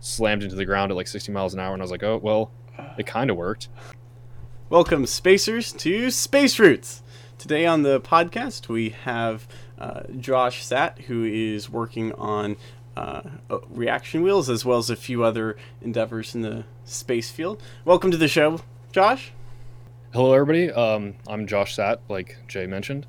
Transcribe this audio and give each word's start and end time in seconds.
slammed 0.00 0.42
into 0.42 0.56
the 0.56 0.64
ground 0.64 0.92
at 0.92 0.96
like 0.96 1.08
60 1.08 1.32
miles 1.32 1.54
an 1.54 1.60
hour, 1.60 1.72
and 1.72 1.82
I 1.82 1.84
was 1.84 1.90
like, 1.90 2.02
oh 2.02 2.18
well, 2.22 2.50
it 2.96 3.06
kind 3.06 3.30
of 3.30 3.36
worked. 3.36 3.68
Welcome, 4.70 5.06
spacers, 5.06 5.72
to 5.72 6.10
Space 6.10 6.58
Roots. 6.58 7.02
Today 7.38 7.66
on 7.66 7.82
the 7.82 8.00
podcast, 8.00 8.68
we 8.68 8.90
have 8.90 9.48
uh, 9.78 10.02
Josh 10.18 10.64
Sat, 10.64 10.98
who 11.02 11.24
is 11.24 11.70
working 11.70 12.12
on 12.12 12.56
uh, 12.96 13.22
uh, 13.48 13.58
reaction 13.70 14.22
wheels 14.22 14.50
as 14.50 14.64
well 14.64 14.78
as 14.78 14.90
a 14.90 14.96
few 14.96 15.22
other 15.22 15.56
endeavors 15.80 16.34
in 16.34 16.42
the 16.42 16.64
space 16.84 17.30
field. 17.30 17.62
Welcome 17.84 18.10
to 18.10 18.16
the 18.16 18.28
show, 18.28 18.60
Josh. 18.92 19.32
Hello, 20.12 20.32
everybody. 20.32 20.70
Um, 20.70 21.14
I'm 21.28 21.46
Josh 21.46 21.74
Sat, 21.76 22.00
like 22.08 22.38
Jay 22.48 22.66
mentioned, 22.66 23.06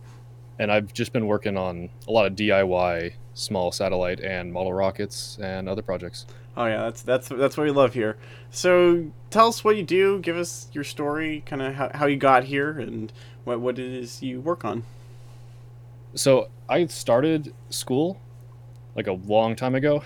and 0.59 0.71
I've 0.71 0.93
just 0.93 1.11
been 1.11 1.27
working 1.27 1.57
on 1.57 1.89
a 2.07 2.11
lot 2.11 2.25
of 2.25 2.33
DIY 2.33 3.13
small 3.33 3.71
satellite 3.71 4.19
and 4.19 4.51
model 4.51 4.73
rockets 4.73 5.37
and 5.41 5.67
other 5.67 5.81
projects. 5.81 6.25
Oh 6.59 6.65
yeah, 6.65 6.81
that's 6.81 7.01
that's 7.03 7.29
that's 7.29 7.55
what 7.55 7.63
we 7.63 7.71
love 7.71 7.93
here. 7.93 8.17
So 8.51 9.11
tell 9.29 9.47
us 9.47 9.63
what 9.63 9.77
you 9.77 9.83
do. 9.83 10.19
Give 10.19 10.35
us 10.35 10.67
your 10.73 10.83
story, 10.83 11.41
kind 11.45 11.61
of 11.61 11.73
how, 11.73 11.89
how 11.93 12.05
you 12.05 12.17
got 12.17 12.43
here, 12.43 12.77
and 12.77 13.13
what 13.45 13.61
what 13.61 13.79
it 13.79 13.89
is 13.89 14.21
you 14.21 14.41
work 14.41 14.65
on. 14.65 14.83
So 16.15 16.49
I 16.67 16.85
started 16.87 17.53
school 17.69 18.19
like 18.93 19.07
a 19.07 19.13
long 19.13 19.55
time 19.55 19.73
ago. 19.73 20.03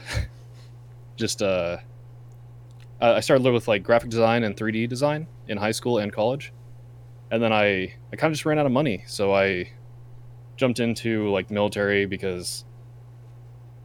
just 1.15 1.41
uh, 1.41 1.77
I 3.01 3.19
started 3.21 3.51
with 3.51 3.67
like 3.67 3.81
graphic 3.81 4.11
design 4.11 4.43
and 4.43 4.55
3D 4.55 4.87
design 4.87 5.25
in 5.47 5.57
high 5.57 5.71
school 5.71 5.97
and 5.97 6.13
college, 6.13 6.53
and 7.31 7.41
then 7.41 7.51
I 7.51 7.95
I 8.11 8.15
kind 8.15 8.29
of 8.29 8.33
just 8.33 8.45
ran 8.45 8.59
out 8.59 8.67
of 8.67 8.71
money, 8.71 9.03
so 9.07 9.33
I 9.33 9.71
jumped 10.55 10.79
into 10.79 11.31
like 11.31 11.49
military 11.49 12.05
because 12.05 12.63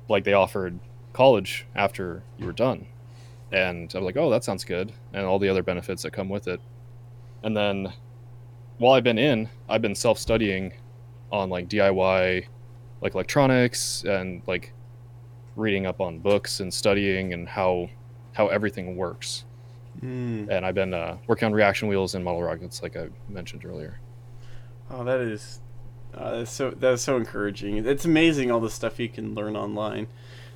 like 0.07 0.25
they 0.25 0.35
offered 0.35 0.79
college 1.19 1.67
after 1.75 2.23
you 2.39 2.47
were 2.47 2.53
done. 2.53 2.87
And 3.51 3.91
I 3.93 3.99
was 3.99 4.05
like, 4.05 4.17
oh, 4.17 4.31
that 4.31 4.45
sounds 4.45 4.63
good. 4.63 4.93
And 5.13 5.27
all 5.27 5.41
the 5.41 5.49
other 5.49 5.65
benefits 5.65 6.05
that 6.05 6.13
come 6.13 6.29
with 6.29 6.47
it. 6.47 6.61
And 7.43 7.57
then 7.57 7.93
while 8.79 8.93
I've 8.93 9.03
been 9.03 9.19
in, 9.19 9.49
I've 9.69 9.83
been 9.83 9.97
self 9.97 10.17
studying 10.17 10.75
on 11.33 11.51
like 11.51 11.69
DIY, 11.69 12.47
like 13.01 13.15
electronics 13.15 14.05
and 14.05 14.43
like 14.47 14.73
reading 15.57 15.87
up 15.87 16.01
on 16.01 16.21
books 16.21 16.61
and 16.61 16.73
studying 16.73 17.33
and 17.33 17.49
how 17.49 17.91
how 18.35 18.47
everything 18.47 18.97
works. 18.97 19.45
Mm. 20.01 20.49
And 20.49 20.65
I've 20.65 20.77
been 20.77 20.95
uh, 20.95 21.17
working 21.27 21.47
on 21.47 21.53
reaction 21.53 21.89
wheels 21.89 22.15
and 22.15 22.25
model 22.25 22.45
rockets, 22.45 22.81
like 22.81 22.97
I 22.97 23.09
mentioned 23.29 23.65
earlier. 23.65 23.99
Oh, 24.89 25.03
that 25.03 25.19
is 25.19 25.59
uh, 26.15 26.37
that's 26.37 26.53
so 26.53 26.71
that's 26.71 27.03
so 27.03 27.17
encouraging. 27.17 27.85
It's 27.85 28.05
amazing 28.05 28.53
all 28.53 28.61
the 28.61 28.71
stuff 28.71 29.01
you 29.01 29.09
can 29.09 29.35
learn 29.35 29.57
online 29.57 30.07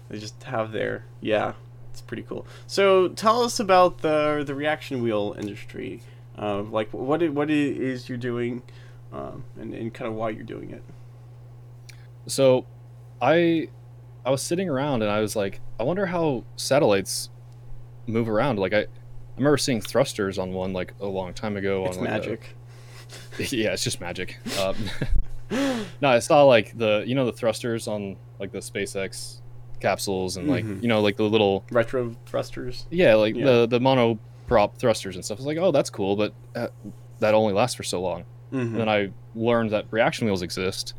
they 0.09 0.19
just 0.19 0.43
have 0.45 0.73
there. 0.73 1.05
Yeah, 1.21 1.55
it's 1.91 2.01
pretty 2.01 2.23
cool. 2.23 2.47
So 2.67 3.09
tell 3.09 3.43
us 3.43 3.61
about 3.61 3.99
the 3.99 4.43
the 4.47 4.55
reaction 4.55 5.03
wheel 5.03 5.35
industry. 5.39 6.03
Uh, 6.37 6.63
like 6.63 6.91
what 6.93 7.23
it, 7.23 7.35
what 7.35 7.51
it 7.51 7.77
is 7.77 8.09
you're 8.09 8.19
doing, 8.19 8.63
um, 9.13 9.45
and 9.59 9.75
and 9.75 9.93
kind 9.93 10.09
of 10.09 10.15
why 10.15 10.31
you're 10.31 10.45
doing 10.45 10.71
it. 10.71 10.83
So, 12.27 12.67
I 13.21 13.69
I 14.25 14.31
was 14.31 14.43
sitting 14.43 14.69
around 14.69 15.03
and 15.03 15.11
I 15.11 15.21
was 15.21 15.37
like, 15.37 15.61
I 15.79 15.83
wonder 15.83 16.07
how 16.07 16.45
satellites 16.57 17.29
move 18.07 18.29
around. 18.29 18.59
Like 18.59 18.73
I, 18.73 18.81
I 18.81 18.87
remember 19.37 19.59
seeing 19.59 19.81
thrusters 19.81 20.39
on 20.39 20.53
one 20.53 20.73
like 20.73 20.95
a 21.01 21.07
long 21.07 21.35
time 21.35 21.57
ago. 21.57 21.85
It's 21.87 21.97
on, 21.97 22.05
like, 22.05 22.13
magic. 22.13 22.57
A, 23.39 23.43
yeah, 23.55 23.73
it's 23.73 23.85
just 23.85 24.01
magic. 24.01 24.39
Um, 24.59 24.77
no, 26.01 26.09
I 26.09 26.21
saw 26.21 26.45
like 26.45 26.77
the 26.79 27.05
you 27.07 27.15
know 27.15 27.27
the 27.27 27.33
thrusters 27.33 27.89
on 27.89 28.17
like 28.39 28.53
the 28.53 28.61
SpaceX 28.61 29.42
capsules 29.83 30.37
and 30.37 30.49
like 30.49 30.65
mm-hmm. 30.65 30.83
you 30.83 30.89
know 30.89 31.03
like 31.03 31.17
the 31.17 31.25
little 31.25 31.65
retro 31.71 32.17
thrusters. 32.25 32.87
Yeah, 32.91 33.17
like 33.17 33.35
yeah. 33.35 33.45
the 33.45 33.67
the 33.67 33.81
mono 33.81 34.19
prop 34.47 34.79
thrusters 34.79 35.17
and 35.17 35.25
stuff. 35.25 35.39
I 35.39 35.41
was 35.41 35.47
like, 35.47 35.59
oh, 35.59 35.73
that's 35.73 35.91
cool, 35.91 36.17
but 36.17 36.33
uh, 36.55 36.69
that 37.19 37.35
only 37.35 37.53
lasts 37.53 37.75
for 37.75 37.83
so 37.83 38.01
long. 38.01 38.23
Mm-hmm. 38.53 38.59
And 38.59 38.77
then 38.77 38.89
I 38.89 39.11
learned 39.35 39.71
that 39.71 39.87
reaction 39.91 40.27
wheels 40.27 40.43
exist, 40.43 40.95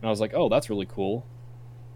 and 0.00 0.08
I 0.08 0.10
was 0.10 0.20
like, 0.20 0.32
oh, 0.34 0.48
that's 0.48 0.70
really 0.70 0.86
cool. 0.86 1.26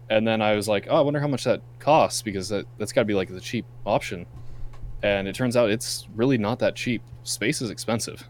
And 0.09 0.25
then 0.25 0.41
I 0.41 0.55
was 0.55 0.67
like, 0.67 0.87
oh, 0.89 0.95
I 0.95 1.01
wonder 1.01 1.19
how 1.19 1.27
much 1.27 1.43
that 1.43 1.61
costs 1.79 2.21
because 2.21 2.49
that 2.49 2.65
that's 2.77 2.91
got 2.91 3.01
to 3.01 3.05
be 3.05 3.13
like 3.13 3.29
the 3.29 3.41
cheap 3.41 3.65
option. 3.85 4.25
And 5.03 5.27
it 5.27 5.35
turns 5.35 5.55
out 5.55 5.69
it's 5.69 6.07
really 6.15 6.37
not 6.37 6.59
that 6.59 6.75
cheap. 6.75 7.03
Space 7.23 7.61
is 7.61 7.69
expensive. 7.69 8.27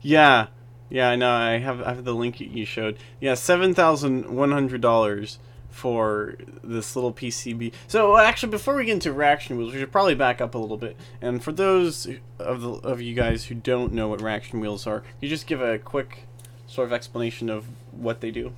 Yeah, 0.00 0.48
yeah, 0.90 1.10
I 1.10 1.16
know. 1.16 1.30
I 1.30 1.58
have 1.58 1.82
I 1.82 1.94
have 1.94 2.04
the 2.04 2.14
link 2.14 2.40
you 2.40 2.64
showed. 2.64 2.98
Yeah, 3.20 3.34
seven 3.34 3.74
thousand 3.74 4.30
one 4.30 4.52
hundred 4.52 4.80
dollars 4.80 5.38
for 5.70 6.34
this 6.64 6.96
little 6.96 7.12
PCB. 7.12 7.72
So 7.86 8.16
actually, 8.16 8.50
before 8.50 8.74
we 8.74 8.84
get 8.84 8.92
into 8.92 9.12
reaction 9.12 9.56
wheels, 9.56 9.72
we 9.72 9.78
should 9.78 9.92
probably 9.92 10.14
back 10.14 10.40
up 10.40 10.54
a 10.54 10.58
little 10.58 10.76
bit. 10.76 10.96
And 11.20 11.42
for 11.42 11.52
those 11.52 12.08
of 12.38 12.62
the 12.62 12.70
of 12.70 13.00
you 13.00 13.14
guys 13.14 13.44
who 13.46 13.54
don't 13.54 13.92
know 13.92 14.08
what 14.08 14.20
reaction 14.20 14.60
wheels 14.60 14.86
are, 14.86 15.02
you 15.20 15.28
just 15.28 15.46
give 15.46 15.60
a 15.60 15.78
quick 15.78 16.26
sort 16.66 16.86
of 16.86 16.92
explanation 16.92 17.48
of 17.48 17.66
what 17.92 18.20
they 18.20 18.30
do. 18.30 18.52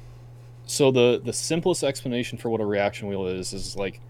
So 0.67 0.91
the 0.91 1.21
the 1.23 1.33
simplest 1.33 1.83
explanation 1.83 2.39
for 2.39 2.49
what 2.49 2.61
a 2.61 2.65
reaction 2.65 3.09
wheel 3.09 3.27
is 3.27 3.53
is 3.53 3.77
like 3.77 4.01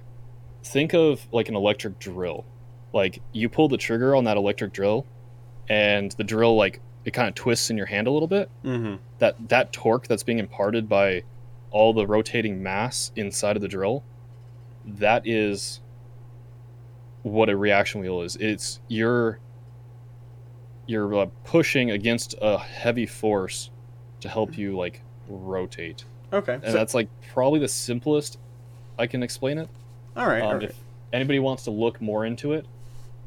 think 0.63 0.95
of 0.95 1.27
like 1.33 1.49
an 1.49 1.57
electric 1.57 1.99
drill. 1.99 2.45
Like 2.93 3.23
you 3.33 3.49
pull 3.49 3.69
the 3.69 3.77
trigger 3.77 4.15
on 4.15 4.25
that 4.25 4.37
electric 4.37 4.73
drill, 4.73 5.07
and 5.69 6.13
the 6.13 6.25
drill 6.25 6.57
like 6.57 6.81
it 7.05 7.13
kind 7.13 7.29
of 7.29 7.35
twists 7.35 7.71
in 7.71 7.77
your 7.77 7.87
hand 7.87 8.07
a 8.07 8.11
little 8.11 8.29
bit. 8.29 8.51
Mm-hmm. 8.65 8.97
That 9.19 9.49
that 9.49 9.73
torque 9.73 10.07
that's 10.07 10.23
being 10.23 10.39
imparted 10.39 10.89
by 10.89 11.23
all 11.71 11.93
the 11.93 12.07
rotating 12.07 12.63
mass 12.63 13.13
inside 13.17 13.57
of 13.57 13.63
the 13.63 13.69
drill, 13.69 14.03
that 14.85 15.27
is 15.27 15.81
what 17.23 17.49
a 17.49 17.57
reaction 17.57 18.01
wheel 18.01 18.23
is. 18.23 18.37
It's 18.37 18.81
you're 18.89 19.39
you're 20.87 21.15
uh, 21.15 21.27
pushing 21.45 21.91
against 21.91 22.35
a 22.41 22.59
heavy 22.59 23.07
force 23.07 23.71
to 24.21 24.29
help 24.29 24.59
you 24.59 24.77
like 24.77 25.03
rotate. 25.29 26.05
Okay. 26.33 26.55
And 26.55 26.65
so, 26.65 26.73
that's 26.73 26.95
like 26.95 27.09
probably 27.33 27.61
the 27.61 27.69
simplest 27.69 28.39
I 28.99 29.07
can 29.07 29.23
explain 29.23 29.59
it. 29.59 29.69
All 30.17 30.27
right, 30.27 30.43
um, 30.43 30.47
all 30.47 30.55
right. 30.55 30.65
If 30.65 30.77
anybody 31.13 31.39
wants 31.39 31.65
to 31.65 31.71
look 31.71 32.01
more 32.01 32.25
into 32.27 32.53
it, 32.53 32.67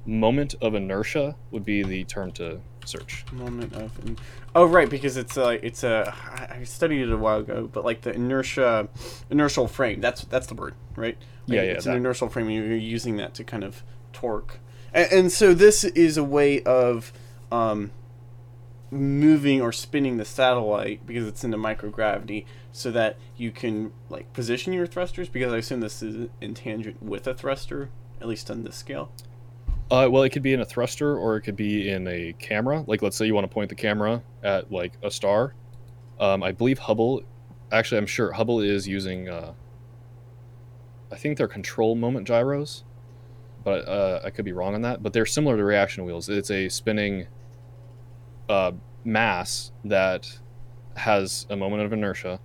moment 0.06 0.56
of 0.62 0.76
inertia 0.76 1.36
would 1.52 1.64
be 1.64 1.84
the 1.84 2.04
term 2.04 2.32
to 2.34 2.60
search. 2.86 3.26
Moment 3.32 3.74
of. 3.74 3.98
In- 4.06 4.18
oh 4.56 4.66
right, 4.66 4.90
because 4.90 5.18
it's 5.18 5.38
a 5.38 5.66
it's 5.66 5.84
a 5.84 6.14
I 6.52 6.64
studied 6.64 7.02
it 7.02 7.12
a 7.12 7.18
while 7.18 7.40
ago, 7.40 7.70
but 7.72 7.84
like 7.86 8.02
the 8.02 8.14
inertia, 8.14 8.88
inertial 9.30 9.68
frame. 9.68 10.02
That's 10.02 10.24
that's 10.26 10.48
the 10.48 10.56
word, 10.56 10.76
right? 10.96 11.18
Like, 11.48 11.56
yeah, 11.56 11.62
yeah. 11.64 11.72
It's 11.74 11.86
that. 11.86 11.92
an 11.92 11.98
inertial 11.98 12.30
frame. 12.30 12.48
And 12.48 12.56
you're 12.56 12.76
using 12.76 13.18
that 13.18 13.34
to 13.36 13.44
kind 13.44 13.64
of 13.64 13.84
torque, 14.12 14.60
and, 14.94 15.12
and 15.12 15.32
so 15.32 15.54
this 15.54 15.84
is 15.84 16.18
a 16.18 16.24
way 16.24 16.62
of. 16.64 17.14
Um, 17.52 17.92
moving 18.94 19.60
or 19.60 19.72
spinning 19.72 20.18
the 20.18 20.26
satellite 20.26 21.06
because 21.06 21.28
it's 21.28 21.44
into 21.44 21.58
microgravity 21.58 22.46
so 22.72 22.92
that 22.92 23.18
you 23.36 23.52
can 23.52 23.92
like 24.10 24.32
position 24.34 24.72
your 24.72 24.86
thrusters 24.86 25.28
because 25.28 25.52
I 25.52 25.58
assume 25.58 25.80
this 25.80 26.04
is 26.04 26.30
in 26.40 26.54
tangent 26.54 27.02
with 27.02 27.26
a 27.26 27.34
thruster 27.34 27.90
at 28.22 28.28
least 28.28 28.50
on 28.50 28.64
this 28.64 28.76
scale. 28.76 29.12
Uh, 29.92 30.08
well, 30.10 30.24
it 30.24 30.30
could 30.30 30.42
be 30.42 30.54
in 30.54 30.62
a 30.62 30.66
thruster 30.66 31.18
or 31.18 31.36
it 31.36 31.42
could 31.42 31.56
be 31.56 31.90
in 31.90 32.08
a 32.08 32.34
camera. 32.40 32.84
Like, 32.88 33.02
let's 33.02 33.16
say 33.16 33.26
you 33.26 33.36
want 33.36 33.50
to 33.50 33.54
point 33.54 33.70
the 33.70 33.76
camera 33.76 34.24
at 34.42 34.72
like 34.72 34.94
a 35.04 35.12
star. 35.12 35.54
Um, 36.20 36.42
I 36.44 36.52
believe 36.52 36.80
Hubble. 36.80 37.22
Actually, 37.72 38.00
I'm 38.00 38.08
sure 38.08 38.32
Hubble 38.32 38.62
is 38.62 38.88
using. 38.88 39.30
Uh, 39.30 39.54
I 41.12 41.16
think 41.16 41.38
they're 41.38 41.48
control 41.48 41.96
moment 41.96 42.28
gyros, 42.28 42.84
but 43.64 43.88
uh, 43.88 44.22
I 44.24 44.30
could 44.30 44.46
be 44.46 44.52
wrong 44.52 44.74
on 44.74 44.82
that. 44.82 45.04
But 45.04 45.14
they're 45.14 45.26
similar 45.26 45.58
to 45.58 45.64
reaction 45.64 46.06
wheels. 46.06 46.30
It's 46.30 46.50
a 46.50 46.70
spinning 46.70 47.28
uh, 48.50 48.72
mass 49.04 49.72
that 49.86 50.40
has 50.96 51.46
a 51.50 51.56
moment 51.56 51.84
of 51.84 51.94
inertia, 51.94 52.40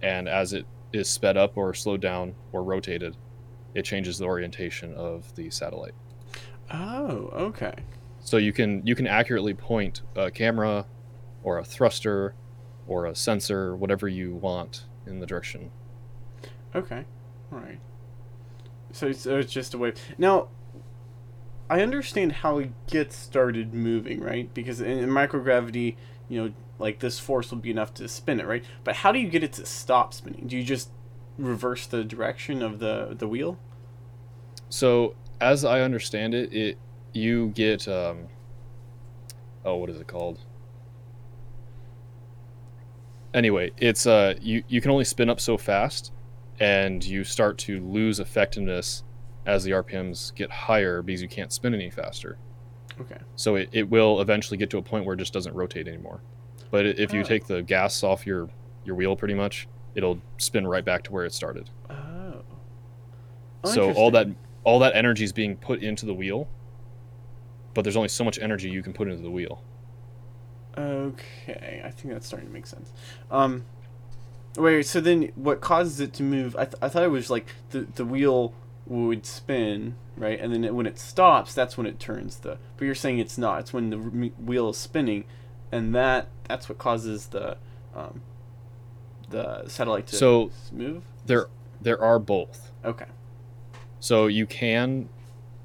and 0.00 0.28
as 0.28 0.52
it 0.52 0.66
is 0.92 1.08
sped 1.08 1.36
up 1.36 1.56
or 1.56 1.74
slowed 1.74 2.00
down 2.00 2.34
or 2.52 2.62
rotated, 2.62 3.16
it 3.74 3.84
changes 3.84 4.18
the 4.18 4.24
orientation 4.24 4.94
of 4.94 5.34
the 5.34 5.50
satellite. 5.50 5.94
Oh, 6.72 7.30
okay. 7.34 7.74
So 8.20 8.36
you 8.36 8.52
can 8.52 8.86
you 8.86 8.94
can 8.94 9.06
accurately 9.06 9.54
point 9.54 10.02
a 10.16 10.30
camera 10.30 10.86
or 11.42 11.58
a 11.58 11.64
thruster 11.64 12.34
or 12.86 13.06
a 13.06 13.14
sensor, 13.14 13.76
whatever 13.76 14.08
you 14.08 14.34
want, 14.34 14.84
in 15.06 15.20
the 15.20 15.26
direction. 15.26 15.70
Okay. 16.74 17.04
All 17.52 17.58
right. 17.58 17.78
So, 18.92 19.12
so 19.12 19.38
it's 19.38 19.52
just 19.52 19.74
a 19.74 19.78
way. 19.78 19.94
Now, 20.18 20.48
I 21.68 21.80
understand 21.80 22.32
how 22.32 22.58
it 22.58 22.70
gets 22.86 23.16
started 23.16 23.72
moving, 23.72 24.20
right? 24.20 24.52
Because 24.52 24.80
in, 24.80 24.98
in 24.98 25.08
microgravity, 25.08 25.96
you 26.28 26.42
know, 26.42 26.52
like 26.78 26.98
this 26.98 27.18
force 27.18 27.50
will 27.50 27.58
be 27.58 27.70
enough 27.70 27.94
to 27.94 28.08
spin 28.08 28.40
it, 28.40 28.46
right? 28.46 28.64
But 28.84 28.96
how 28.96 29.12
do 29.12 29.18
you 29.18 29.28
get 29.28 29.42
it 29.42 29.52
to 29.54 29.66
stop 29.66 30.12
spinning? 30.12 30.46
Do 30.46 30.56
you 30.56 30.64
just 30.64 30.90
reverse 31.38 31.86
the 31.86 32.04
direction 32.04 32.62
of 32.62 32.78
the 32.78 33.14
the 33.18 33.26
wheel? 33.26 33.58
So 34.68 35.14
as 35.42 35.64
I 35.64 35.80
understand 35.80 36.34
it, 36.34 36.52
it 36.54 36.78
you 37.12 37.48
get 37.48 37.86
um, 37.88 38.28
oh, 39.64 39.76
what 39.76 39.90
is 39.90 40.00
it 40.00 40.06
called? 40.06 40.38
Anyway, 43.34 43.72
it's 43.78 44.06
uh, 44.06 44.34
you 44.40 44.62
you 44.68 44.80
can 44.80 44.90
only 44.90 45.04
spin 45.04 45.28
up 45.28 45.40
so 45.40 45.56
fast, 45.58 46.12
and 46.60 47.04
you 47.04 47.24
start 47.24 47.58
to 47.58 47.80
lose 47.80 48.20
effectiveness 48.20 49.02
as 49.46 49.64
the 49.64 49.72
RPMs 49.72 50.34
get 50.34 50.50
higher 50.50 51.02
because 51.02 51.20
you 51.22 51.28
can't 51.28 51.52
spin 51.52 51.74
any 51.74 51.90
faster. 51.90 52.38
Okay. 53.00 53.18
So 53.36 53.56
it, 53.56 53.70
it 53.72 53.88
will 53.88 54.20
eventually 54.20 54.56
get 54.58 54.70
to 54.70 54.78
a 54.78 54.82
point 54.82 55.04
where 55.04 55.14
it 55.14 55.18
just 55.18 55.32
doesn't 55.32 55.54
rotate 55.54 55.88
anymore. 55.88 56.20
But 56.70 56.86
if 56.86 57.12
you 57.12 57.20
Oh. 57.20 57.24
take 57.24 57.46
the 57.46 57.62
gas 57.62 58.02
off 58.04 58.26
your 58.26 58.48
your 58.84 58.94
wheel, 58.94 59.16
pretty 59.16 59.34
much, 59.34 59.66
it'll 59.94 60.20
spin 60.38 60.66
right 60.66 60.84
back 60.84 61.02
to 61.04 61.12
where 61.12 61.24
it 61.24 61.32
started. 61.32 61.70
Oh. 61.90 62.42
Oh, 63.64 63.70
so 63.70 63.92
all 63.92 64.10
that. 64.12 64.28
All 64.64 64.78
that 64.80 64.94
energy 64.94 65.24
is 65.24 65.32
being 65.32 65.56
put 65.56 65.82
into 65.82 66.06
the 66.06 66.14
wheel, 66.14 66.48
but 67.74 67.82
there's 67.82 67.96
only 67.96 68.08
so 68.08 68.24
much 68.24 68.38
energy 68.38 68.68
you 68.70 68.82
can 68.82 68.92
put 68.92 69.08
into 69.08 69.22
the 69.22 69.30
wheel. 69.30 69.62
Okay, 70.76 71.82
I 71.84 71.90
think 71.90 72.14
that's 72.14 72.26
starting 72.26 72.48
to 72.48 72.52
make 72.54 72.66
sense. 72.66 72.90
Um, 73.30 73.64
wait, 74.56 74.86
so 74.86 75.00
then 75.00 75.30
what 75.34 75.60
causes 75.60 76.00
it 76.00 76.12
to 76.14 76.22
move? 76.22 76.56
I, 76.56 76.64
th- 76.64 76.76
I 76.80 76.88
thought 76.88 77.02
it 77.02 77.10
was 77.10 77.28
like 77.30 77.46
the 77.70 77.80
the 77.94 78.04
wheel 78.04 78.54
would 78.86 79.26
spin, 79.26 79.96
right? 80.16 80.40
And 80.40 80.52
then 80.52 80.64
it, 80.64 80.74
when 80.74 80.86
it 80.86 80.98
stops, 80.98 81.52
that's 81.54 81.76
when 81.76 81.86
it 81.86 82.00
turns 82.00 82.36
the. 82.38 82.58
But 82.76 82.86
you're 82.86 82.94
saying 82.94 83.18
it's 83.18 83.36
not. 83.36 83.60
It's 83.60 83.72
when 83.72 83.90
the 83.90 83.98
wheel 83.98 84.70
is 84.70 84.78
spinning, 84.78 85.24
and 85.70 85.94
that 85.94 86.28
that's 86.48 86.68
what 86.68 86.78
causes 86.78 87.26
the 87.26 87.58
um, 87.94 88.22
the 89.28 89.68
satellite 89.68 90.06
to 90.08 90.16
So- 90.16 90.50
move. 90.72 91.02
There 91.26 91.48
there 91.80 92.00
are 92.02 92.18
both. 92.18 92.70
Okay. 92.84 93.06
So 94.02 94.26
you 94.26 94.46
can, 94.46 95.08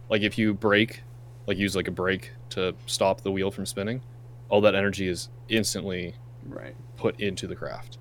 like, 0.09 0.21
if 0.21 0.37
you 0.37 0.53
brake, 0.53 1.01
like 1.47 1.57
use 1.57 1.75
like 1.75 1.87
a 1.87 1.91
brake 1.91 2.33
to 2.49 2.75
stop 2.85 3.21
the 3.21 3.31
wheel 3.31 3.49
from 3.49 3.65
spinning, 3.65 4.01
all 4.47 4.61
that 4.61 4.75
energy 4.75 5.07
is 5.07 5.29
instantly 5.49 6.13
Right. 6.45 6.75
put 6.97 7.19
into 7.19 7.47
the 7.47 7.55
craft. 7.55 7.97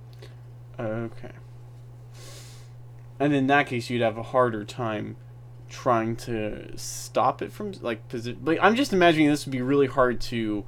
Okay. 0.79 1.31
And 3.19 3.33
in 3.33 3.47
that 3.47 3.67
case, 3.67 3.88
you'd 3.88 4.03
have 4.03 4.19
a 4.19 4.23
harder 4.23 4.62
time 4.62 5.17
trying 5.71 6.17
to 6.17 6.77
stop 6.77 7.41
it 7.41 7.50
from 7.50 7.73
like 7.81 8.06
posi- 8.11 8.37
like 8.44 8.59
I'm 8.61 8.77
just 8.77 8.93
imagining 8.93 9.29
this 9.29 9.47
would 9.47 9.53
be 9.53 9.62
really 9.62 9.87
hard 9.87 10.21
to 10.21 10.65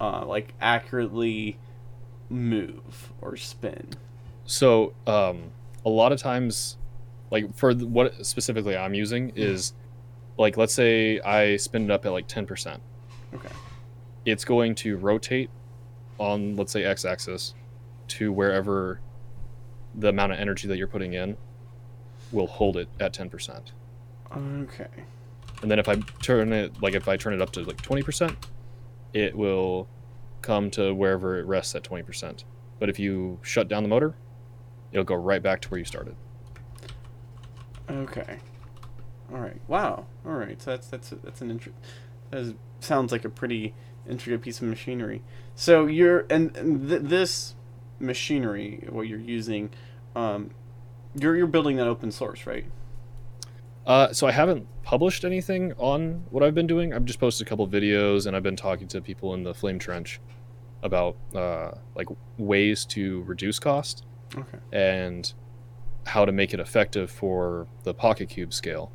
uh, 0.00 0.24
like 0.24 0.54
accurately 0.62 1.58
move 2.30 3.12
or 3.20 3.36
spin. 3.36 3.90
So 4.46 4.94
um, 5.06 5.50
a 5.84 5.90
lot 5.90 6.10
of 6.10 6.18
times, 6.18 6.78
like 7.30 7.54
for 7.56 7.74
what 7.74 8.24
specifically 8.26 8.76
I'm 8.76 8.94
using 8.94 9.28
mm-hmm. 9.28 9.38
is, 9.38 9.72
like 10.38 10.56
let's 10.56 10.74
say 10.74 11.20
I 11.20 11.56
spin 11.56 11.84
it 11.84 11.90
up 11.90 12.06
at 12.06 12.12
like 12.12 12.26
ten 12.26 12.46
percent. 12.46 12.82
Okay. 13.34 13.48
It's 14.24 14.44
going 14.44 14.74
to 14.76 14.96
rotate 14.96 15.50
on 16.18 16.56
let's 16.56 16.72
say 16.72 16.84
x-axis 16.84 17.54
to 18.08 18.32
wherever 18.32 19.00
the 19.94 20.08
amount 20.08 20.32
of 20.32 20.38
energy 20.38 20.68
that 20.68 20.76
you're 20.76 20.86
putting 20.86 21.14
in 21.14 21.36
will 22.32 22.46
hold 22.46 22.76
it 22.76 22.88
at 23.00 23.12
ten 23.12 23.30
percent. 23.30 23.72
Okay. 24.32 24.88
and 25.62 25.70
then 25.70 25.78
if 25.78 25.88
I 25.88 25.96
turn 26.22 26.52
it 26.52 26.80
like 26.82 26.94
if 26.94 27.08
I 27.08 27.16
turn 27.16 27.34
it 27.34 27.40
up 27.40 27.52
to 27.52 27.62
like 27.62 27.80
twenty 27.82 28.02
percent, 28.02 28.36
it 29.12 29.34
will 29.36 29.88
come 30.42 30.70
to 30.72 30.94
wherever 30.94 31.38
it 31.38 31.46
rests 31.46 31.74
at 31.74 31.84
twenty 31.84 32.02
percent. 32.02 32.44
But 32.78 32.88
if 32.88 32.98
you 32.98 33.38
shut 33.42 33.68
down 33.68 33.82
the 33.82 33.88
motor, 33.88 34.14
it'll 34.92 35.04
go 35.04 35.14
right 35.14 35.42
back 35.42 35.60
to 35.62 35.68
where 35.68 35.78
you 35.78 35.84
started. 35.84 36.16
Okay. 37.90 38.38
All 39.32 39.40
right. 39.40 39.60
Wow. 39.68 40.06
All 40.26 40.32
right. 40.32 40.60
So 40.60 40.70
that's 40.70 40.88
that's 40.88 41.10
that's 41.22 41.40
an 41.40 41.50
inter- 41.50 41.72
that 42.30 42.40
is, 42.40 42.54
sounds 42.80 43.12
like 43.12 43.24
a 43.24 43.28
pretty 43.28 43.74
intricate 44.08 44.42
piece 44.42 44.60
of 44.60 44.68
machinery. 44.68 45.22
So 45.54 45.86
you're 45.86 46.26
and, 46.30 46.56
and 46.56 46.88
th- 46.88 47.02
this 47.02 47.54
machinery, 47.98 48.86
what 48.88 49.02
you're 49.08 49.18
using, 49.18 49.70
um, 50.16 50.50
you're 51.14 51.36
you're 51.36 51.46
building 51.46 51.76
that 51.76 51.86
open 51.86 52.10
source, 52.10 52.46
right? 52.46 52.64
Uh, 53.86 54.12
so 54.12 54.26
I 54.26 54.32
haven't 54.32 54.66
published 54.82 55.24
anything 55.24 55.72
on 55.78 56.24
what 56.30 56.42
I've 56.42 56.54
been 56.54 56.66
doing. 56.66 56.92
I've 56.92 57.04
just 57.04 57.18
posted 57.18 57.46
a 57.46 57.48
couple 57.50 57.66
videos, 57.66 58.26
and 58.26 58.36
I've 58.36 58.42
been 58.42 58.56
talking 58.56 58.86
to 58.88 59.00
people 59.00 59.34
in 59.34 59.42
the 59.42 59.54
Flame 59.54 59.78
Trench 59.78 60.20
about 60.82 61.16
uh, 61.34 61.72
like 61.94 62.08
ways 62.38 62.84
to 62.86 63.22
reduce 63.22 63.58
cost 63.58 64.04
Okay. 64.36 64.58
and 64.72 65.32
how 66.06 66.24
to 66.24 66.32
make 66.32 66.54
it 66.54 66.60
effective 66.60 67.10
for 67.10 67.66
the 67.84 67.94
PocketQube 67.94 68.52
scale. 68.52 68.90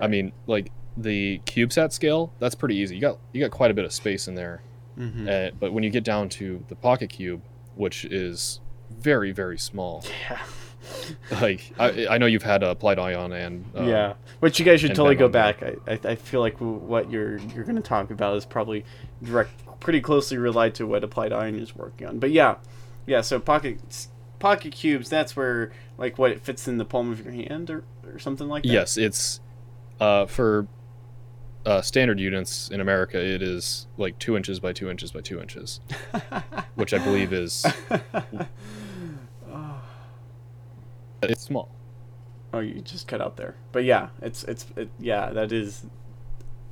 I 0.00 0.06
mean, 0.06 0.32
like 0.46 0.70
the 0.96 1.40
CubeSat 1.46 1.92
scale, 1.92 2.32
that's 2.38 2.54
pretty 2.54 2.76
easy. 2.76 2.96
You 2.96 3.00
got 3.00 3.18
you 3.32 3.40
got 3.40 3.50
quite 3.50 3.70
a 3.70 3.74
bit 3.74 3.84
of 3.84 3.92
space 3.92 4.28
in 4.28 4.34
there. 4.34 4.62
Mm-hmm. 4.98 5.28
Uh, 5.28 5.50
but 5.58 5.72
when 5.72 5.84
you 5.84 5.90
get 5.90 6.04
down 6.04 6.28
to 6.30 6.64
the 6.68 6.74
PocketQube, 6.74 7.40
which 7.76 8.04
is 8.04 8.60
very 8.90 9.32
very 9.32 9.58
small, 9.58 10.04
yeah. 10.30 10.42
like 11.40 11.72
I, 11.78 12.06
I 12.08 12.18
know 12.18 12.26
you've 12.26 12.42
had 12.42 12.64
uh, 12.64 12.68
Applied 12.68 12.98
Ion 12.98 13.32
and 13.32 13.64
uh, 13.76 13.82
yeah. 13.84 14.14
which 14.40 14.58
you 14.58 14.64
guys 14.64 14.80
should 14.80 14.94
totally 14.94 15.14
go 15.14 15.28
back. 15.28 15.62
I, 15.62 15.76
I 15.86 16.00
I 16.04 16.14
feel 16.16 16.40
like 16.40 16.56
what 16.58 17.10
you're 17.10 17.38
you're 17.38 17.64
going 17.64 17.76
to 17.76 17.82
talk 17.82 18.10
about 18.10 18.36
is 18.36 18.44
probably 18.44 18.84
direct, 19.22 19.50
pretty 19.80 20.00
closely 20.00 20.38
related 20.38 20.74
to 20.76 20.86
what 20.86 21.04
Applied 21.04 21.32
Ion 21.32 21.58
is 21.58 21.76
working 21.76 22.06
on. 22.06 22.18
But 22.18 22.32
yeah, 22.32 22.56
yeah. 23.06 23.20
So 23.20 23.38
pocket 23.38 24.08
PocketQubes. 24.40 25.08
That's 25.08 25.36
where 25.36 25.72
like 25.96 26.18
what 26.18 26.30
it 26.30 26.40
fits 26.40 26.68
in 26.68 26.78
the 26.78 26.84
palm 26.84 27.12
of 27.12 27.24
your 27.24 27.32
hand 27.32 27.70
or 27.70 27.84
or 28.04 28.18
something 28.18 28.48
like 28.48 28.62
that. 28.62 28.68
Yes, 28.68 28.96
it's 28.96 29.40
uh, 30.00 30.26
for 30.26 30.66
uh, 31.66 31.82
standard 31.82 32.20
units 32.20 32.70
in 32.70 32.80
America. 32.80 33.18
It 33.18 33.42
is 33.42 33.86
like 33.96 34.18
two 34.18 34.36
inches 34.36 34.60
by 34.60 34.72
two 34.72 34.90
inches 34.90 35.12
by 35.12 35.20
two 35.20 35.40
inches, 35.40 35.80
which 36.74 36.94
I 36.94 36.98
believe 36.98 37.32
is 37.32 37.66
it's 41.22 41.42
small. 41.42 41.70
Oh, 42.52 42.60
you 42.60 42.80
just 42.80 43.06
cut 43.08 43.20
out 43.20 43.36
there. 43.36 43.56
But 43.72 43.84
yeah, 43.84 44.08
it's 44.22 44.44
it's 44.44 44.66
it, 44.76 44.90
yeah, 44.98 45.30
that 45.30 45.52
is 45.52 45.84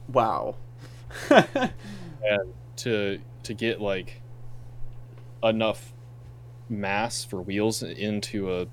wow. 0.08 0.56
and 1.30 2.52
to 2.76 3.20
to 3.42 3.54
get 3.54 3.80
like 3.80 4.22
enough 5.42 5.92
mass 6.68 7.24
for 7.24 7.42
wheels 7.42 7.82
into 7.82 8.52
a 8.52 8.66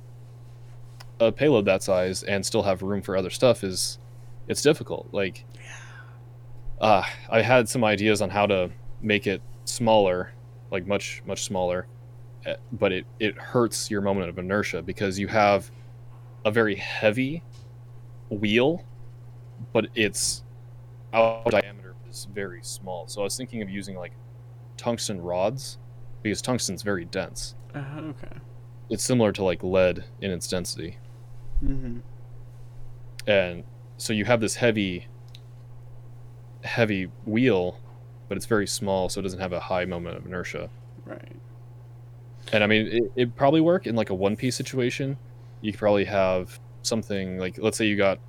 a 1.19 1.31
payload 1.31 1.65
that 1.65 1.83
size 1.83 2.23
and 2.23 2.45
still 2.45 2.63
have 2.63 2.81
room 2.81 3.01
for 3.01 3.15
other 3.15 3.29
stuff 3.29 3.63
is 3.63 3.99
it's 4.47 4.61
difficult 4.61 5.07
like 5.11 5.45
uh 6.81 7.03
i 7.29 7.41
had 7.41 7.69
some 7.69 7.83
ideas 7.83 8.21
on 8.21 8.29
how 8.29 8.45
to 8.45 8.69
make 9.01 9.27
it 9.27 9.41
smaller 9.63 10.33
like 10.71 10.87
much 10.87 11.21
much 11.25 11.43
smaller 11.43 11.87
eh, 12.45 12.55
but 12.71 12.91
it 12.91 13.05
it 13.19 13.37
hurts 13.37 13.91
your 13.91 14.01
moment 14.01 14.27
of 14.27 14.37
inertia 14.37 14.81
because 14.81 15.19
you 15.19 15.27
have 15.27 15.69
a 16.45 16.51
very 16.51 16.75
heavy 16.75 17.43
wheel 18.29 18.83
but 19.71 19.87
it's 19.93 20.43
out 21.13 21.49
diameter 21.51 21.93
is 22.13 22.27
very 22.33 22.61
small. 22.63 23.07
So 23.07 23.21
I 23.21 23.23
was 23.25 23.35
thinking 23.35 23.61
of 23.61 23.69
using 23.69 23.97
like 23.97 24.13
tungsten 24.77 25.21
rods 25.21 25.77
because 26.21 26.41
tungsten's 26.41 26.83
very 26.83 27.05
dense. 27.05 27.55
Uh, 27.75 28.01
okay. 28.01 28.37
It's 28.89 29.03
similar 29.03 29.31
to 29.33 29.43
like 29.43 29.63
lead 29.63 30.03
in 30.21 30.31
its 30.31 30.47
density. 30.47 30.97
Mm-hmm. 31.63 31.99
And 33.27 33.63
so 33.97 34.13
you 34.13 34.25
have 34.25 34.41
this 34.41 34.55
heavy 34.55 35.07
heavy 36.63 37.11
wheel, 37.25 37.79
but 38.27 38.37
it's 38.37 38.45
very 38.45 38.67
small 38.67 39.09
so 39.09 39.19
it 39.19 39.23
doesn't 39.23 39.39
have 39.39 39.53
a 39.53 39.59
high 39.59 39.85
moment 39.85 40.17
of 40.17 40.25
inertia. 40.25 40.69
Right. 41.05 41.35
And 42.51 42.63
I 42.63 42.67
mean 42.67 42.87
it 42.87 43.11
it'd 43.15 43.35
probably 43.35 43.61
work 43.61 43.87
in 43.87 43.95
like 43.95 44.09
a 44.09 44.15
one 44.15 44.35
piece 44.35 44.55
situation. 44.55 45.17
You 45.61 45.71
could 45.71 45.79
probably 45.79 46.05
have 46.05 46.59
something 46.81 47.37
like 47.37 47.57
let's 47.57 47.77
say 47.77 47.85
you 47.85 47.95
got 47.95 48.19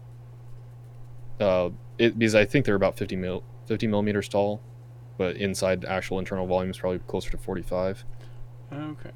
uh 1.40 1.70
it 1.98 2.18
because 2.18 2.34
I 2.34 2.44
think 2.44 2.64
they're 2.64 2.76
about 2.76 2.96
50 2.96 3.16
mil 3.16 3.42
50 3.66 3.86
millimeters 3.88 4.28
tall, 4.28 4.60
but 5.18 5.36
inside 5.36 5.84
actual 5.84 6.18
internal 6.18 6.46
volume 6.46 6.70
is 6.70 6.78
probably 6.78 7.00
closer 7.00 7.30
to 7.30 7.38
45 7.38 8.04
Okay. 8.74 9.10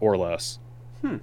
or 0.00 0.16
less. 0.16 0.58
Hmm. 1.02 1.16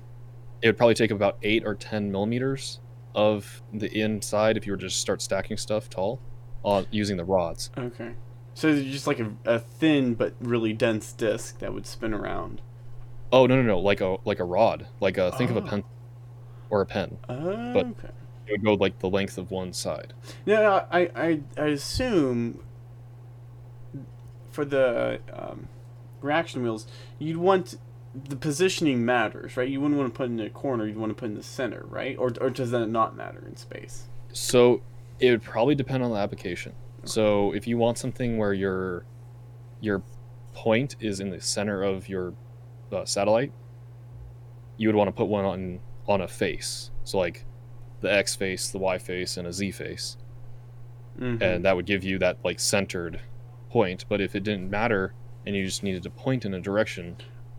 It 0.62 0.68
would 0.68 0.78
probably 0.78 0.94
take 0.96 1.12
about 1.12 1.38
eight 1.44 1.64
or 1.66 1.76
10 1.76 2.12
millimeters 2.12 2.80
of 3.16 3.62
the 3.74 3.92
inside 4.00 4.58
if 4.58 4.66
you 4.68 4.74
were 4.74 4.78
to 4.78 4.86
just 4.88 5.00
start 5.02 5.22
stacking 5.22 5.58
stuff 5.58 5.90
tall 5.90 6.20
on 6.64 6.86
using 6.92 7.18
the 7.18 7.24
rods. 7.26 7.72
Okay. 7.78 8.14
So 8.54 8.68
it's 8.70 8.88
just 8.90 9.08
like 9.08 9.20
a, 9.20 9.32
a 9.46 9.60
thin 9.60 10.14
but 10.16 10.34
really 10.40 10.74
dense 10.74 11.14
disc 11.14 11.60
that 11.60 11.74
would 11.74 11.86
spin 11.88 12.14
around. 12.14 12.62
Oh 13.32 13.46
no 13.46 13.56
no 13.56 13.62
no 13.64 13.80
like 13.80 14.02
a 14.02 14.18
like 14.26 14.40
a 14.40 14.44
rod 14.46 14.88
like 15.00 15.18
a 15.18 15.32
think 15.34 15.50
of 15.52 15.58
a 15.58 15.62
Oh. 15.62 15.68
pen 15.68 15.84
or 16.70 16.82
a 16.82 16.86
pen. 16.86 17.18
Oh, 17.30 17.74
But- 17.74 17.86
okay. 17.88 18.10
It 18.48 18.52
would 18.54 18.64
go 18.64 18.74
like 18.76 19.00
the 19.00 19.10
length 19.10 19.38
of 19.38 19.52
one 19.52 19.74
side. 19.74 20.14
Yeah, 20.46 20.86
I, 20.90 21.02
I, 21.14 21.40
I 21.58 21.66
assume 21.66 22.64
for 24.52 24.64
the 24.64 25.20
um, 25.34 25.68
reaction 26.22 26.64
wheels, 26.64 26.88
you'd 27.20 27.38
want 27.38 27.78
the 28.30 28.36
positioning 28.36 29.06
matters, 29.06 29.56
right? 29.58 29.70
You 29.70 29.80
wouldn't 29.82 30.00
want 30.00 30.12
to 30.14 30.18
put 30.18 30.30
in 30.30 30.40
a 30.40 30.50
corner. 30.50 30.88
You'd 30.88 30.98
want 30.98 31.12
to 31.12 31.14
put 31.16 31.26
in 31.26 31.36
the 31.36 31.44
center, 31.44 31.86
right? 31.88 32.18
Or, 32.18 32.32
or 32.42 32.50
does 32.50 32.72
that 32.72 32.88
not 32.88 33.16
matter 33.16 33.44
in 33.48 33.56
space? 33.58 34.06
So 34.34 34.82
it 35.20 35.30
would 35.32 35.44
probably 35.44 35.76
depend 35.76 36.04
on 36.04 36.12
the 36.12 36.18
application. 36.18 36.74
So 37.04 37.52
if 37.54 37.68
you 37.68 37.78
want 37.78 37.98
something 37.98 38.38
where 38.38 38.54
your 38.54 39.06
your 39.80 40.02
point 40.54 40.96
is 41.00 41.20
in 41.20 41.30
the 41.30 41.40
center 41.40 41.84
of 41.84 42.10
your 42.10 42.34
uh, 42.92 43.06
satellite, 43.06 43.52
you 44.78 44.88
would 44.88 44.96
want 44.96 45.08
to 45.08 45.12
put 45.12 45.26
one 45.28 45.46
on 45.46 45.80
on 46.08 46.22
a 46.22 46.28
face. 46.28 46.90
So 47.04 47.18
like 47.20 47.46
the 48.02 48.12
X 48.12 48.36
face, 48.36 48.70
the 48.70 48.78
Y 48.80 48.98
face, 48.98 49.38
and 49.38 49.48
a 49.48 49.54
Z 49.54 49.72
face, 49.72 50.18
Mhm. 51.20 51.42
and 51.42 51.66
that 51.66 51.76
would 51.76 51.86
give 51.86 52.04
you 52.04 52.18
that 52.20 52.38
like 52.44 52.60
centered 52.60 53.22
point. 53.70 54.06
But 54.10 54.22
if 54.22 54.36
it 54.36 54.44
didn't 54.44 54.70
matter 54.70 55.14
and 55.48 55.56
you 55.56 55.66
just 55.66 55.82
needed 55.82 56.04
to 56.04 56.10
point 56.10 56.46
in 56.46 56.54
a 56.54 56.60
direction, 56.60 57.16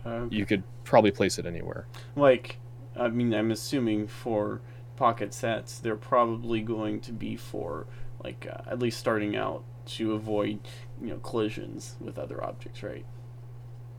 Okay. 0.06 0.34
you 0.36 0.46
could 0.46 0.62
probably 0.84 1.10
place 1.10 1.38
it 1.40 1.46
anywhere. 1.46 1.86
like 2.16 2.58
i 2.96 3.08
mean 3.08 3.32
i'm 3.34 3.50
assuming 3.50 4.06
for 4.06 4.60
pocket 4.96 5.32
sets 5.34 5.78
they're 5.80 5.96
probably 6.14 6.60
going 6.60 7.00
to 7.00 7.12
be 7.12 7.36
for 7.36 7.86
like 8.24 8.46
uh, 8.50 8.70
at 8.72 8.78
least 8.78 8.98
starting 8.98 9.36
out 9.36 9.62
to 9.86 10.12
avoid 10.14 10.58
you 11.02 11.08
know 11.08 11.18
collisions 11.18 11.96
with 12.00 12.18
other 12.18 12.38
objects 12.44 12.82
right 12.82 13.04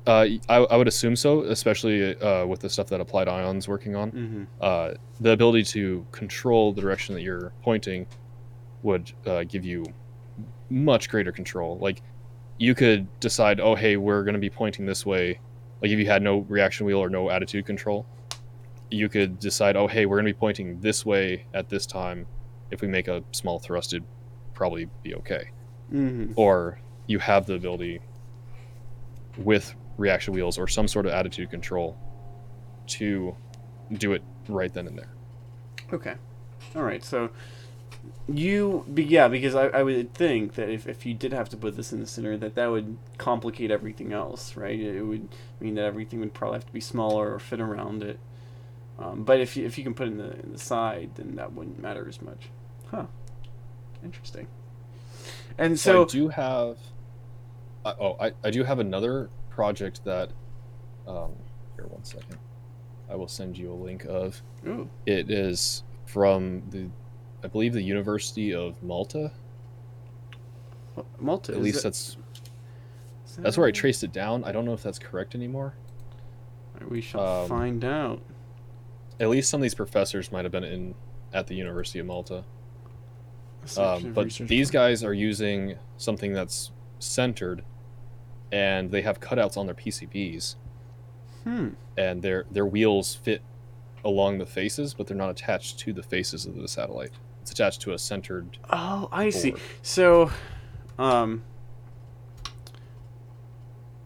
Uh, 0.08 0.26
I, 0.48 0.56
I 0.74 0.76
would 0.78 0.88
assume 0.88 1.16
so, 1.16 1.42
especially 1.44 2.16
uh, 2.20 2.46
with 2.52 2.62
the 2.62 2.70
stuff 2.70 2.88
that 2.88 3.00
Applied 3.02 3.28
Ion's 3.28 3.68
working 3.68 3.96
on. 3.96 4.12
mm-hmm. 4.12 4.44
Uh, 4.70 4.92
the 5.20 5.32
ability 5.32 5.64
to 5.76 6.06
control 6.12 6.74
the 6.74 6.82
direction 6.82 7.14
that 7.16 7.22
you're 7.22 7.52
pointing 7.62 8.08
would 8.82 9.12
uh, 9.28 9.44
give 9.54 9.64
you 9.66 9.86
much 10.70 11.10
greater 11.10 11.32
control. 11.32 11.78
Like, 11.88 12.02
you 12.60 12.76
could 12.76 13.08
decide, 13.20 13.60
oh, 13.60 13.74
hey, 13.74 13.98
we're 13.98 14.24
going 14.24 14.34
to 14.34 14.40
be 14.40 14.50
pointing 14.50 14.86
this 14.86 15.06
way. 15.06 15.40
Like, 15.82 15.92
if 15.92 15.98
you 15.98 16.06
had 16.06 16.22
no 16.22 16.40
reaction 16.50 16.86
wheel 16.86 17.00
or 17.00 17.10
no 17.10 17.32
attitude 17.32 17.66
control, 17.66 18.06
you 18.92 19.08
could 19.08 19.40
decide, 19.40 19.78
oh, 19.78 19.88
hey, 19.88 20.06
we're 20.06 20.18
going 20.18 20.26
to 20.26 20.34
be 20.34 20.40
pointing 20.40 20.80
this 20.82 21.06
way 21.06 21.46
at 21.54 21.70
this 21.70 21.86
time. 21.86 22.28
If 22.70 22.82
we 22.82 22.88
make 22.88 23.08
a 23.08 23.24
small 23.32 23.60
thrust, 23.60 23.94
it'd 23.94 24.06
probably 24.54 24.90
be 25.04 25.16
okay. 25.16 25.50
Mm-hmm. 25.92 26.34
Or 26.36 26.80
you 27.08 27.18
have 27.20 27.46
the 27.46 27.54
ability 27.54 28.02
with 29.38 29.74
reaction 29.98 30.34
wheels 30.34 30.58
or 30.58 30.68
some 30.68 30.88
sort 30.88 31.06
of 31.06 31.14
attitude 31.14 31.50
control 31.50 31.98
to 32.88 33.36
do 33.94 34.12
it 34.14 34.22
right 34.50 34.74
then 34.74 34.86
and 34.86 34.98
there. 34.98 35.14
Okay. 35.94 36.16
All 36.76 36.84
right. 36.84 37.04
So 37.04 37.30
you, 38.28 38.86
be, 38.94 39.04
yeah, 39.04 39.28
because 39.28 39.56
I, 39.56 39.68
I 39.68 39.84
would 39.84 40.14
think 40.14 40.54
that 40.56 40.70
if, 40.70 40.88
if 40.88 41.06
you 41.06 41.14
did 41.14 41.34
have 41.34 41.50
to 41.50 41.58
put 41.58 41.76
this 41.76 41.92
in 41.92 42.00
the 42.00 42.06
center, 42.06 42.38
that 42.38 42.56
that 42.56 42.68
would 42.68 42.98
complicate 43.18 43.72
everything 43.72 44.14
else, 44.14 44.56
right? 44.56 44.80
It 44.80 45.02
would 45.02 45.28
mean 45.60 45.76
that 45.76 45.86
everything 45.86 46.20
would 46.20 46.34
probably 46.34 46.58
have 46.58 46.68
to 46.68 46.74
be 46.74 46.82
smaller 46.82 47.34
or 47.34 47.40
fit 47.40 47.60
around 47.60 48.04
it. 48.04 48.20
Um, 49.00 49.24
but 49.24 49.40
if 49.40 49.56
you, 49.56 49.66
if 49.66 49.78
you 49.78 49.84
can 49.84 49.94
put 49.94 50.08
it 50.08 50.12
in 50.12 50.18
the 50.18 50.40
in 50.42 50.52
the 50.52 50.60
side, 50.60 51.12
then 51.16 51.36
that 51.36 51.54
wouldn't 51.54 51.80
matter 51.80 52.08
as 52.08 52.22
much. 52.22 52.50
Huh. 52.92 53.06
Interesting. 54.04 54.48
And 55.58 55.80
So, 55.80 55.92
so, 55.92 56.04
I 56.04 56.06
do 56.08 56.28
have. 56.30 56.78
Uh, 57.86 57.94
oh, 58.00 58.18
I, 58.20 58.34
I 58.44 58.52
do 58.52 58.64
have 58.64 58.80
another 58.80 59.30
project 59.50 60.04
that. 60.06 60.32
Um, 61.08 61.32
here, 61.76 61.88
one 61.88 62.04
second. 62.04 62.38
I 63.10 63.16
will 63.16 63.28
send 63.28 63.58
you 63.58 63.72
a 63.72 63.74
link 63.74 64.06
of. 64.06 64.42
ooh, 64.68 64.90
It 65.06 65.32
is 65.32 65.84
from 66.06 66.64
the, 66.70 66.90
I 67.44 67.48
believe 67.48 67.74
the 67.74 67.82
University 67.82 68.54
of 68.54 68.82
Malta. 68.84 69.32
Malta. 71.20 71.54
At 71.54 71.58
is 71.60 71.64
least 71.64 71.78
that- 71.78 71.84
that's 71.84 72.18
that- 73.36 73.44
that's 73.44 73.58
where 73.58 73.68
I 73.68 73.72
traced 73.72 74.04
it 74.04 74.12
down. 74.12 74.44
I 74.44 74.52
don't 74.52 74.66
know 74.66 74.74
if 74.74 74.84
that's 74.84 75.00
correct 75.00 75.36
anymore. 75.36 75.74
We 76.90 77.00
shall 77.02 77.44
um, 77.44 77.48
find 77.50 77.86
out. 77.86 78.22
At 79.20 79.30
least 79.30 79.50
some 79.50 79.60
of 79.60 79.64
these 79.64 79.76
professors 79.76 80.32
might 80.32 80.46
have 80.46 80.52
been 80.52 80.64
in 80.64 80.96
at 81.34 81.48
the 81.48 81.56
University 81.56 82.00
of 82.00 82.06
Malta. 82.06 82.44
Um, 83.78 84.14
but 84.14 84.32
these 84.34 84.72
guys 84.72 85.04
are 85.04 85.14
using 85.14 85.78
something 85.98 86.34
that's 86.34 86.72
centered, 87.00 87.64
and 88.52 88.90
they 88.92 89.02
have 89.02 89.20
cutouts 89.20 89.58
on 89.58 89.66
their 89.68 89.76
PCBs, 89.76 90.56
Hmm. 91.44 91.70
and 91.98 92.22
their 92.22 92.46
their 92.50 92.66
wheels 92.66 93.16
fit 93.16 93.42
along 94.04 94.38
the 94.38 94.46
faces, 94.46 94.94
but 94.94 95.08
they're 95.08 95.18
not 95.18 95.30
attached 95.30 95.78
to 95.80 95.94
the 95.94 96.02
faces 96.04 96.46
of 96.46 96.56
the 96.56 96.68
satellite. 96.68 97.12
It's 97.50 97.60
attached 97.60 97.82
to 97.82 97.94
a 97.94 97.98
centered. 97.98 98.60
Oh, 98.70 99.10
I 99.12 99.32
see. 99.32 99.56
So, 99.82 100.30
um, 101.00 101.42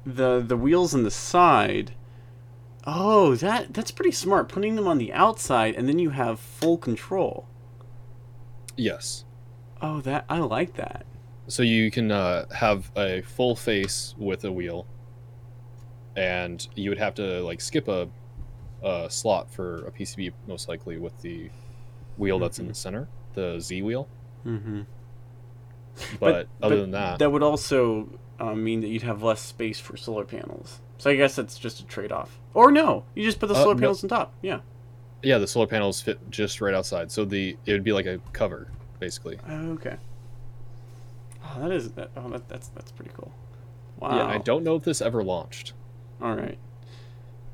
the 0.05 0.39
the 0.39 0.55
wheels 0.55 0.95
on 0.95 1.03
the 1.03 1.11
side. 1.11 1.93
Oh, 2.87 3.35
that 3.35 3.73
that's 3.73 3.91
pretty 3.91 4.13
smart. 4.13 4.47
Putting 4.47 4.77
them 4.77 4.87
on 4.87 4.97
the 4.97 5.11
outside, 5.11 5.75
and 5.75 5.89
then 5.89 5.99
you 5.99 6.11
have 6.11 6.39
full 6.39 6.77
control. 6.77 7.45
Yes. 8.77 9.25
Oh, 9.81 9.99
that 10.01 10.23
I 10.29 10.37
like 10.39 10.75
that. 10.75 11.05
So 11.47 11.63
you 11.63 11.91
can 11.91 12.11
uh, 12.11 12.45
have 12.53 12.91
a 12.95 13.23
full 13.23 13.57
face 13.57 14.15
with 14.17 14.45
a 14.45 14.51
wheel, 14.53 14.87
and 16.15 16.65
you 16.75 16.89
would 16.91 16.99
have 16.99 17.15
to 17.15 17.43
like 17.43 17.59
skip 17.59 17.89
a, 17.89 18.07
a 18.81 19.09
slot 19.09 19.51
for 19.51 19.85
a 19.85 19.91
PCB 19.91 20.31
most 20.47 20.69
likely 20.69 20.97
with 20.97 21.21
the 21.21 21.49
wheel 22.15 22.39
that's 22.39 22.59
in 22.59 22.69
the 22.69 22.73
center, 22.73 23.09
the 23.33 23.59
Z 23.59 23.81
wheel. 23.81 24.07
Mm-hmm. 24.45 24.81
But, 26.19 26.47
other 26.61 26.81
than 26.81 26.91
that, 26.91 27.19
that 27.19 27.31
would 27.31 27.43
also 27.43 28.09
um, 28.39 28.63
mean 28.63 28.81
that 28.81 28.87
you'd 28.87 29.03
have 29.03 29.21
less 29.21 29.41
space 29.41 29.79
for 29.79 29.95
solar 29.95 30.25
panels. 30.25 30.81
So 30.97 31.09
I 31.09 31.15
guess 31.15 31.35
that's 31.35 31.57
just 31.57 31.79
a 31.79 31.85
trade-off. 31.85 32.39
Or 32.53 32.71
no, 32.71 33.05
you 33.13 33.23
just 33.23 33.39
put 33.39 33.47
the 33.47 33.55
Uh, 33.55 33.63
solar 33.63 33.75
no. 33.75 33.79
panels 33.79 34.03
on 34.03 34.09
top. 34.09 34.33
Yeah. 34.41 34.59
yeah, 35.21 35.37
the 35.37 35.47
solar 35.47 35.67
panels 35.67 36.01
fit 36.01 36.19
just 36.29 36.61
right 36.61 36.73
outside, 36.73 37.11
so 37.11 37.25
the 37.25 37.57
it 37.65 37.73
would 37.73 37.83
be 37.83 37.93
like 37.93 38.05
a 38.05 38.19
cover 38.31 38.67
basically. 38.99 39.37
Okay. 39.49 39.97
Oh, 41.43 41.59
that 41.59 41.71
is 41.71 41.91
that. 41.91 42.09
Oh, 42.15 42.29
that, 42.29 42.47
that's 42.47 42.69
that's 42.69 42.91
pretty 42.91 43.11
cool. 43.15 43.31
Wow. 43.99 44.15
Yeah, 44.15 44.25
I 44.27 44.37
don't 44.37 44.63
know 44.63 44.75
if 44.75 44.83
this 44.83 45.01
ever 45.01 45.23
launched. 45.23 45.73
All 46.21 46.35
right. 46.35 46.57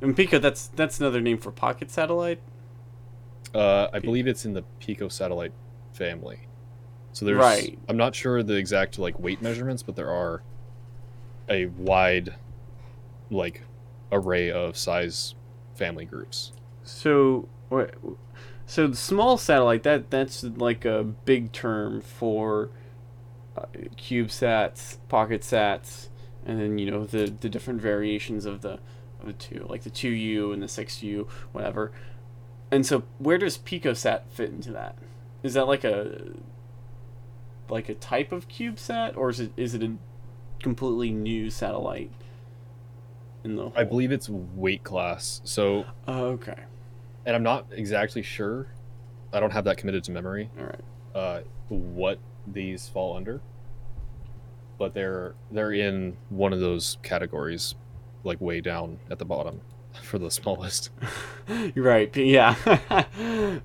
And 0.01 0.15
Pico, 0.15 0.39
that's 0.39 0.67
that's 0.67 0.99
another 0.99 1.21
name 1.21 1.37
for 1.37 1.51
pocket 1.51 1.91
satellite. 1.91 2.39
Uh, 3.53 3.87
I 3.91 3.99
believe 3.99 4.27
it's 4.27 4.45
in 4.45 4.53
the 4.53 4.63
Pico 4.79 5.09
satellite 5.09 5.51
family. 5.99 6.47
So 7.13 7.25
there's, 7.25 7.37
Right. 7.37 7.77
I'm 7.87 7.97
not 7.97 8.15
sure 8.15 8.41
the 8.41 8.55
exact 8.55 8.97
like 8.97 9.19
weight 9.19 9.41
measurements, 9.41 9.83
but 9.83 9.95
there 9.95 10.09
are 10.09 10.41
a 11.49 11.67
wide, 11.67 12.33
like, 13.29 13.63
array 14.11 14.49
of 14.51 14.77
size 14.77 15.35
family 15.75 16.05
groups. 16.05 16.51
So? 16.83 17.47
So 18.65 18.87
the 18.87 18.95
small 18.95 19.37
satellite 19.37 19.83
that 19.83 20.09
that's 20.11 20.43
like 20.43 20.85
a 20.85 21.03
big 21.03 21.51
term 21.51 22.01
for 22.01 22.69
uh, 23.57 23.65
CubeSats, 23.97 24.97
pocket 25.07 25.41
sats, 25.41 26.09
and 26.45 26.59
then 26.59 26.77
you 26.77 26.89
know 26.91 27.03
the 27.05 27.33
the 27.39 27.49
different 27.49 27.81
variations 27.81 28.45
of 28.45 28.61
the 28.61 28.79
of 29.19 29.25
the 29.25 29.33
two, 29.33 29.65
like 29.67 29.83
the 29.83 29.89
two 29.89 30.09
U 30.09 30.51
and 30.51 30.61
the 30.61 30.67
six 30.67 31.01
U, 31.03 31.27
whatever. 31.51 31.91
And 32.71 32.85
so, 32.85 33.03
where 33.17 33.39
does 33.39 33.57
PicoSat 33.57 34.21
fit 34.29 34.51
into 34.51 34.71
that? 34.71 34.95
Is 35.43 35.53
that 35.53 35.67
like 35.67 35.83
a 35.83 36.31
like 37.69 37.87
a 37.89 37.93
type 37.95 38.31
of 38.31 38.47
CubeSat, 38.47 39.15
or 39.15 39.29
is 39.29 39.39
it 39.39 39.51
is 39.55 39.73
it 39.75 39.83
a 39.83 39.93
completely 40.61 41.11
new 41.11 41.49
satellite? 41.49 42.11
In 43.43 43.55
the 43.55 43.71
I 43.75 43.83
believe 43.85 44.11
it's 44.11 44.27
weight 44.29 44.83
class. 44.83 45.39
So, 45.45 45.85
Oh, 46.07 46.25
okay. 46.31 46.55
and 47.25 47.35
I'm 47.35 47.43
not 47.43 47.67
exactly 47.71 48.21
sure. 48.21 48.67
I 49.31 49.39
don't 49.39 49.51
have 49.51 49.63
that 49.65 49.77
committed 49.77 50.03
to 50.05 50.11
memory. 50.11 50.49
All 50.59 50.65
right. 50.65 50.81
Uh, 51.15 51.41
what 51.69 52.19
these 52.47 52.87
fall 52.89 53.15
under, 53.15 53.39
but 54.77 54.93
they're 54.93 55.35
they're 55.51 55.71
in 55.71 56.17
one 56.29 56.51
of 56.51 56.59
those 56.59 56.97
categories, 57.03 57.75
like 58.23 58.41
way 58.41 58.59
down 58.59 58.99
at 59.09 59.19
the 59.19 59.25
bottom, 59.25 59.61
for 60.03 60.19
the 60.19 60.31
smallest. 60.31 60.89
Right. 61.75 62.15
Yeah. 62.15 62.55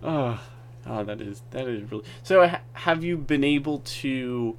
oh, 0.02 0.40
oh, 0.86 1.04
that 1.04 1.20
is 1.20 1.42
that 1.50 1.66
is 1.68 1.90
really. 1.90 2.04
So, 2.22 2.46
ha- 2.46 2.60
have 2.72 3.02
you 3.04 3.16
been 3.16 3.44
able 3.44 3.78
to 3.80 4.56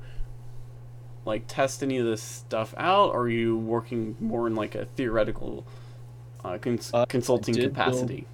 like 1.25 1.45
test 1.47 1.81
any 1.81 1.97
of 1.97 2.05
this 2.05 2.21
stuff 2.21 2.73
out, 2.77 3.11
or 3.13 3.21
are 3.21 3.29
you 3.29 3.57
working 3.57 4.15
more 4.19 4.47
in 4.47 4.55
like 4.55 4.75
a 4.75 4.85
theoretical 4.85 5.65
uh, 6.43 6.57
cons- 6.59 6.91
Uh, 6.93 7.01
I 7.01 7.05
consulting 7.05 7.55
build- 7.55 7.69
capacity? 7.69 8.27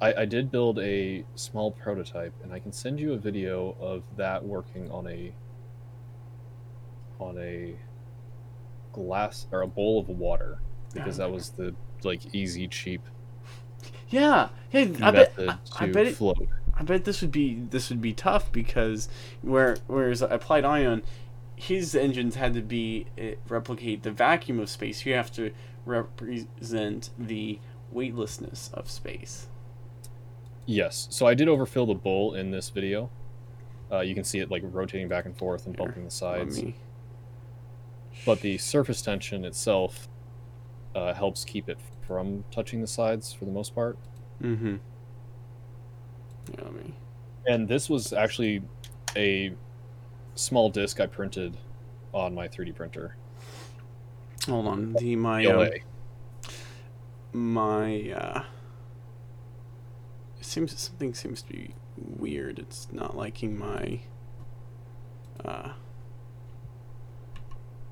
I, 0.00 0.22
I 0.22 0.24
did 0.24 0.50
build 0.50 0.80
a 0.80 1.24
small 1.36 1.70
prototype, 1.70 2.34
and 2.42 2.52
I 2.52 2.58
can 2.58 2.72
send 2.72 2.98
you 2.98 3.12
a 3.12 3.16
video 3.16 3.76
of 3.80 4.02
that 4.16 4.44
working 4.44 4.90
on 4.90 5.06
a 5.06 5.32
on 7.20 7.38
a 7.38 7.76
glass 8.92 9.46
or 9.52 9.62
a 9.62 9.66
bowl 9.68 10.00
of 10.00 10.08
water 10.08 10.58
because 10.92 11.18
that 11.18 11.30
was 11.30 11.50
the 11.50 11.72
like 12.02 12.34
easy 12.34 12.66
cheap 12.66 13.00
Yeah. 14.12 14.50
Hey, 14.68 14.92
I 15.02 15.10
bet. 15.10 15.32
I, 15.38 15.56
I 15.80 15.86
bet 15.86 16.06
it, 16.06 16.16
float. 16.16 16.46
I 16.76 16.82
bet 16.82 17.04
this 17.04 17.20
would 17.22 17.32
be 17.32 17.54
this 17.54 17.88
would 17.90 18.00
be 18.00 18.12
tough 18.12 18.52
because 18.52 19.08
where 19.40 19.76
whereas 19.86 20.22
applied 20.22 20.64
ion, 20.64 21.02
his 21.56 21.94
engines 21.94 22.36
had 22.36 22.54
to 22.54 22.60
be 22.60 23.06
eh, 23.18 23.34
replicate 23.48 24.02
the 24.02 24.12
vacuum 24.12 24.60
of 24.60 24.68
space. 24.68 25.04
You 25.04 25.14
have 25.14 25.32
to 25.32 25.52
represent 25.84 27.10
the 27.18 27.58
weightlessness 27.90 28.70
of 28.74 28.90
space. 28.90 29.48
Yes, 30.66 31.08
so 31.10 31.26
I 31.26 31.34
did 31.34 31.48
overfill 31.48 31.86
the 31.86 31.94
bowl 31.94 32.34
in 32.34 32.50
this 32.50 32.70
video. 32.70 33.10
Uh, 33.90 34.00
you 34.00 34.14
can 34.14 34.24
see 34.24 34.38
it 34.38 34.50
like 34.50 34.62
rotating 34.64 35.08
back 35.08 35.24
and 35.24 35.36
forth 35.36 35.66
and 35.66 35.76
Here, 35.76 35.86
bumping 35.86 36.04
the 36.04 36.10
sides. 36.10 36.62
But 38.24 38.40
the 38.40 38.58
surface 38.58 39.02
tension 39.02 39.44
itself 39.44 40.08
uh, 40.94 41.14
helps 41.14 41.44
keep 41.44 41.68
it 41.68 41.78
from 42.06 42.44
touching 42.50 42.80
the 42.80 42.86
sides 42.86 43.32
for 43.32 43.44
the 43.44 43.50
most 43.50 43.74
part. 43.74 43.98
Mm-hmm. 44.42 44.76
Yeah. 46.52 46.68
And 47.46 47.68
this 47.68 47.88
was 47.88 48.12
actually 48.12 48.62
a 49.16 49.54
small 50.34 50.70
disc 50.70 51.00
I 51.00 51.06
printed 51.06 51.56
on 52.12 52.34
my 52.34 52.48
3D 52.48 52.74
printer. 52.74 53.16
Hold 54.46 54.66
on. 54.66 54.92
The 54.94 55.16
my 55.16 55.44
um, 55.46 55.70
my 57.32 58.10
uh 58.10 58.42
it 60.38 60.44
seems 60.44 60.78
something 60.78 61.14
seems 61.14 61.42
to 61.42 61.52
be 61.52 61.74
weird. 61.96 62.58
It's 62.58 62.88
not 62.92 63.16
liking 63.16 63.56
my 63.56 64.00
uh 65.44 65.70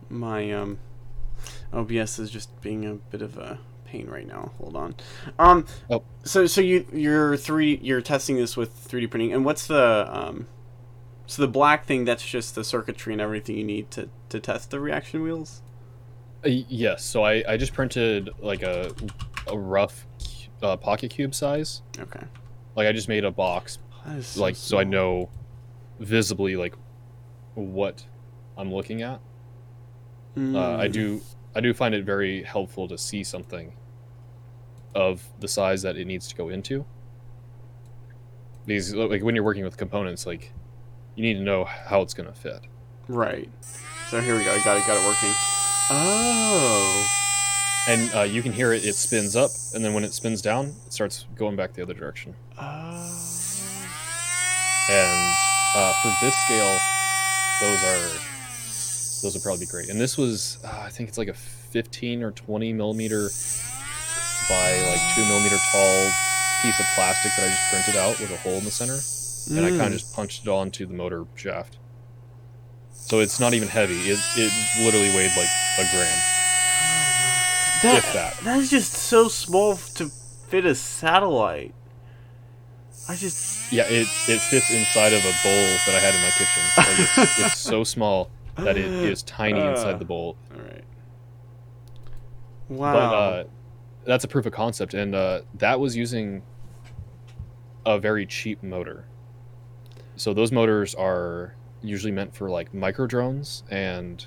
my 0.08 0.50
um 0.50 0.78
OBS 1.72 2.18
is 2.18 2.30
just 2.30 2.60
being 2.60 2.84
a 2.86 2.94
bit 2.94 3.22
of 3.22 3.36
a 3.38 3.58
pain 3.84 4.08
right 4.08 4.26
now. 4.26 4.52
Hold 4.58 4.76
on. 4.76 4.94
Um 5.38 5.66
Oh. 5.90 6.02
so 6.24 6.46
so 6.46 6.60
you 6.60 6.86
you're 6.92 7.36
three 7.36 7.78
you're 7.82 8.00
testing 8.00 8.36
this 8.36 8.56
with 8.56 8.74
3D 8.88 9.10
printing 9.10 9.32
and 9.32 9.44
what's 9.44 9.66
the 9.66 10.08
um 10.10 10.46
so 11.26 11.42
the 11.42 11.48
black 11.48 11.86
thing 11.86 12.04
that's 12.04 12.26
just 12.26 12.54
the 12.54 12.64
circuitry 12.64 13.12
and 13.12 13.20
everything 13.22 13.56
you 13.56 13.64
need 13.64 13.90
to 13.92 14.08
to 14.30 14.40
test 14.40 14.70
the 14.70 14.80
reaction 14.80 15.22
wheels? 15.22 15.62
Uh, 16.44 16.48
yes, 16.48 17.04
so 17.04 17.22
I, 17.24 17.44
I 17.46 17.56
just 17.58 17.74
printed 17.74 18.30
like 18.40 18.62
a, 18.62 18.92
a 19.46 19.58
rough 19.58 20.06
uh, 20.62 20.76
pocket 20.76 21.10
cube 21.10 21.34
size. 21.34 21.82
Okay. 21.98 22.22
Like 22.76 22.86
I 22.88 22.92
just 22.92 23.08
made 23.08 23.24
a 23.24 23.30
box, 23.30 23.78
so 24.22 24.40
like 24.40 24.56
so 24.56 24.78
I 24.78 24.84
know 24.84 25.28
visibly 25.98 26.56
like 26.56 26.74
what 27.54 28.04
I'm 28.56 28.72
looking 28.72 29.02
at. 29.02 29.20
Uh, 30.36 30.76
I 30.76 30.88
Mm. 30.88 30.92
do 30.92 31.20
I 31.54 31.60
do 31.60 31.74
find 31.74 31.94
it 31.94 32.04
very 32.04 32.42
helpful 32.42 32.86
to 32.88 32.96
see 32.96 33.24
something 33.24 33.72
of 34.94 35.26
the 35.40 35.48
size 35.48 35.82
that 35.82 35.96
it 35.96 36.06
needs 36.06 36.28
to 36.28 36.36
go 36.36 36.48
into. 36.48 36.84
Because 38.66 38.94
like 38.94 39.22
when 39.22 39.34
you're 39.34 39.44
working 39.44 39.64
with 39.64 39.76
components, 39.76 40.26
like 40.26 40.52
you 41.16 41.22
need 41.22 41.34
to 41.34 41.40
know 41.40 41.64
how 41.64 42.02
it's 42.02 42.14
gonna 42.14 42.32
fit. 42.32 42.60
Right. 43.08 43.50
So 44.10 44.20
here 44.20 44.36
we 44.36 44.44
go. 44.44 44.52
I 44.52 44.62
got 44.64 44.76
it. 44.76 44.86
Got 44.86 44.96
it 44.96 45.06
working. 45.06 45.32
Oh. 45.90 47.16
And 47.88 48.14
uh, 48.14 48.22
you 48.22 48.42
can 48.42 48.52
hear 48.52 48.72
it; 48.72 48.84
it 48.84 48.94
spins 48.94 49.34
up, 49.34 49.50
and 49.74 49.84
then 49.84 49.94
when 49.94 50.04
it 50.04 50.12
spins 50.12 50.42
down, 50.42 50.74
it 50.86 50.92
starts 50.92 51.26
going 51.34 51.56
back 51.56 51.72
the 51.72 51.82
other 51.82 51.94
direction. 51.94 52.34
Oh. 52.60 53.80
And 54.90 55.34
uh, 55.74 55.92
for 56.02 56.12
this 56.24 56.34
scale, 56.44 56.78
those 57.60 57.82
are 57.84 58.29
those 59.22 59.34
would 59.34 59.42
probably 59.42 59.64
be 59.66 59.70
great. 59.70 59.88
And 59.88 60.00
this 60.00 60.16
was, 60.18 60.58
uh, 60.64 60.82
I 60.86 60.88
think 60.88 61.08
it's 61.08 61.18
like 61.18 61.28
a 61.28 61.34
15 61.34 62.22
or 62.22 62.30
20 62.32 62.72
millimeter 62.72 63.28
by 64.48 64.80
like 64.90 65.14
two 65.14 65.24
millimeter 65.26 65.56
tall 65.70 66.10
piece 66.62 66.78
of 66.80 66.86
plastic 66.94 67.32
that 67.36 67.44
I 67.44 67.48
just 67.48 67.70
printed 67.72 67.96
out 68.00 68.18
with 68.20 68.30
a 68.32 68.36
hole 68.38 68.54
in 68.58 68.64
the 68.64 68.70
center, 68.70 68.98
and 69.56 69.64
I 69.66 69.70
kind 69.70 69.80
Mm. 69.82 69.86
of 69.94 70.00
just 70.00 70.14
punched 70.14 70.42
it 70.46 70.48
onto 70.50 70.86
the 70.86 70.92
motor 70.94 71.24
shaft. 71.36 71.76
So 72.92 73.20
it's 73.20 73.40
not 73.40 73.54
even 73.54 73.68
heavy. 73.68 73.96
It 74.10 74.18
it 74.36 74.52
literally 74.84 75.08
weighed 75.10 75.32
like 75.36 75.48
a 75.78 75.84
gram. 75.90 76.18
That, 77.82 78.02
that. 78.12 78.36
that 78.44 78.58
is 78.58 78.68
just 78.70 78.92
so 78.92 79.28
small 79.28 79.74
to 79.94 80.08
fit 80.48 80.66
a 80.66 80.74
satellite. 80.74 81.74
I 83.08 83.16
just. 83.16 83.72
Yeah, 83.72 83.84
it 83.84 84.06
it 84.28 84.40
fits 84.40 84.70
inside 84.70 85.12
of 85.14 85.20
a 85.24 85.32
bowl 85.42 85.66
that 85.86 85.94
I 85.94 85.98
had 86.00 86.14
in 86.14 86.20
my 86.20 86.30
kitchen. 86.30 86.62
Like 86.76 87.26
it's, 87.28 87.38
it's 87.40 87.58
so 87.58 87.82
small 87.84 88.30
that 88.64 88.76
it 88.76 88.84
is 89.10 89.22
tiny 89.22 89.60
Uh. 89.60 89.70
inside 89.70 89.98
the 89.98 90.04
bolt. 90.04 90.36
All 90.54 90.60
right. 90.62 90.84
Wow. 92.68 92.92
But 92.92 92.98
uh, 93.14 93.44
that's 94.04 94.24
a 94.24 94.28
proof 94.28 94.46
of 94.46 94.52
concept, 94.52 94.94
and 94.94 95.14
uh, 95.14 95.42
that 95.58 95.78
was 95.80 95.96
using 95.96 96.42
a 97.86 97.98
very 97.98 98.26
cheap 98.26 98.62
motor. 98.62 99.04
So 100.16 100.32
those 100.34 100.52
motors 100.52 100.94
are 100.94 101.54
usually 101.82 102.12
meant 102.12 102.34
for 102.34 102.50
like 102.50 102.72
micro 102.74 103.06
drones 103.06 103.64
and 103.70 104.24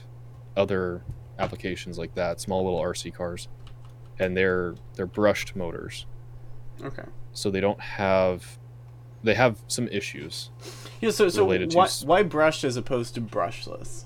other 0.58 1.04
applications 1.40 1.98
like 1.98 2.14
that, 2.16 2.42
small 2.42 2.64
little 2.64 2.80
RC 2.82 3.14
cars, 3.14 3.48
and 4.20 4.36
they're 4.36 4.76
they're 4.96 5.06
brushed 5.08 5.56
motors, 5.56 6.06
okay. 6.84 7.04
so 7.32 7.50
they 7.52 7.60
don't 7.62 7.80
have 7.80 8.58
they 9.24 9.34
have 9.36 9.58
some 9.68 9.88
issues. 9.88 10.50
Yeah. 11.00 11.12
So 11.12 11.30
so 11.30 11.44
related 11.44 11.74
why, 11.74 11.86
s- 11.86 12.04
why 12.04 12.24
brushed 12.24 12.64
as 12.64 12.76
opposed 12.76 13.16
to 13.16 13.22
brushless 13.22 14.06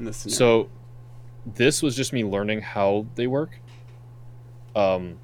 in 0.00 0.06
this 0.06 0.16
scenario? 0.16 0.36
So 0.36 0.68
this 1.54 1.82
was 1.82 1.94
just 1.94 2.12
me 2.12 2.24
learning 2.24 2.62
how 2.62 3.06
they 3.14 3.28
work. 3.28 3.60
Um 4.74 5.18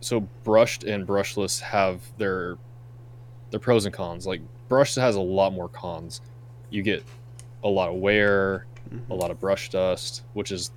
so 0.00 0.20
brushed 0.44 0.84
and 0.84 1.06
brushless 1.06 1.60
have 1.60 2.00
their 2.18 2.56
their 3.50 3.60
pros 3.60 3.84
and 3.84 3.94
cons. 3.94 4.26
Like 4.26 4.40
brushed 4.68 4.96
has 4.96 5.16
a 5.16 5.20
lot 5.20 5.52
more 5.52 5.68
cons. 5.68 6.20
You 6.70 6.82
get 6.82 7.04
a 7.62 7.68
lot 7.68 7.88
of 7.88 7.96
wear, 7.96 8.66
Mhm. 8.90 9.08
a 9.10 9.14
lot 9.14 9.30
of 9.30 9.40
brush 9.40 9.70
dust, 9.70 10.22
which 10.34 10.52
is 10.52 10.70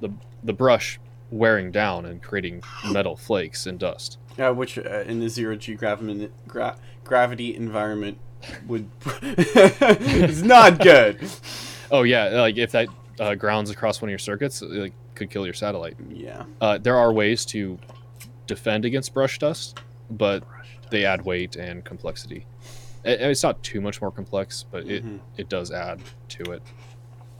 the 0.00 0.10
the 0.42 0.52
brush 0.52 0.98
wearing 1.30 1.70
down 1.72 2.06
and 2.06 2.22
creating 2.22 2.62
metal 2.92 3.16
flakes 3.16 3.66
and 3.66 3.78
dust. 3.78 4.18
Yeah, 4.38 4.50
which 4.50 4.78
uh, 4.78 5.04
in 5.06 5.20
the 5.20 5.28
zero 5.28 5.56
G 5.56 5.74
gravity 5.74 6.30
gra- 6.48 6.76
gravity 7.04 7.54
environment 7.54 8.18
would 8.66 8.88
is 9.22 10.42
not 10.42 10.78
good. 10.80 11.28
Oh 11.90 12.02
yeah, 12.02 12.40
like 12.40 12.56
if 12.56 12.72
that 12.72 12.88
uh, 13.20 13.34
grounds 13.34 13.70
across 13.70 14.00
one 14.02 14.08
of 14.08 14.10
your 14.12 14.18
circuits, 14.18 14.62
it 14.62 14.70
like, 14.70 14.92
could 15.14 15.30
kill 15.30 15.44
your 15.44 15.54
satellite. 15.54 15.96
Yeah. 16.10 16.44
Uh, 16.60 16.78
there 16.78 16.96
are 16.96 17.12
ways 17.12 17.44
to 17.46 17.78
defend 18.46 18.84
against 18.84 19.14
brush 19.14 19.38
dust, 19.38 19.80
but 20.10 20.44
they 20.90 21.04
add 21.04 21.24
weight 21.24 21.56
and 21.56 21.84
complexity. 21.84 22.46
I- 23.04 23.10
It's 23.10 23.42
not 23.42 23.62
too 23.62 23.80
much 23.80 24.00
more 24.00 24.10
complex, 24.10 24.64
but 24.70 24.86
it, 24.88 25.04
Mhm. 25.04 25.20
it 25.36 25.48
does 25.48 25.70
add 25.70 26.00
to 26.30 26.42
it. 26.52 26.62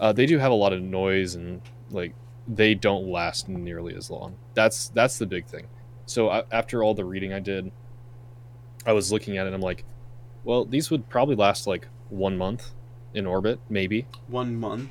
Uh, 0.01 0.13
they 0.13 0.27
do 0.27 0.39
have 0.39 0.53
a 0.53 0.55
lot 0.55 0.73
of 0.73 0.81
noise 0.83 1.35
and 1.35 1.61
like 1.91 2.15
they 2.49 2.75
don't 2.75 3.07
last 3.09 3.49
nearly 3.49 3.95
as 3.95 4.11
long. 4.11 4.37
That's 4.55 4.89
that's 4.91 5.19
the 5.19 5.27
big 5.27 5.47
thing. 5.47 5.67
So 6.07 6.29
I, 6.31 6.45
after 6.53 6.83
all 6.85 6.95
the 6.95 7.05
reading 7.05 7.33
I 7.33 7.41
did, 7.41 7.71
I 8.87 8.93
was 8.93 9.11
looking 9.11 9.37
at 9.37 9.45
it. 9.45 9.49
and 9.49 9.55
I'm 9.57 9.61
like, 9.61 9.85
well, 10.47 10.65
these 10.65 10.91
would 10.91 11.09
probably 11.11 11.35
last 11.35 11.67
like 11.67 11.89
one 12.09 12.39
month 12.39 12.71
in 13.13 13.27
orbit, 13.27 13.59
maybe. 13.69 14.07
One 14.29 14.57
month. 14.57 14.91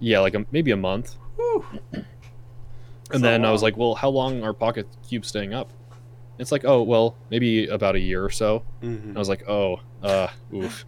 Yeah, 0.00 0.18
like 0.20 0.34
a, 0.34 0.44
maybe 0.50 0.72
a 0.72 0.76
month. 0.76 1.16
And 1.92 2.04
So 3.12 3.18
then 3.18 3.44
I 3.44 3.52
was 3.52 3.62
like, 3.62 3.76
well, 3.76 3.94
how 3.94 4.08
long 4.10 4.42
are 4.42 4.52
pocket 4.52 4.88
cubes 5.08 5.28
staying 5.28 5.54
up? 5.54 5.70
It's 6.38 6.50
like, 6.50 6.64
oh, 6.64 6.82
well, 6.82 7.16
maybe 7.30 7.68
about 7.68 7.94
a 7.94 8.00
year 8.00 8.24
or 8.24 8.30
so. 8.30 8.64
Mhm. 8.82 9.14
I 9.14 9.18
was 9.18 9.28
like, 9.28 9.48
oh, 9.48 9.80
uh, 10.02 10.28
oof. 10.52 10.84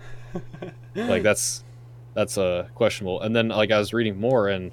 like 0.97 1.23
that's 1.23 1.63
that's 2.15 2.37
uh, 2.37 2.69
questionable. 2.75 3.21
And 3.21 3.37
then 3.37 3.49
like 3.49 3.71
I 3.71 3.79
was 3.79 3.93
reading 3.93 4.19
more, 4.19 4.49
and 4.49 4.73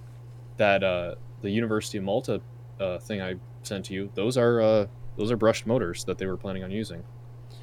that 0.58 0.84
uh, 0.84 1.16
the 1.42 1.52
University 1.52 1.98
of 2.00 2.04
Malta 2.06 2.42
uh, 2.80 2.98
thing 3.00 3.22
I 3.22 3.36
sent 3.62 3.86
to 3.86 3.94
you, 3.94 4.10
those 4.16 4.36
are 4.38 4.62
uh, 4.62 4.88
those 5.18 5.32
are 5.32 5.38
brushed 5.38 5.68
motors 5.68 6.04
that 6.06 6.18
they 6.18 6.26
were 6.26 6.38
planning 6.38 6.64
on 6.64 6.72
using. 6.72 7.04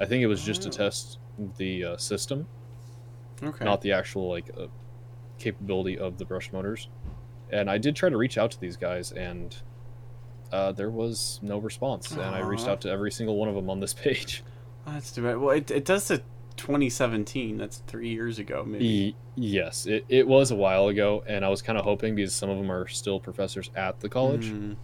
I 0.00 0.06
think 0.06 0.22
it 0.22 0.26
was 0.26 0.42
just 0.42 0.62
to 0.62 0.68
Oh. 0.68 0.72
test 0.72 1.18
the 1.58 1.84
uh, 1.84 1.96
system, 1.96 2.46
okay. 3.42 3.64
not 3.64 3.80
the 3.82 3.92
actual 3.92 4.28
like 4.30 4.50
uh, 4.58 4.66
capability 5.38 5.98
of 5.98 6.18
the 6.18 6.24
brush 6.24 6.52
motors. 6.52 6.88
And 7.50 7.68
I 7.70 7.78
did 7.78 7.96
try 7.96 8.08
to 8.08 8.16
reach 8.16 8.38
out 8.38 8.50
to 8.52 8.60
these 8.60 8.76
guys, 8.76 9.12
and 9.12 9.54
uh, 10.52 10.72
there 10.72 10.90
was 10.90 11.40
no 11.42 11.58
response. 11.58 12.12
And 12.12 12.22
I 12.22 12.40
reached 12.40 12.68
out 12.68 12.80
to 12.82 12.90
every 12.90 13.10
single 13.10 13.36
one 13.36 13.48
of 13.48 13.54
them 13.54 13.68
on 13.68 13.80
this 13.80 13.92
page. 14.06 14.42
Oh, 14.86 14.92
that's 14.92 15.10
too 15.12 15.22
bad. 15.22 15.36
Well, 15.38 15.50
it, 15.56 15.70
it 15.70 15.84
does 15.84 16.04
say 16.04 16.20
2017. 16.56 17.58
That's 17.58 17.82
three 17.86 18.08
years 18.10 18.38
ago, 18.38 18.64
maybe. 18.66 19.16
Yes, 19.34 19.86
it, 19.86 20.04
it 20.08 20.26
was 20.28 20.50
a 20.50 20.54
while 20.56 20.88
ago, 20.88 21.24
and 21.26 21.44
I 21.44 21.48
was 21.48 21.60
kind 21.62 21.78
of 21.78 21.84
hoping 21.84 22.14
because 22.14 22.34
some 22.34 22.50
of 22.50 22.56
them 22.58 22.70
are 22.70 22.86
still 22.86 23.18
professors 23.18 23.70
at 23.74 23.98
the 24.00 24.08
college. 24.08 24.46
Mm. 24.46 24.76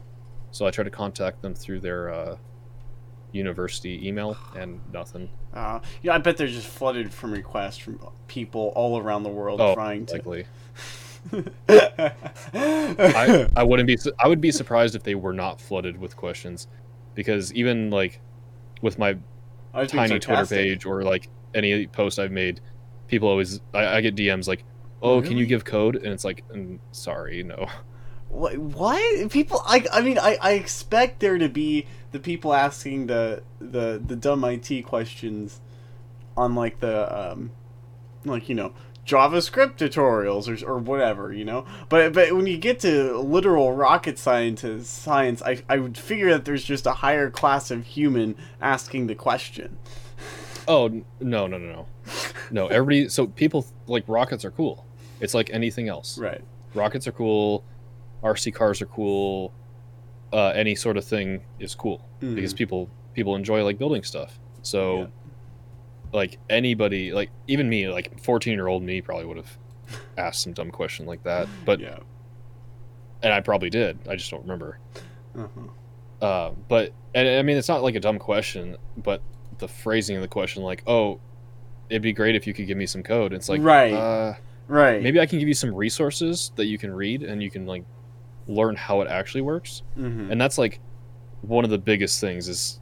So 0.51 0.67
I 0.67 0.71
tried 0.71 0.85
to 0.85 0.91
contact 0.91 1.43
them 1.43 1.55
through 1.55 1.81
their 1.81 2.13
uh, 2.13 2.37
university 3.37 4.07
email, 4.07 4.37
and 4.57 4.81
nothing. 4.93 5.29
Uh, 5.55 5.81
yeah, 6.03 6.15
I 6.15 6.19
bet 6.19 6.37
they're 6.37 6.47
just 6.47 6.67
flooded 6.67 7.13
from 7.13 7.33
requests 7.33 7.79
from 7.79 8.01
people 8.27 8.73
all 8.75 8.99
around 8.99 9.23
the 9.23 9.29
world 9.31 9.61
Oh, 9.61 9.75
trying 9.75 10.07
to. 10.07 10.15
likely. 10.15 10.47
I, 11.69 13.49
I 13.57 13.63
wouldn't 13.63 13.87
be. 13.87 13.99
I 14.19 14.29
would 14.29 14.41
be 14.41 14.51
surprised 14.53 14.95
if 14.95 15.03
they 15.03 15.15
were 15.15 15.33
not 15.33 15.61
flooded 15.61 15.99
with 15.99 16.17
questions, 16.17 16.69
because 17.15 17.53
even 17.55 17.91
like 17.91 18.21
with 18.83 18.99
my 18.99 19.17
tiny 19.89 20.19
Twitter 20.19 20.47
page 20.47 20.85
or 20.87 21.03
like 21.03 21.29
any 21.55 21.87
post 21.87 22.19
I've 22.19 22.31
made, 22.33 22.61
people 23.09 23.29
always 23.29 23.61
I, 23.75 23.97
I 23.97 24.01
get 24.01 24.15
DMs 24.15 24.47
like, 24.47 24.65
"Oh, 25.03 25.21
can 25.21 25.37
you 25.37 25.47
give 25.47 25.65
code?" 25.65 25.97
And 25.97 26.07
it's 26.07 26.25
like, 26.25 26.45
mm, 26.49 26.79
"Sorry, 26.93 27.43
no." 27.43 27.67
What? 28.37 28.59
what? 28.59 29.31
People? 29.31 29.63
I, 29.67 29.87
I 29.93 30.03
mean, 30.03 30.19
I, 30.19 30.37
I 30.43 30.53
expect 30.53 31.21
there 31.21 31.39
to 31.39 31.49
be 31.49 31.87
the 32.13 32.19
people 32.19 32.53
asking 32.53 33.07
the 33.07 33.43
the 33.59 34.01
the 34.05 34.15
dumb 34.15 34.45
IT 34.45 34.83
questions 34.83 35.61
on 36.37 36.55
like 36.55 36.81
the 36.81 37.33
um 37.33 37.53
like 38.27 38.49
you 38.51 38.55
know 38.55 38.75
JavaScript 39.07 39.77
tutorials 39.77 40.63
or, 40.63 40.69
or 40.69 40.79
whatever, 40.79 41.33
you 41.33 41.47
know. 41.47 41.65
But 41.89 42.13
but 42.13 42.35
when 42.35 42.47
you 42.47 42.59
get 42.59 42.81
to 42.81 43.17
literal 43.19 43.73
rocket 43.73 44.19
scientist 44.19 44.93
science, 44.93 45.41
I 45.41 45.63
I 45.69 45.79
would 45.79 45.97
figure 45.97 46.31
that 46.33 46.45
there's 46.45 46.65
just 46.65 46.87
a 46.87 46.93
higher 46.93 47.31
class 47.31 47.71
of 47.71 47.87
human 47.87 48.37
asking 48.61 49.07
the 49.07 49.15
question. 49.15 49.79
Oh 50.69 50.89
no 50.89 51.47
no 51.47 51.59
no 51.59 51.59
no, 51.59 51.87
no. 52.51 52.67
Everybody. 52.67 53.09
So 53.09 53.29
people 53.29 53.65
like 53.87 54.03
rockets 54.09 54.45
are 54.45 54.51
cool. 54.51 54.85
It's 55.21 55.33
like 55.33 55.49
anything 55.53 55.89
else. 55.89 56.19
Right. 56.19 56.43
Rockets 56.75 57.07
are 57.07 57.13
cool. 57.13 57.63
RC 58.23 58.53
cars 58.55 58.81
are 58.83 58.87
cool. 58.87 59.53
Uh, 60.33 60.49
any 60.49 60.75
sort 60.75 60.97
of 60.97 61.05
thing 61.05 61.43
is 61.61 61.75
cool 61.75 62.05
because 62.21 62.53
Mhm. 62.53 62.59
people 62.59 62.91
people 63.15 63.35
enjoy 63.37 63.65
like 63.65 63.79
building 63.79 64.03
stuff. 64.03 64.39
So, 64.63 64.99
Yeah. 64.99 65.07
like 66.13 66.39
anybody, 66.51 67.13
like 67.13 67.31
even 67.47 67.69
me, 67.69 67.89
like 67.89 68.21
fourteen 68.21 68.55
year 68.55 68.67
old 68.67 68.83
me 68.83 69.01
probably 69.01 69.25
would 69.27 69.37
have 69.39 69.59
asked 70.19 70.43
some 70.43 70.53
dumb 70.53 70.71
question 70.71 71.07
like 71.07 71.23
that. 71.23 71.49
But 71.65 71.81
yeah. 71.81 71.99
and 73.23 73.33
I 73.33 73.41
probably 73.41 73.71
did. 73.71 73.99
I 74.09 74.17
just 74.17 74.31
don't 74.31 74.43
remember. 74.43 74.79
Uh-huh. 75.37 76.25
Uh, 76.25 76.51
but 76.69 76.93
and 77.15 77.27
I 77.29 77.43
mean, 77.43 77.57
it's 77.57 77.69
not 77.69 77.83
like 77.83 77.95
a 77.95 78.01
dumb 78.01 78.19
question, 78.19 78.77
but 78.99 79.23
the 79.59 79.69
phrasing 79.69 80.17
of 80.17 80.23
the 80.23 80.29
question, 80.29 80.63
like, 80.63 80.83
"Oh, 80.87 81.19
it'd 81.89 82.03
be 82.03 82.13
great 82.13 82.35
if 82.35 82.47
you 82.47 82.53
could 82.53 82.67
give 82.67 82.77
me 82.77 82.85
some 82.87 83.03
code." 83.03 83.33
It's 83.33 83.49
like, 83.49 83.63
Right. 83.63 83.93
Uh, 83.95 84.35
Right. 84.69 85.01
maybe 85.03 85.19
I 85.21 85.27
can 85.27 85.39
give 85.39 85.49
you 85.49 85.55
some 85.55 85.75
resources 85.75 86.53
that 86.57 86.67
you 86.67 86.77
can 86.77 86.93
read 86.93 87.23
and 87.23 87.43
you 87.43 87.51
can 87.51 87.65
like 87.67 87.85
learn 88.49 88.77
how 88.77 89.01
it 89.01 89.09
actually 89.09 89.41
works. 89.43 89.83
hmm 89.95 90.31
And 90.31 90.41
that's 90.41 90.59
like 90.59 90.81
one 91.43 91.65
of 91.65 91.71
the 91.71 91.79
biggest 91.79 92.21
things 92.21 92.49
is 92.49 92.81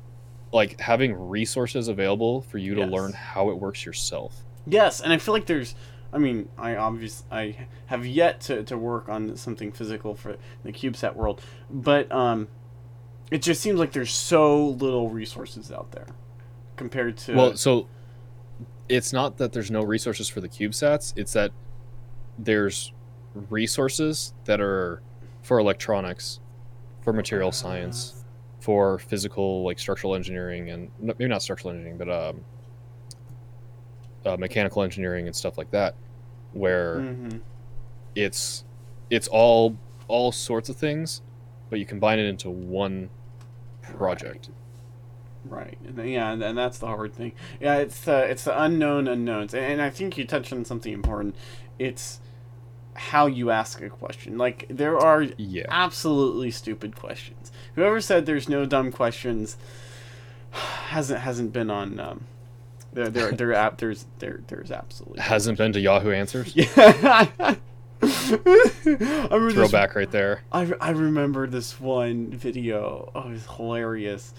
like 0.53 0.79
having 0.81 1.12
resources 1.14 1.88
available 1.88 2.42
for 2.42 2.59
you 2.59 2.74
to 2.74 2.81
Yes. 2.83 2.92
learn 2.92 3.12
how 3.12 3.50
it 3.50 3.59
works 3.59 3.85
yourself. 3.85 4.44
Yes, 4.66 5.00
and 5.00 5.12
I 5.12 5.18
feel 5.18 5.35
like 5.35 5.46
there's. 5.46 5.74
I 6.12 6.18
mean, 6.18 6.48
I 6.57 6.77
obviously 6.77 7.27
I 7.33 7.66
have 7.87 8.07
yet 8.07 8.40
to, 8.42 8.62
to 8.64 8.79
work 8.79 9.09
on 9.09 9.37
something 9.37 9.72
physical 9.72 10.14
for 10.14 10.37
the 10.62 10.72
CubeSat 10.72 11.16
world, 11.16 11.42
but 11.68 12.11
um, 12.12 12.46
it 13.33 13.42
just 13.42 13.61
seems 13.61 13.81
like 13.81 13.90
there's 13.92 14.12
so 14.12 14.68
little 14.68 15.11
resources 15.11 15.72
out 15.72 15.90
there 15.90 16.07
compared 16.77 17.16
to. 17.16 17.35
Well, 17.35 17.57
so 17.57 17.88
it's 18.88 19.12
not 19.12 19.38
that 19.38 19.53
there's 19.53 19.72
no 19.72 19.83
resources 19.83 20.29
for 20.29 20.40
the 20.40 20.48
CubeSats, 20.48 21.12
it's 21.16 21.33
that 21.33 21.50
there's 22.38 22.92
resources 23.50 24.35
that 24.44 24.61
are 24.61 25.03
for 25.44 25.59
electronics, 25.59 26.40
for 27.02 27.12
material 27.12 27.52
science, 27.52 28.24
for 28.61 28.98
physical 28.98 29.62
like 29.62 29.78
structural 29.78 30.14
engineering 30.14 30.70
and 30.70 30.90
maybe 30.98 31.28
not 31.28 31.42
structural 31.42 31.70
engineering, 31.72 31.98
but 31.98 32.09
um, 32.11 32.40
uh, 34.24 34.37
mechanical 34.38 34.83
engineering 34.83 35.26
and 35.26 35.37
stuff 35.37 35.59
like 35.59 35.70
that, 35.70 35.94
where 36.54 36.96
Mhm. 36.96 37.40
it's 38.16 38.64
it's 39.11 39.28
all 39.28 39.76
all 40.09 40.33
sorts 40.33 40.68
of 40.70 40.76
things, 40.76 41.20
but 41.68 41.78
you 41.78 41.85
combine 41.87 42.18
it 42.18 42.24
into 42.26 42.48
one 42.50 43.11
project. 43.83 44.48
Right. 45.44 45.76
And 45.87 46.09
yeah, 46.11 46.33
and, 46.33 46.42
and 46.42 46.57
that's 46.57 46.78
the 46.78 46.87
hard 46.87 47.12
thing. 47.14 47.33
Yeah, 47.61 47.76
it's 47.76 48.00
the 48.00 48.24
it's 48.24 48.44
the 48.44 48.59
unknown 48.62 49.07
unknowns, 49.07 49.52
and, 49.52 49.64
and 49.64 49.83
I 49.83 49.90
think 49.90 50.16
you 50.16 50.24
touched 50.24 50.54
on 50.54 50.64
something 50.64 50.92
important. 50.92 51.37
It's 51.78 52.20
how 52.94 53.26
you 53.26 53.50
ask 53.50 53.80
a 53.83 53.88
question. 53.88 54.38
Like 54.38 54.66
there 54.68 54.98
are 54.98 55.22
Yeah. 55.37 55.64
absolutely 55.68 56.50
stupid 56.50 56.96
questions. 56.96 57.50
Whoever 57.74 58.00
said 58.00 58.26
there's 58.26 58.48
no 58.48 58.66
dumb 58.66 58.92
questions 58.92 59.57
hasn't 60.52 61.20
hasn't 61.20 61.52
been 61.52 61.70
on. 61.70 61.98
Um, 62.00 62.24
there 62.92 63.09
there 63.09 63.33
there 63.33 63.52
app 63.54 63.78
there's 63.78 64.07
there 64.20 64.40
there's 64.46 64.70
absolutely 64.70 65.20
Hasn't 65.20 65.59
been 65.59 65.72
to 65.72 65.80
Yahoo 65.80 66.12
Answers. 66.12 66.54
Yeah. 66.54 67.28
I 68.02 68.07
remember 68.87 69.46
this 69.46 69.54
Throwback 69.54 69.94
right 69.94 70.11
there. 70.11 70.42
I, 70.52 70.72
I 70.80 70.90
remember 70.90 71.46
this 71.46 71.80
one 71.80 72.30
video. 72.30 73.11
Oh, 73.14 73.28
it 73.28 73.30
was 73.30 73.46
hilarious. 73.46 74.35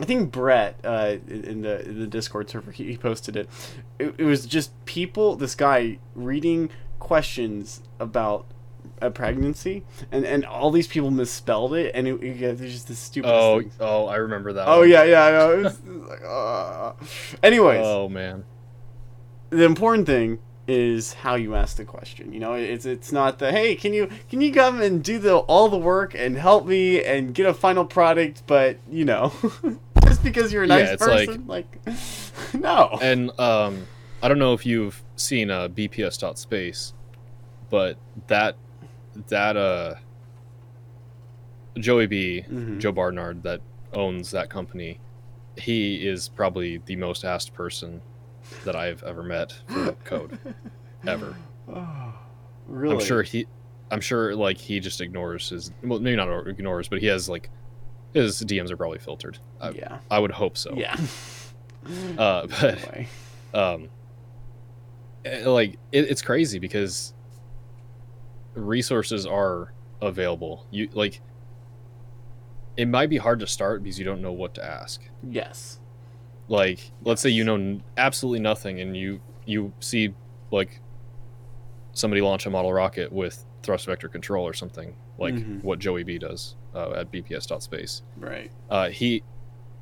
I 0.00 0.04
think 0.04 0.32
Brett 0.32 0.78
uh, 0.84 1.16
in 1.28 1.62
the 1.62 1.86
in 1.86 2.00
the 2.00 2.06
Discord 2.06 2.48
server 2.48 2.70
he, 2.70 2.84
he 2.92 2.96
posted 2.96 3.36
it. 3.36 3.48
it. 3.98 4.14
It 4.18 4.24
was 4.24 4.46
just 4.46 4.70
people. 4.86 5.36
This 5.36 5.54
guy 5.54 5.98
reading 6.14 6.70
questions 6.98 7.82
about 8.00 8.46
a 9.00 9.10
pregnancy, 9.10 9.84
and 10.10 10.24
and 10.24 10.44
all 10.44 10.70
these 10.70 10.86
people 10.88 11.10
misspelled 11.10 11.74
it, 11.74 11.92
and 11.94 12.08
it, 12.08 12.22
yeah, 12.22 12.52
there's 12.52 12.72
just 12.72 12.88
the 12.88 12.94
stupidest 12.94 13.34
Oh, 13.40 13.60
things. 13.60 13.74
oh, 13.80 14.06
I 14.06 14.16
remember 14.16 14.52
that. 14.54 14.66
Oh 14.68 14.80
one. 14.80 14.90
yeah, 14.90 15.04
yeah. 15.04 15.24
I 15.24 15.30
know. 15.30 15.52
It 15.52 15.62
was, 15.64 15.78
it 15.78 15.86
was 15.86 16.08
like, 16.08 16.22
uh. 16.26 16.92
Anyways, 17.42 17.80
Oh 17.84 18.08
man. 18.08 18.44
the 19.50 19.64
important 19.64 20.06
thing 20.06 20.38
is 20.66 21.14
how 21.14 21.34
you 21.34 21.54
ask 21.54 21.76
the 21.76 21.84
question. 21.84 22.32
You 22.32 22.40
know, 22.40 22.54
it's 22.54 22.84
it's 22.86 23.12
not 23.12 23.38
the 23.38 23.50
hey, 23.52 23.74
can 23.76 23.94
you 23.94 24.08
can 24.28 24.40
you 24.40 24.52
come 24.52 24.80
and 24.82 25.02
do 25.02 25.18
the 25.18 25.36
all 25.38 25.68
the 25.68 25.78
work 25.78 26.14
and 26.14 26.36
help 26.36 26.66
me 26.66 27.02
and 27.02 27.34
get 27.34 27.46
a 27.46 27.54
final 27.54 27.84
product, 27.84 28.42
but 28.46 28.78
you 28.90 29.04
know, 29.04 29.32
just 30.04 30.22
because 30.24 30.52
you're 30.52 30.64
a 30.64 30.66
Yeah, 30.66 30.76
nice 30.96 31.00
like- 31.00 31.26
person, 31.28 31.46
like, 31.46 31.78
no. 32.54 32.98
And 33.00 33.30
um, 33.40 33.86
I 34.22 34.28
don't 34.28 34.38
know 34.38 34.52
if 34.54 34.66
you've 34.66 35.02
seen 35.18 35.50
uh, 35.50 35.68
BPS.space, 35.68 36.94
but 37.70 37.96
that 38.28 38.56
that 39.28 39.56
uh, 39.56 39.94
Joey 41.78 42.06
B, 42.06 42.44
Mhm. 42.48 42.78
Joe 42.78 42.92
Barnard, 42.92 43.42
that 43.42 43.60
owns 43.92 44.30
that 44.32 44.48
company, 44.50 45.00
he 45.56 46.06
is 46.06 46.28
probably 46.28 46.78
the 46.86 46.96
most 46.96 47.24
asked 47.24 47.52
person 47.54 48.00
that 48.64 48.76
I've 48.76 49.02
ever 49.02 49.22
met 49.22 49.52
for 49.66 49.92
code, 50.04 50.38
ever. 51.06 51.36
Oh, 51.72 52.14
really? 52.66 52.94
I'm 52.96 53.00
sure 53.04 53.22
he, 53.22 53.46
I'm 53.90 54.00
sure 54.00 54.34
like 54.34 54.58
he 54.58 54.80
just 54.80 55.00
ignores 55.00 55.48
his, 55.50 55.72
well, 55.82 56.00
maybe 56.00 56.16
not 56.16 56.46
ignores, 56.46 56.88
but 56.88 57.00
he 57.00 57.06
has 57.06 57.28
like 57.28 57.50
his 58.14 58.40
DMs 58.42 58.70
are 58.70 58.76
probably 58.76 58.98
filtered. 58.98 59.38
I, 59.60 59.70
Yeah. 59.70 59.98
I 60.10 60.18
would 60.18 60.30
hope 60.32 60.56
so. 60.56 60.74
Yeah. 60.76 60.96
Uh, 62.16 62.46
but 62.60 62.78
um 63.54 63.88
like 65.44 65.78
it, 65.92 66.10
it's 66.10 66.22
crazy 66.22 66.58
because 66.58 67.12
resources 68.54 69.26
are 69.26 69.72
available 70.00 70.66
you 70.70 70.88
like 70.92 71.20
it 72.76 72.86
might 72.86 73.10
be 73.10 73.16
hard 73.16 73.40
to 73.40 73.46
start 73.46 73.82
because 73.82 73.98
you 73.98 74.04
don't 74.04 74.22
know 74.22 74.32
what 74.32 74.54
to 74.54 74.64
ask 74.64 75.00
Yes. 75.28 75.78
like 76.48 76.90
let's 77.02 77.20
say 77.22 77.30
you 77.30 77.44
know 77.44 77.80
absolutely 77.96 78.40
nothing 78.40 78.80
and 78.80 78.96
you 78.96 79.20
you 79.44 79.72
see 79.80 80.14
like 80.50 80.80
somebody 81.92 82.20
launch 82.22 82.46
a 82.46 82.50
model 82.50 82.72
rocket 82.72 83.12
with 83.12 83.44
thrust 83.62 83.86
vector 83.86 84.08
control 84.08 84.46
or 84.46 84.52
something 84.54 84.94
like 85.18 85.34
Mhm. 85.34 85.62
what 85.64 85.78
joey 85.78 86.04
b 86.04 86.18
does 86.18 86.54
uh, 86.74 86.92
at 86.92 87.10
bps.space 87.12 88.02
Right. 88.16 88.50
uh, 88.70 88.88
he 88.88 89.22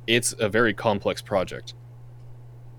it's 0.07 0.33
a 0.39 0.49
very 0.49 0.73
complex 0.73 1.21
project 1.21 1.73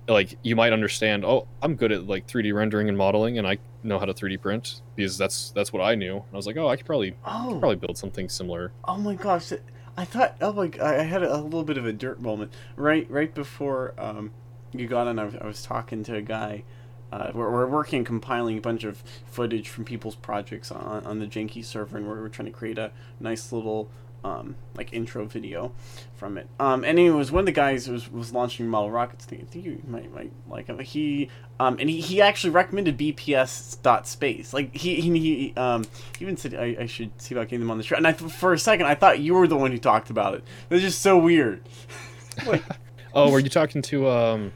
like 0.08 0.38
you 0.42 0.56
might 0.56 0.72
understand 0.72 1.24
oh 1.24 1.46
i'm 1.62 1.74
good 1.76 1.92
at 1.92 2.06
like 2.06 2.26
3d 2.26 2.54
rendering 2.54 2.88
and 2.88 2.96
modeling 2.96 3.38
and 3.38 3.46
i 3.46 3.58
know 3.82 3.98
how 3.98 4.04
to 4.06 4.14
3d 4.14 4.40
print 4.40 4.80
because 4.96 5.18
that's 5.18 5.50
that's 5.50 5.72
what 5.72 5.82
i 5.82 5.94
knew 5.94 6.14
and 6.16 6.24
i 6.32 6.36
was 6.36 6.46
like 6.46 6.56
oh 6.56 6.66
i 6.68 6.76
could 6.76 6.86
probably 6.86 7.14
Oh. 7.26 7.56
probably 7.60 7.76
build 7.76 7.96
something 7.98 8.28
similar 8.28 8.72
Oh 8.84 8.96
my 8.96 9.14
gosh! 9.14 9.52
I 9.96 10.04
thought. 10.04 10.36
Oh 10.40 10.52
my! 10.52 10.70
I 10.82 11.02
had 11.02 11.22
a, 11.22 11.36
little 11.38 11.64
bit 11.64 11.76
of 11.76 11.84
a 11.84 11.92
dirt 11.92 12.20
moment 12.22 12.52
right 12.76 13.08
right 13.10 13.34
before 13.34 13.94
um, 13.98 14.30
you 14.72 14.86
got 14.86 15.06
on. 15.08 15.18
I 15.18 15.24
was, 15.24 15.34
I 15.34 15.46
was 15.46 15.62
talking 15.62 16.02
to 16.04 16.14
a 16.14 16.22
guy. 16.22 16.62
Uh, 17.10 17.32
we're, 17.34 17.50
we're 17.50 17.66
working 17.66 18.04
compiling 18.04 18.58
a 18.58 18.60
bunch 18.60 18.84
of 18.84 19.02
footage 19.26 19.68
from 19.68 19.84
people's 19.84 20.14
projects 20.14 20.70
on, 20.70 21.04
on 21.04 21.18
the 21.18 21.26
Janky 21.26 21.64
server, 21.64 21.96
and 21.96 22.06
we're, 22.06 22.20
we're 22.20 22.28
trying 22.28 22.46
to 22.46 22.52
create 22.52 22.78
a 22.78 22.92
nice 23.18 23.50
little 23.50 23.90
um, 24.24 24.56
like 24.74 24.92
intro 24.92 25.24
video 25.24 25.72
from 26.16 26.38
it. 26.38 26.48
Um, 26.58 26.84
and 26.84 26.98
it 26.98 27.10
was 27.10 27.30
one 27.30 27.40
of 27.40 27.46
the 27.46 27.52
guys 27.52 27.86
who 27.86 27.92
was, 27.92 28.10
was 28.10 28.32
launching 28.32 28.66
model 28.66 28.90
rockets. 28.90 29.26
I 29.30 29.36
think, 29.36 29.64
you 29.64 29.82
might 29.86 30.12
might 30.12 30.32
like 30.48 30.66
him. 30.66 30.78
He 30.80 31.30
um, 31.60 31.78
and 31.78 31.88
he, 31.88 32.00
he 32.00 32.20
actually 32.20 32.50
recommended 32.50 32.98
BPS 32.98 33.80
dot 33.82 34.06
space. 34.06 34.52
Like 34.52 34.74
he 34.74 35.00
he, 35.00 35.18
he 35.18 35.54
um 35.56 35.84
he 36.18 36.24
even 36.24 36.36
said 36.36 36.54
I, 36.54 36.76
I 36.80 36.86
should 36.86 37.20
see 37.20 37.34
about 37.34 37.48
getting 37.48 37.60
them 37.60 37.70
on 37.70 37.78
the 37.78 37.84
show. 37.84 37.96
And 37.96 38.06
I 38.06 38.12
for 38.12 38.52
a 38.52 38.58
second 38.58 38.86
I 38.86 38.94
thought 38.94 39.20
you 39.20 39.34
were 39.34 39.46
the 39.46 39.56
one 39.56 39.70
who 39.70 39.78
talked 39.78 40.10
about 40.10 40.34
it. 40.34 40.44
It 40.68 40.74
was 40.74 40.82
just 40.82 41.00
so 41.00 41.18
weird. 41.18 41.62
like 42.46 42.62
oh 43.14 43.30
were 43.30 43.40
you 43.40 43.48
talking 43.48 43.82
to 43.82 44.08
um 44.08 44.52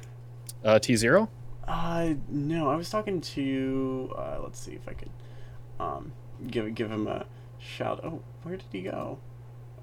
uh 0.64 0.78
t0 0.80 1.28
uh 1.66 2.14
no, 2.28 2.68
I 2.68 2.76
was 2.76 2.90
talking 2.90 3.20
to 3.20 4.12
uh, 4.16 4.38
let's 4.42 4.58
see 4.58 4.72
if 4.72 4.88
I 4.88 4.92
could 4.92 5.10
um 5.78 6.12
give 6.48 6.74
give 6.74 6.90
him 6.90 7.06
a 7.06 7.26
shout. 7.58 8.00
Oh, 8.04 8.20
where 8.42 8.56
did 8.56 8.66
he 8.70 8.82
go? 8.82 9.18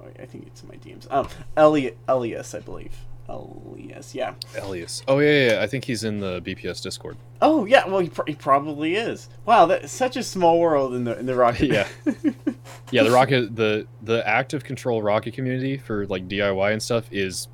Oh, 0.01 0.07
I 0.21 0.25
think 0.25 0.47
it's 0.47 0.61
in 0.63 0.69
my 0.69 0.75
DMs. 0.75 1.07
Um, 1.11 1.27
Eli- 1.57 1.91
Elias, 2.07 2.53
I 2.55 2.59
believe. 2.59 2.95
Elias, 3.29 4.15
yeah. 4.15 4.33
elias 4.59 5.03
oh 5.07 5.19
yeah, 5.19 5.29
yeah 5.29 5.51
yeah 5.53 5.61
i 5.61 5.67
think 5.67 5.85
he's 5.85 6.03
in 6.03 6.19
the 6.19 6.41
bps 6.41 6.81
discord 6.81 7.15
Oh 7.41 7.65
yeah, 7.65 7.87
well 7.87 7.99
he, 7.99 8.09
pr- 8.09 8.23
he 8.27 8.35
probably 8.35 8.95
is. 8.95 9.29
Wow, 9.45 9.65
that's 9.65 9.93
such 9.93 10.17
a 10.17 10.23
small 10.23 10.59
world 10.59 10.93
in 10.93 11.05
the 11.05 11.17
in 11.17 11.25
the 11.25 11.35
rocket. 11.35 11.67
Yeah. 11.71 11.87
yeah 12.91 13.03
the 13.03 13.11
rocket 13.11 13.55
the 13.55 13.87
the 14.01 14.27
active 14.27 14.63
control 14.65 15.01
rocket 15.01 15.33
community 15.33 15.77
for 15.77 16.05
like 16.07 16.27
diy 16.27 16.71
and 16.73 16.83
stuff 16.83 17.07
is 17.11 17.47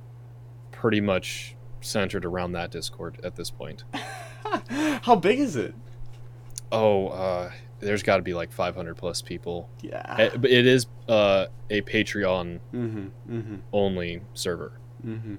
pretty 0.72 1.02
much 1.02 1.56
centered 1.82 2.26
around 2.26 2.54
that 2.54 2.72
discord 2.72 3.20
at 3.24 3.36
this 3.36 3.52
point 3.52 3.84
How 5.02 5.16
big 5.16 5.40
is 5.40 5.56
it? 5.56 5.76
Oh, 6.72 7.08
uh, 7.10 7.52
there's 7.80 8.04
got 8.04 8.18
to 8.18 8.24
be 8.24 8.34
like 8.34 8.52
500 8.52 8.96
plus 8.96 9.22
people. 9.22 9.70
Yeah. 9.82 10.16
Eh, 10.18 10.30
But 10.38 10.50
it 10.52 10.66
is 10.66 10.88
uh, 11.10 11.48
a 11.70 11.82
Patreon 11.82 12.60
Mm-hmm. 12.74 13.08
Mm-hmm. 13.30 13.56
only 13.74 14.22
server. 14.34 14.74
Mm-hmm. 15.06 15.36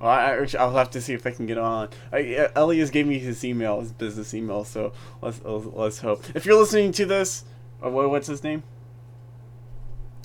Well, 0.00 0.10
I, 0.10 0.32
I- 0.36 0.46
I'll 0.58 0.74
have 0.76 0.90
to 0.90 1.00
see 1.00 1.12
if 1.14 1.26
I 1.26 1.30
can 1.30 1.46
get 1.46 1.58
on. 1.58 1.88
I, 2.12 2.48
Elias 2.56 2.90
gave 2.90 3.06
me 3.06 3.18
his 3.18 3.44
email, 3.44 3.80
his 3.80 3.92
business 3.92 4.34
email. 4.34 4.64
So 4.64 4.92
let's 5.22 5.40
let's, 5.44 5.66
let's 5.66 5.98
hope. 6.00 6.24
If 6.34 6.46
you're 6.46 6.58
listening 6.58 6.92
to 6.92 7.06
this, 7.06 7.44
uh, 7.84 7.90
what's 7.90 8.26
his 8.28 8.42
name? 8.44 8.62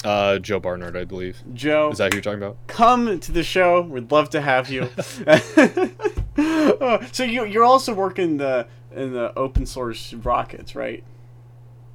Uh, 0.03 0.39
Joe 0.39 0.61
Barnard, 0.61 0.95
I 0.95 1.03
believe. 1.03 1.43
Joe. 1.53 1.89
Is 1.91 1.97
that 1.97 2.13
who 2.13 2.17
you're 2.17 2.23
talking 2.23 2.41
about? 2.41 2.55
come 2.67 3.19
to 3.19 3.31
the 3.33 3.43
show. 3.43 3.81
We'd 3.81 4.11
love 4.11 4.29
to 4.29 4.41
have 4.41 4.69
you. 4.69 4.89
So 7.11 7.23
you 7.25 7.43
you're 7.45 7.65
also 7.65 7.93
working 7.93 8.37
the 8.37 8.65
in 8.95 9.11
the 9.13 9.37
open 9.37 9.65
source 9.65 10.13
rockets, 10.13 10.73
right? 10.73 11.03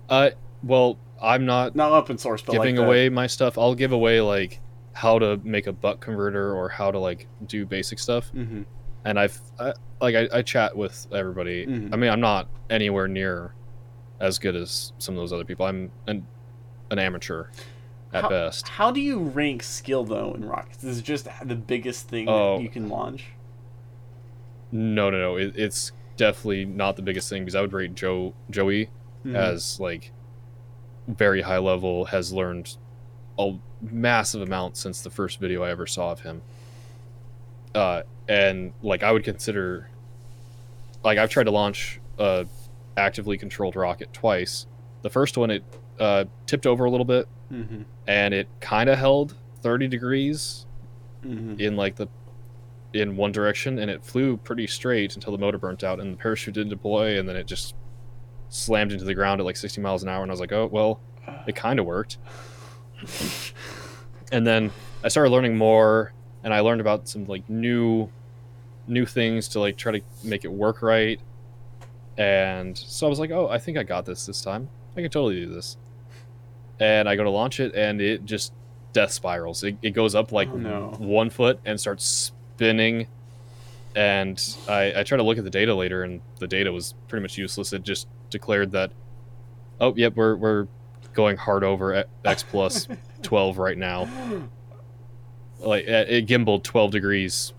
Uh, 0.09 0.31
well, 0.63 0.99
I'm 1.23 1.47
not 1.47 1.75
Not 1.75 1.93
open 1.93 2.19
source, 2.19 2.43
but 2.43 2.53
giving 2.53 2.77
like 2.77 2.87
away 2.87 3.09
my 3.09 3.27
stuff. 3.27 3.57
I'll 3.59 3.75
give 3.75 3.93
away 3.93 4.21
like 4.21 4.61
how 4.93 5.19
to 5.19 5.39
make 5.43 5.67
a 5.67 5.73
buck 5.73 6.01
converter 6.01 6.55
or 6.55 6.69
how 6.69 6.91
to 6.91 6.99
like 6.99 7.27
do 7.47 7.65
basic 7.67 7.99
stuff. 7.99 8.31
Mhm. 8.35 8.65
And 9.05 9.19
I've 9.19 9.41
I, 9.59 9.73
like 10.01 10.15
I, 10.15 10.29
I 10.39 10.43
chat 10.43 10.77
with 10.77 11.07
everybody. 11.13 11.67
Mhm. 11.67 11.93
I 11.93 11.97
mean, 11.97 12.11
I'm 12.11 12.21
not 12.21 12.49
anywhere 12.71 13.09
near 13.09 13.55
as 14.21 14.39
good 14.39 14.55
as 14.57 14.93
some 14.99 15.15
of 15.15 15.21
those 15.21 15.33
other 15.33 15.45
people. 15.45 15.67
I'm 15.67 15.91
an 16.07 16.27
an 16.91 16.99
amateur 16.99 17.47
at 18.13 18.23
How- 18.25 18.29
best. 18.29 18.69
How 18.69 18.91
do 18.91 19.01
you 19.01 19.19
rank 19.19 19.63
skill 19.63 20.05
though 20.05 20.35
in 20.35 20.45
rockets? 20.45 20.79
This 20.79 20.97
is 20.97 21.03
just 21.03 21.29
the 21.45 21.57
biggest 21.57 22.09
thing 22.09 22.29
Oh. 22.29 22.57
that 22.59 22.63
you 22.63 22.69
can 22.69 22.89
launch. 22.89 23.27
No, 24.73 25.11
no, 25.11 25.19
no. 25.19 25.37
It, 25.37 25.55
it's 25.57 25.93
definitely 26.17 26.65
not 26.65 26.97
the 26.97 27.03
biggest 27.03 27.29
thing 27.29 27.43
because 27.43 27.55
I 27.55 27.61
would 27.61 27.73
rate 27.73 27.95
Joe 27.95 28.35
Joey 28.51 28.91
Mhm. 29.25 29.35
as 29.35 29.79
like 29.81 30.13
very 31.09 31.43
high 31.43 31.59
level. 31.59 32.07
Has 32.07 32.33
learned 32.33 32.77
a 33.39 33.55
massive 33.81 34.43
amount 34.43 34.77
since 34.77 35.01
the 35.03 35.11
first 35.11 35.41
video 35.41 35.63
I 35.63 35.71
ever 35.71 35.87
saw 35.87 36.13
of 36.13 36.21
him. 36.21 36.43
Uh, 37.75 38.03
and 38.29 38.73
like 38.83 39.03
I 39.03 39.11
would 39.13 39.25
consider, 39.25 39.89
like 41.03 41.19
I've 41.19 41.31
tried 41.31 41.45
to 41.45 41.51
launch 41.51 42.01
a 42.19 42.47
actively 42.97 43.37
controlled 43.37 43.75
rocket 43.77 44.13
twice. 44.13 44.67
The 45.03 45.11
first 45.11 45.37
one 45.37 45.51
it 45.51 45.65
uh, 45.99 46.25
tipped 46.47 46.67
over 46.67 46.85
a 46.85 46.91
little 46.91 47.05
bit 47.05 47.29
Mhm. 47.53 47.85
and 48.07 48.35
it 48.35 48.49
kind 48.61 48.89
of 48.91 48.99
held 48.99 49.37
30 49.63 49.87
degrees 49.89 50.67
Mhm. 51.25 51.61
in 51.61 51.77
like 51.77 51.97
the 51.97 52.09
in 52.93 53.17
one 53.17 53.33
direction 53.33 53.79
and 53.79 53.91
it 53.91 54.05
flew 54.05 54.37
pretty 54.37 54.67
straight 54.67 55.15
until 55.17 55.33
the 55.33 55.39
motor 55.39 55.59
burnt 55.59 55.83
out 55.85 55.99
and 56.01 56.13
the 56.13 56.17
parachute 56.17 56.55
didn't 56.55 56.71
deploy 56.71 57.19
and 57.19 57.29
then 57.29 57.35
it 57.37 57.47
just 57.47 57.75
slammed 58.49 58.93
into 58.93 59.05
the 59.05 59.15
ground 59.15 59.41
at 59.41 59.45
like 59.45 59.57
60 59.57 59.81
miles 59.81 60.03
an 60.03 60.09
hour 60.09 60.23
and 60.23 60.31
I 60.31 60.33
was 60.33 60.41
like, 60.41 60.53
"Oh, 60.53 60.67
well, 60.67 61.01
it 61.47 61.55
kind 61.57 61.79
of 61.79 61.87
worked." 61.87 62.19
and 64.33 64.47
then 64.47 64.71
I 65.03 65.09
started 65.09 65.31
learning 65.31 65.57
more 65.57 66.13
and 66.43 66.53
I 66.53 66.61
learned 66.61 66.81
about 66.81 67.09
some 67.09 67.27
like 67.27 67.49
new 67.49 68.09
new 68.87 69.07
things 69.07 69.49
to 69.49 69.61
like 69.61 69.77
try 69.77 69.93
to 69.93 70.01
make 70.23 70.45
it 70.45 70.53
work 70.53 70.83
right. 70.83 71.21
And 72.17 72.77
so 72.77 73.07
I 73.07 73.11
was 73.11 73.19
like, 73.19 73.31
"Oh, 73.31 73.49
I 73.49 73.59
think 73.59 73.77
I 73.79 73.83
got 73.83 74.05
this 74.07 74.27
this 74.27 74.41
time. 74.41 74.69
I 74.97 75.01
can 75.03 75.11
totally 75.11 75.41
do 75.41 75.53
this." 75.53 75.77
And 76.81 77.09
I 77.09 77.17
go 77.17 77.25
to 77.25 77.31
launch 77.31 77.61
it 77.61 77.75
and 77.75 78.01
it 78.01 78.25
just 78.25 78.53
death 78.93 79.13
spirals. 79.13 79.63
It, 79.65 79.77
it 79.83 79.91
goes 79.91 80.15
up 80.15 80.33
like 80.33 80.49
Oh, 80.53 80.57
no. 80.57 80.95
one 80.99 81.31
foot 81.31 81.59
and 81.65 81.79
starts 81.81 82.05
spinning. 82.05 83.07
And 83.97 84.43
I, 84.69 84.93
I 84.97 85.03
tried 85.05 85.19
to 85.19 85.23
look 85.23 85.39
at 85.39 85.45
the 85.45 85.51
data 85.51 85.73
later, 85.73 86.03
and 86.03 86.21
the 86.41 86.49
data 86.49 86.73
was 86.73 86.95
pretty 87.07 87.23
much 87.23 87.39
useless. 87.39 87.73
It 87.73 87.85
just 87.85 88.09
declared 88.35 88.73
that, 88.73 88.91
oh, 89.81 89.95
yep, 89.97 90.17
we're, 90.17 90.35
we're 90.37 90.67
going 91.15 91.37
hard 91.37 91.63
over 91.65 91.95
at 91.95 92.09
X 92.25 92.43
plus 92.43 92.89
12 93.23 93.57
right 93.59 93.79
now. 93.79 94.09
Like 95.61 95.85
it 95.87 96.27
gimbaled 96.27 96.65
12 96.65 96.91
degrees 96.91 97.53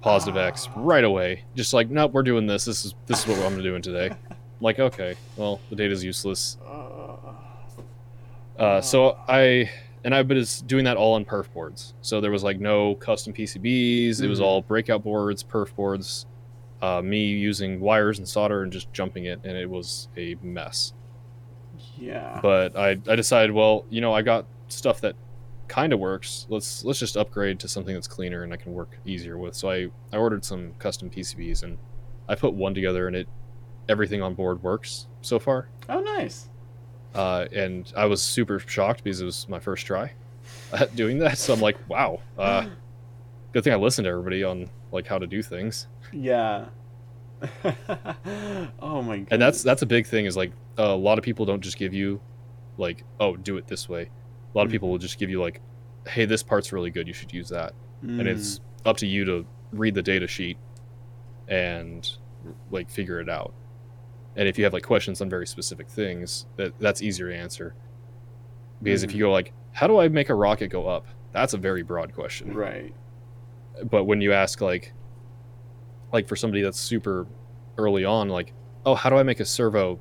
positive 0.00 0.36
X 0.38 0.66
right 0.74 1.04
away. 1.04 1.44
Just 1.54 1.74
like, 1.74 1.90
nope, 1.90 2.12
we're 2.12 2.22
doing 2.22 2.46
this. 2.46 2.64
This 2.64 2.84
is 2.86 2.94
this 3.06 3.20
is 3.20 3.26
what 3.26 3.38
I'm 3.46 3.62
doing 3.62 3.82
today. 3.82 4.10
Like, 4.60 4.80
okay, 4.80 5.14
well, 5.36 5.60
the 5.70 5.76
data's 5.76 6.02
useless. 6.02 6.58
Uh, 8.58 8.80
so 8.80 9.16
I 9.28 9.70
and 10.02 10.12
I've 10.12 10.26
been 10.26 10.44
doing 10.66 10.84
that 10.84 10.96
all 10.96 11.14
on 11.14 11.24
perf 11.24 11.52
boards. 11.52 11.94
So 12.02 12.20
there 12.20 12.32
was 12.32 12.42
like 12.42 12.58
no 12.58 12.96
custom 12.96 13.32
PCBs. 13.32 14.20
It 14.20 14.26
was 14.26 14.40
Mhm. 14.40 14.44
all 14.44 14.62
breakout 14.62 15.04
boards, 15.04 15.44
perf 15.44 15.72
boards. 15.76 16.26
Uh, 16.80 17.02
me 17.02 17.26
using 17.26 17.80
wires 17.80 18.18
and 18.18 18.28
solder 18.28 18.62
and 18.62 18.72
just 18.72 18.92
jumping 18.92 19.24
it, 19.24 19.40
and 19.44 19.56
it 19.56 19.68
was 19.68 20.08
a 20.16 20.36
mess. 20.42 20.92
Yeah. 21.96 22.38
But 22.42 22.76
I, 22.76 22.90
I 23.08 23.16
decided, 23.16 23.52
well, 23.52 23.84
you 23.90 24.00
know, 24.00 24.12
I 24.12 24.22
got 24.22 24.46
stuff 24.68 25.00
that 25.00 25.16
kind 25.66 25.92
of 25.92 25.98
works. 25.98 26.46
Let's 26.48 26.84
let's 26.84 26.98
just 26.98 27.16
upgrade 27.16 27.58
to 27.60 27.68
something 27.68 27.94
that's 27.94 28.08
cleaner 28.08 28.42
and 28.42 28.52
I 28.52 28.56
can 28.56 28.72
work 28.72 28.96
easier 29.04 29.36
with. 29.38 29.54
So 29.54 29.70
I 29.70 29.88
I 30.12 30.16
ordered 30.16 30.44
some 30.44 30.72
custom 30.78 31.10
PCBs 31.10 31.62
and 31.62 31.78
I 32.28 32.34
put 32.34 32.54
one 32.54 32.74
together, 32.74 33.06
and 33.06 33.16
it 33.16 33.28
everything 33.88 34.22
on 34.22 34.34
board 34.34 34.62
works 34.62 35.06
so 35.22 35.38
far. 35.38 35.68
oh, 35.88 36.00
nice. 36.00 36.48
uh, 37.14 37.46
and 37.52 37.90
I 37.96 38.04
was 38.06 38.22
super 38.22 38.58
shocked 38.60 39.02
because 39.02 39.20
it 39.20 39.24
was 39.24 39.48
my 39.48 39.58
first 39.58 39.86
try 39.86 40.12
at 40.72 40.94
doing 40.94 41.18
that. 41.20 41.38
So 41.38 41.54
I'm 41.54 41.60
like, 41.60 41.76
wow, 41.88 42.20
uh, 42.38 42.66
good 43.52 43.64
thing 43.64 43.72
I 43.72 43.76
listened 43.76 44.04
to 44.04 44.10
everybody 44.10 44.44
on 44.44 44.68
like 44.92 45.06
how 45.06 45.18
to 45.18 45.26
do 45.26 45.42
things. 45.42 45.86
Yeah. 46.12 46.66
oh 48.80 49.02
my 49.02 49.18
god. 49.18 49.28
And 49.30 49.42
that's 49.42 49.62
that's 49.62 49.82
a 49.82 49.86
big 49.86 50.06
thing. 50.06 50.26
Is 50.26 50.36
like 50.36 50.52
a 50.76 50.94
lot 50.94 51.18
of 51.18 51.24
people 51.24 51.46
don't 51.46 51.60
just 51.60 51.78
give 51.78 51.94
you 51.94 52.20
like, 52.76 53.04
oh, 53.20 53.36
do 53.36 53.56
it 53.56 53.66
this 53.66 53.88
way. 53.88 54.10
A 54.54 54.58
lot 54.58 54.66
of 54.66 54.72
people 54.72 54.88
will 54.88 54.98
just 54.98 55.18
give 55.18 55.30
you 55.30 55.40
like, 55.40 55.60
hey, 56.06 56.24
this 56.24 56.42
part's 56.42 56.72
really 56.72 56.90
good. 56.90 57.06
You 57.06 57.14
should 57.14 57.32
use 57.32 57.48
that. 57.50 57.74
Mm. 58.04 58.20
And 58.20 58.28
it's 58.28 58.60
up 58.84 58.96
to 58.98 59.06
you 59.06 59.24
to 59.24 59.46
read 59.72 59.94
the 59.94 60.02
data 60.02 60.26
sheet 60.26 60.56
and 61.48 62.10
like 62.70 62.90
figure 62.90 63.20
it 63.20 63.28
out. 63.28 63.54
And 64.36 64.48
if 64.48 64.56
you 64.56 64.64
have 64.64 64.72
like 64.72 64.84
questions 64.84 65.20
on 65.20 65.28
very 65.28 65.46
specific 65.46 65.88
things, 65.88 66.46
that 66.56 66.78
that's 66.78 67.02
easier 67.02 67.28
to 67.30 67.36
answer. 67.36 67.74
Because 68.82 69.02
if 69.02 69.12
you 69.12 69.24
go 69.24 69.32
like, 69.32 69.52
how 69.72 69.88
do 69.88 69.98
I 69.98 70.08
make 70.08 70.28
a 70.28 70.34
rocket 70.34 70.68
go 70.68 70.86
up? 70.86 71.06
That's 71.32 71.52
a 71.54 71.58
very 71.58 71.82
broad 71.82 72.14
question. 72.14 72.54
right. 72.54 72.94
But 73.84 74.04
when 74.04 74.20
you 74.20 74.32
ask 74.32 74.60
like 74.60 74.92
like 76.12 76.26
for 76.26 76.36
somebody 76.36 76.62
that's 76.62 76.78
super 76.80 77.26
early 77.76 78.04
on 78.04 78.28
like, 78.28 78.52
oh, 78.86 78.94
how 78.94 79.10
do 79.10 79.16
I 79.16 79.22
make 79.22 79.40
a 79.40 79.44
servo 79.44 80.00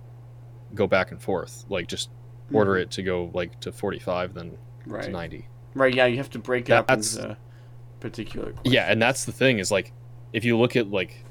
go 0.74 0.88
back 0.88 1.12
and 1.12 1.22
forth? 1.22 1.66
Like 1.70 1.88
just 1.88 2.10
order 2.54 2.74
Mhm. 2.74 2.82
it 2.84 2.92
to 2.92 3.04
go 3.04 3.30
like 3.34 3.60
to 3.62 3.72
45 3.72 4.34
then 4.34 4.58
to 4.88 5.10
90. 5.10 5.48
Right. 5.74 5.94
Yeah. 5.94 6.06
You 6.06 6.18
have 6.18 6.30
to 6.32 6.40
break 6.40 6.70
it 6.70 6.74
up 6.74 6.90
into 6.90 7.38
particular. 8.00 8.54
Yeah, 8.64 8.90
and 8.92 9.02
that's 9.02 9.26
the 9.26 9.32
thing 9.32 9.60
is 9.60 9.72
like 9.72 9.92
if 10.34 10.46
you 10.46 10.58
look 10.58 10.76
at 10.76 10.90
like 10.90 11.24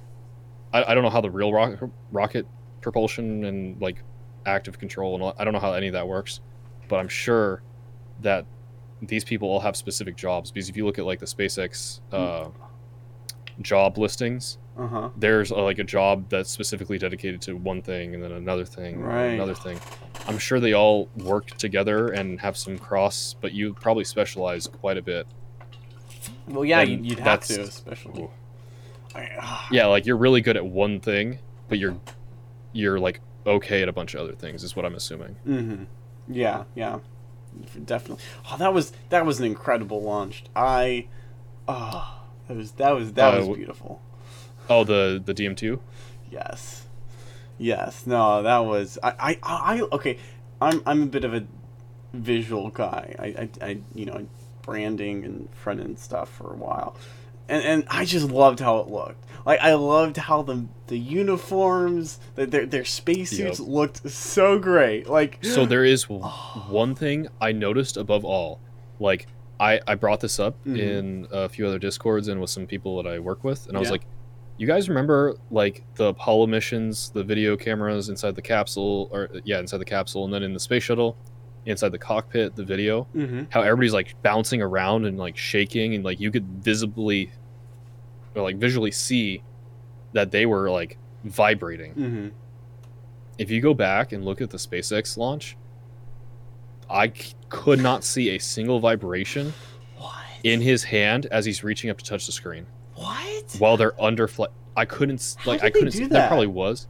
I, 0.72 0.84
I 0.92 0.94
don't 0.94 1.02
know 1.04 1.10
how 1.10 1.20
the 1.20 1.30
real 1.30 1.52
rocket 1.52 1.78
rocket 2.12 2.46
propulsion 2.82 3.44
and 3.44 3.80
like 3.80 4.02
active 4.44 4.78
control 4.78 5.14
and 5.14 5.22
all, 5.22 5.34
I 5.38 5.44
don't 5.44 5.52
know 5.52 5.58
how 5.60 5.72
any 5.72 5.86
of 5.88 5.94
that 5.94 6.06
works, 6.06 6.40
but 6.88 6.96
I'm 6.98 7.08
sure 7.08 7.62
that 8.20 8.46
these 9.02 9.24
people 9.24 9.48
all 9.48 9.60
have 9.60 9.76
specific 9.76 10.16
jobs 10.16 10.50
because 10.50 10.68
if 10.68 10.76
you 10.76 10.84
look 10.86 10.98
at 10.98 11.04
like 11.04 11.18
the 11.20 11.26
SpaceX 11.26 12.00
uh, 12.12 12.48
job 13.60 13.98
listings, 13.98 14.58
Uh 14.78 14.86
huh. 14.86 15.08
there's 15.16 15.52
uh, 15.52 15.62
like 15.62 15.78
a 15.78 15.84
job 15.84 16.28
that's 16.28 16.50
specifically 16.50 16.98
dedicated 16.98 17.40
to 17.42 17.56
one 17.56 17.82
thing 17.82 18.14
and 18.14 18.22
then 18.22 18.32
another 18.32 18.64
thing 18.64 19.00
Right. 19.00 19.26
another 19.34 19.54
thing. 19.54 19.78
I'm 20.28 20.38
sure 20.38 20.58
they 20.60 20.72
all 20.72 21.08
work 21.18 21.46
together 21.58 22.08
and 22.08 22.40
have 22.40 22.56
some 22.56 22.78
cross, 22.78 23.34
but 23.40 23.52
you 23.52 23.74
probably 23.74 24.04
specialize 24.04 24.66
quite 24.66 24.96
a 24.96 25.02
bit. 25.02 25.26
Well, 26.48 26.64
yeah, 26.64 26.80
And 26.80 27.06
you'd, 27.06 27.18
have 27.20 27.40
to, 27.42 27.60
especially. 27.62 28.28
Ah, 29.14 29.66
yeah 29.72 29.86
like 29.86 30.04
you're 30.04 30.16
really 30.18 30.42
good 30.42 30.56
at 30.58 30.66
one 30.66 31.00
thing 31.00 31.38
but 31.68 31.78
you're 31.78 31.96
you're 32.74 33.00
like 33.00 33.20
okay 33.46 33.80
at 33.80 33.88
a 33.88 33.92
bunch 33.92 34.12
of 34.12 34.20
other 34.20 34.34
things 34.34 34.62
is 34.62 34.76
what 34.76 34.84
i'm 34.84 34.94
assuming 34.94 35.34
Mm-hmm. 35.46 35.84
Yeah, 36.28 36.64
yeah, 36.74 36.98
definitely. 37.84 38.24
Oh, 38.50 38.56
that 38.58 38.72
was 38.74 38.92
that 39.10 39.24
was 39.26 39.38
an 39.38 39.44
incredible 39.46 40.02
launch. 40.02 40.44
I, 40.54 41.06
oh, 41.68 42.20
that 42.48 42.56
was 42.56 42.72
that 42.72 42.90
was 42.94 43.12
that 43.14 43.34
Uh, 43.34 43.38
was 43.46 43.56
beautiful. 43.56 44.00
oh 44.68 44.84
the 44.84 45.22
the 45.24 45.34
dm2 45.34 45.78
Yes, 46.30 46.86
yes. 47.58 48.06
No, 48.06 48.42
that 48.42 48.58
was 48.58 48.98
I 49.02 49.14
I, 49.18 49.38
I 49.42 49.80
okay. 49.92 50.18
I'm 50.60 50.82
I'm 50.86 51.02
a 51.02 51.06
bit 51.06 51.24
of 51.24 51.34
a 51.34 51.46
visual 52.12 52.70
guy. 52.70 53.14
I 53.18 53.26
I, 53.26 53.48
I 53.70 53.78
you 53.94 54.06
know 54.06 54.26
branding 54.62 55.24
and 55.24 55.48
front 55.54 55.80
end 55.80 55.98
stuff 55.98 56.28
for 56.30 56.52
a 56.52 56.56
while. 56.56 56.96
And, 57.48 57.62
and 57.62 57.84
I 57.88 58.04
just 58.04 58.30
loved 58.30 58.60
how 58.60 58.78
it 58.78 58.88
looked. 58.88 59.24
Like 59.44 59.60
I 59.60 59.74
loved 59.74 60.16
how 60.16 60.42
the 60.42 60.66
the 60.88 60.98
uniforms, 60.98 62.18
the, 62.34 62.46
their 62.46 62.66
their 62.66 62.84
spacesuits 62.84 63.60
Yep. 63.60 63.68
looked 63.68 64.10
so 64.10 64.58
great. 64.58 65.08
Like 65.08 65.38
so 65.42 65.64
there 65.66 65.84
is 65.84 66.08
one 66.08 66.94
thing 66.94 67.28
i 67.40 67.52
noticed 67.52 67.96
above 67.96 68.24
all 68.24 68.60
like 68.98 69.26
i 69.60 69.80
i 69.86 69.94
brought 69.94 70.20
this 70.20 70.40
up 70.40 70.56
Mhm. 70.64 70.78
in 70.78 71.26
a 71.30 71.48
few 71.48 71.66
other 71.66 71.78
discords 71.78 72.28
and 72.28 72.40
with 72.40 72.50
some 72.50 72.66
people 72.66 73.00
that 73.02 73.08
i 73.08 73.18
work 73.18 73.44
with 73.44 73.66
and 73.68 73.76
i 73.76 73.80
was 73.80 73.88
Yeah. 73.88 73.92
like 73.92 74.06
You 74.58 74.66
guys 74.66 74.88
remember 74.88 75.36
like 75.50 75.84
the 75.96 76.06
Apollo 76.06 76.46
missions, 76.46 77.10
the 77.10 77.22
video 77.22 77.58
cameras 77.58 78.08
inside 78.08 78.34
the 78.36 78.42
capsule, 78.42 79.08
or 79.12 79.28
yeah, 79.44 79.58
inside 79.60 79.76
the 79.78 79.84
capsule, 79.96 80.24
and 80.24 80.32
then 80.32 80.42
in 80.42 80.54
the 80.54 80.60
space 80.60 80.82
shuttle, 80.82 81.14
inside 81.66 81.90
the 81.90 81.98
cockpit, 81.98 82.56
the 82.56 82.64
video, 82.64 83.06
Mm-hmm. 83.14 83.42
how 83.50 83.60
everybody's 83.62 83.92
like 83.92 84.14
bouncing 84.22 84.62
around 84.62 85.04
and 85.04 85.18
like 85.18 85.36
shaking, 85.36 85.94
and 85.94 86.04
like 86.04 86.18
you 86.20 86.30
could 86.30 86.46
visibly, 86.46 87.30
or 88.34 88.42
like 88.42 88.56
visually 88.56 88.90
see 88.92 89.42
that 90.12 90.30
they 90.30 90.46
were 90.46 90.70
like 90.70 90.96
vibrating. 91.24 91.92
Mm-hmm. 91.94 92.28
If 93.38 93.50
you 93.50 93.60
go 93.60 93.74
back 93.74 94.12
and 94.12 94.24
look 94.24 94.40
at 94.40 94.48
the 94.50 94.56
SpaceX 94.58 95.16
launch, 95.18 95.56
I 96.88 97.08
c- 97.08 97.34
could 97.48 97.80
not 97.80 98.04
see 98.04 98.30
a 98.30 98.38
single 98.38 98.78
vibration 98.80 99.52
What? 99.98 100.14
in 100.44 100.60
his 100.60 100.84
hand 100.84 101.26
as 101.30 101.44
he's 101.44 101.62
reaching 101.64 101.90
up 101.90 101.98
to 101.98 102.04
touch 102.04 102.26
the 102.26 102.32
screen 102.32 102.66
what? 102.94 103.56
while 103.58 103.76
they're 103.76 104.00
under 104.02 104.26
flight. 104.28 104.50
I 104.76 104.84
couldn't 104.84 105.36
How 105.40 105.50
like 105.50 105.62
I 105.64 105.70
couldn't. 105.70 105.90
do 105.92 105.98
see, 105.98 106.04
that? 106.04 106.10
that 106.12 106.28
probably 106.28 106.46
was. 106.46 106.86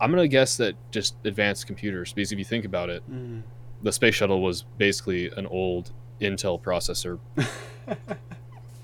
I'm 0.00 0.10
gonna 0.10 0.28
guess 0.28 0.56
that 0.58 0.74
just 0.90 1.14
advanced 1.24 1.66
computers 1.66 2.12
because 2.12 2.32
if 2.32 2.38
you 2.38 2.44
think 2.44 2.64
about 2.64 2.90
it, 2.90 3.02
Mm. 3.10 3.42
the 3.82 3.92
space 3.92 4.14
shuttle 4.14 4.42
was 4.42 4.64
basically 4.78 5.30
an 5.36 5.46
old 5.46 5.90
Intel 6.20 6.60
processor. 6.60 7.18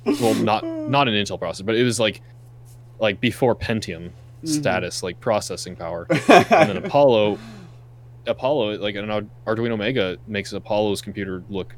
well, 0.04 0.34
not 0.34 0.64
not 0.64 1.08
an 1.08 1.14
Intel 1.14 1.38
processor, 1.38 1.66
but 1.66 1.74
it 1.74 1.82
was 1.84 1.98
like 2.00 2.22
like 2.98 3.20
before 3.20 3.54
Pentium 3.54 4.10
Mhm. 4.44 4.48
status, 4.48 5.02
like 5.02 5.20
processing 5.20 5.76
power. 5.76 6.06
And 6.28 6.70
then 6.70 6.76
Apollo, 6.78 7.38
Apollo, 8.26 8.78
like 8.78 8.94
an 8.94 9.28
Arduino 9.46 9.76
Mega 9.78 10.16
makes 10.26 10.52
Apollo's 10.52 11.02
computer 11.02 11.42
look 11.50 11.74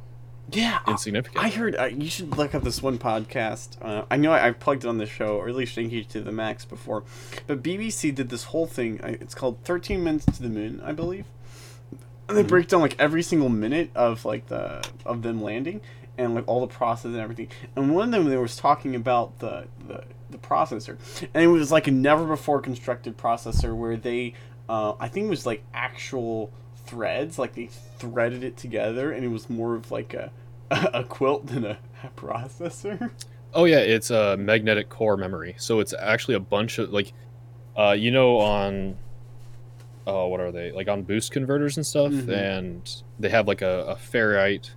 yeah, 0.52 0.78
insignificant. 0.88 1.44
I 1.44 1.48
heard 1.50 1.76
uh, 1.76 1.84
you 1.86 2.08
should 2.08 2.36
look 2.36 2.54
up 2.54 2.62
this 2.62 2.82
one 2.82 2.98
podcast. 2.98 3.76
Uh, 3.82 4.04
I 4.10 4.16
know 4.16 4.32
I, 4.32 4.48
I 4.48 4.50
plugged 4.52 4.84
it 4.84 4.88
on 4.88 4.98
the 4.98 5.06
show, 5.06 5.36
or 5.36 5.48
at 5.48 5.54
least 5.54 5.76
engaged 5.78 6.10
to 6.10 6.20
the 6.20 6.32
max 6.32 6.64
before, 6.64 7.04
but 7.46 7.62
BBC 7.62 8.14
did 8.14 8.28
this 8.30 8.44
whole 8.44 8.66
thing. 8.66 9.00
It's 9.02 9.34
called 9.34 9.58
13 9.64 10.02
Minutes 10.02 10.26
to 10.26 10.42
the 10.42 10.48
Moon, 10.48 10.80
I 10.84 10.92
believe. 10.92 11.26
And 12.28 12.36
they 12.36 12.44
Mhm. 12.44 12.48
break 12.48 12.68
down 12.68 12.80
like 12.80 12.94
every 12.98 13.22
single 13.22 13.48
minute 13.48 13.90
of 13.94 14.24
like 14.24 14.48
the 14.48 14.86
of 15.06 15.22
them 15.22 15.42
landing 15.42 15.80
and 16.18 16.34
like 16.34 16.44
all 16.46 16.60
the 16.60 16.66
process 16.66 17.06
and 17.06 17.16
everything. 17.16 17.48
And 17.76 17.94
one 17.94 18.06
of 18.06 18.10
them 18.12 18.30
they 18.30 18.36
was 18.36 18.56
talking 18.56 18.94
about 18.94 19.38
the 19.38 19.66
the, 19.86 20.04
the 20.30 20.38
processor, 20.38 20.96
and 21.32 21.42
it 21.42 21.46
was 21.46 21.72
like 21.72 21.86
a 21.86 21.90
never 21.90 22.26
before 22.26 22.60
constructed 22.60 23.16
processor 23.16 23.74
where 23.74 23.96
they, 23.96 24.34
uh, 24.68 24.92
I 25.00 25.08
think 25.08 25.26
it 25.26 25.30
was 25.30 25.46
like 25.46 25.62
actual 25.72 26.50
threads, 26.88 27.38
like 27.38 27.54
they 27.54 27.66
threaded 27.98 28.42
it 28.42 28.56
together, 28.56 29.12
and 29.12 29.24
it 29.24 29.28
was 29.28 29.48
more 29.50 29.74
of 29.74 29.90
like 29.90 30.14
a 30.14 30.30
a 30.70 31.04
quilt 31.04 31.46
than 31.46 31.64
a, 31.64 31.78
a 32.04 32.08
processor. 32.16 33.10
Oh 33.54 33.64
yeah, 33.64 33.78
it's 33.78 34.10
a 34.10 34.36
magnetic 34.36 34.88
core 34.88 35.16
memory. 35.16 35.54
So 35.58 35.80
it's 35.80 35.94
actually 35.98 36.34
a 36.34 36.40
bunch 36.40 36.78
of 36.78 36.90
like, 36.92 37.12
uh, 37.76 37.92
you 37.98 38.10
know, 38.10 38.36
on, 38.38 38.96
oh, 40.06 40.28
what 40.28 40.40
are 40.40 40.52
they? 40.52 40.70
Like 40.72 40.88
on 40.88 41.02
boost 41.02 41.32
converters 41.32 41.76
and 41.76 41.86
stuff, 41.86 42.12
Mhm. 42.12 42.28
and 42.32 43.02
they 43.18 43.28
have 43.30 43.46
like 43.48 43.62
a, 43.62 43.84
a 43.88 43.94
ferrite 43.96 44.70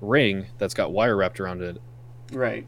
ring 0.00 0.46
that's 0.58 0.74
got 0.74 0.92
wire 0.92 1.16
wrapped 1.16 1.40
around 1.40 1.62
it. 1.62 1.80
Right. 2.32 2.66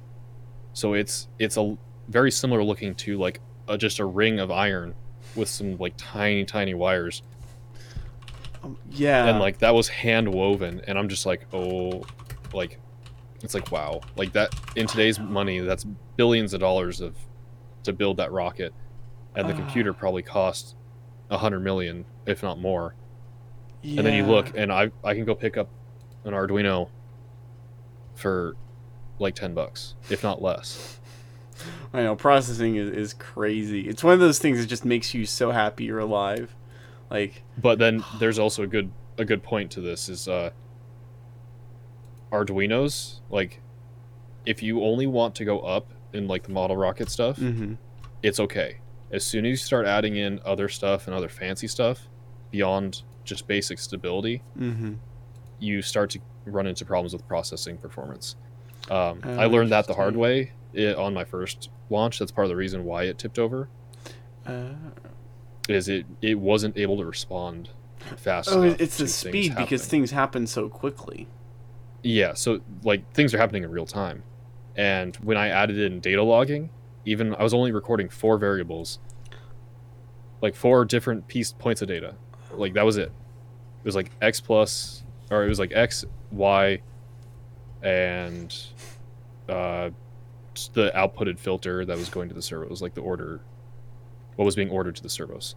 So 0.73 0.95
it's 0.95 1.29
it's 1.39 1.57
a 1.57 1.77
very 2.09 2.31
similar 2.31 2.63
looking 2.63 2.95
to 2.97 3.19
like 3.19 3.41
a, 3.69 3.77
just 3.79 3.99
a 3.99 4.05
ring 4.05 4.39
of 4.41 4.51
iron 4.51 4.95
with 5.35 5.49
some 5.49 5.77
like 5.79 5.95
tiny 5.97 6.45
tiny 6.45 6.75
wires, 6.75 7.23
Um, 8.63 8.79
yeah. 8.91 9.27
and 9.27 9.39
like 9.39 9.59
that 9.59 9.75
was 9.75 9.89
hand 9.89 10.33
woven, 10.33 10.81
and 10.87 10.99
I'm 10.99 11.09
just 11.09 11.27
like, 11.27 11.47
oh, 11.53 12.05
like. 12.53 12.79
It's 13.43 13.53
like 13.53 13.71
wow, 13.71 14.01
like 14.17 14.33
that 14.33 14.49
in 14.77 14.87
today's 14.87 15.21
money, 15.21 15.61
that's 15.61 15.85
billions 16.17 16.55
of 16.55 16.61
dollars 16.61 17.03
of 17.03 17.15
to 17.85 17.93
build 17.93 18.17
that 18.17 18.33
rocket, 18.33 18.73
and 19.37 19.47
the 19.47 19.53
Ah. 19.53 19.57
computer 19.59 19.93
probably 19.93 20.23
cost 20.23 20.75
a 21.31 21.37
hundred 21.37 21.61
million, 21.61 22.07
if 22.25 22.43
not 22.43 22.59
more. 22.59 22.95
Yeah. 23.83 23.99
And 23.99 24.07
then 24.07 24.15
you 24.15 24.25
look, 24.25 24.57
and 24.57 24.73
I 24.73 24.91
I 25.05 25.13
can 25.15 25.27
go 25.27 25.35
pick 25.35 25.59
up 25.59 25.69
an 26.25 26.33
Arduino 26.33 26.89
for 28.15 28.57
like 29.19 29.35
ten 29.35 29.53
bucks, 29.53 29.95
if 30.09 30.23
not 30.23 30.41
less. 30.41 30.99
I 31.93 32.03
know 32.03 32.17
processing 32.17 32.77
is, 32.77 32.89
is 32.89 33.13
crazy. 33.15 33.83
It's 33.87 34.03
one 34.03 34.15
of 34.15 34.21
those 34.21 34.39
things 34.39 34.59
that 34.61 34.67
just 34.67 34.87
makes 34.87 35.13
you 35.13 35.27
so 35.27 35.51
happy 35.51 35.85
you're 35.85 35.99
alive. 35.99 36.56
Like 37.11 37.43
But 37.59 37.79
then 37.79 38.05
there's 38.19 38.39
also 38.39 38.63
a 38.63 38.67
good 38.67 38.91
a 39.19 39.25
good 39.25 39.43
point 39.43 39.71
to 39.73 39.81
this 39.81 40.09
is 40.09 40.29
uh, 40.29 40.51
Arduinos 42.33 43.21
like 43.31 43.61
if 44.45 44.63
you 44.63 44.83
only 44.85 45.07
want 45.07 45.35
to 45.37 45.45
go 45.45 45.61
up 45.61 45.93
in 46.13 46.29
like 46.29 46.45
the 46.45 46.53
model 46.53 46.77
rocket 46.77 47.11
stuff, 47.11 47.37
mm-hmm. 47.39 47.75
it's 48.23 48.39
okay. 48.41 48.79
As 49.11 49.25
soon 49.25 49.45
as 49.45 49.51
you 49.51 49.57
start 49.57 49.87
adding 49.87 50.17
in 50.17 50.41
other 50.45 50.69
stuff 50.69 51.07
and 51.07 51.15
other 51.17 51.29
fancy 51.29 51.67
stuff 51.67 52.09
beyond 52.51 53.03
just 53.25 53.47
basic 53.49 53.79
stability, 53.79 54.43
Mm-hmm. 54.59 54.95
you 55.59 55.83
start 55.83 56.11
to 56.11 56.21
run 56.45 56.67
into 56.67 56.85
problems 56.85 57.13
with 57.13 57.27
processing 57.27 57.77
performance. 57.77 58.37
Um, 58.89 59.21
Oh, 59.25 59.37
I 59.37 59.47
learned 59.47 59.73
that 59.73 59.87
the 59.89 59.95
hard 59.95 60.17
way 60.17 60.53
i 60.79 60.95
on 60.95 61.13
my 61.13 61.25
first 61.25 61.71
launch. 61.91 62.19
That's 62.21 62.31
part 62.31 62.45
of 62.45 62.51
the 62.51 62.57
reason 62.57 62.85
why 62.85 63.05
it 63.05 63.19
tipped 63.19 63.39
over. 63.39 63.69
Uh, 64.47 64.75
Is 65.69 65.89
it 65.89 66.07
it 66.23 66.39
wasn't 66.39 66.77
able 66.77 66.97
to 66.99 67.05
respond 67.05 67.71
fast. 68.17 68.49
oh, 68.53 68.63
enough 68.63 68.81
it's 68.81 68.99
the 68.99 69.09
speed 69.09 69.57
because 69.57 69.85
things 69.87 70.11
happen 70.13 70.47
so 70.47 70.69
quickly. 70.69 71.27
yeah, 72.03 72.35
so 72.35 72.61
like 72.85 73.11
things 73.13 73.35
are 73.35 73.39
happening 73.39 73.65
in 73.65 73.71
real 73.71 73.87
time, 73.87 74.23
and 74.77 75.17
when 75.17 75.37
I 75.37 75.49
added 75.49 75.79
in 75.79 76.01
data 76.01 76.23
logging, 76.23 76.71
even 77.05 77.35
I 77.35 77.43
was 77.43 77.53
only 77.55 77.73
recording 77.73 78.09
four 78.09 78.39
variables, 78.39 79.01
like 80.41 80.55
four 80.55 80.85
different 80.85 81.27
piece 81.27 81.53
points 81.53 81.83
of 81.83 81.89
data, 81.89 82.15
like 82.53 82.75
that 82.75 82.85
was 82.85 82.97
it. 82.97 83.11
It 83.11 83.85
was 83.85 83.97
like 83.97 84.11
x 84.21 84.41
plus, 84.41 85.03
or 85.31 85.45
it 85.45 85.49
was 85.49 85.59
like 85.59 85.73
x, 85.75 86.05
y, 86.31 86.81
and 87.83 88.55
uh, 89.49 89.91
the 90.75 90.91
outputted 90.95 91.39
filter 91.39 91.85
that 91.85 91.97
was 91.97 92.09
going 92.09 92.29
to 92.29 92.35
the 92.35 92.43
servo 92.43 92.69
was 92.69 92.83
like 92.83 92.95
the 92.95 93.01
order, 93.01 93.41
what 94.37 94.45
was 94.45 94.55
being 94.55 94.71
ordered 94.71 94.97
to 94.97 95.03
the 95.03 95.09
servos. 95.09 95.57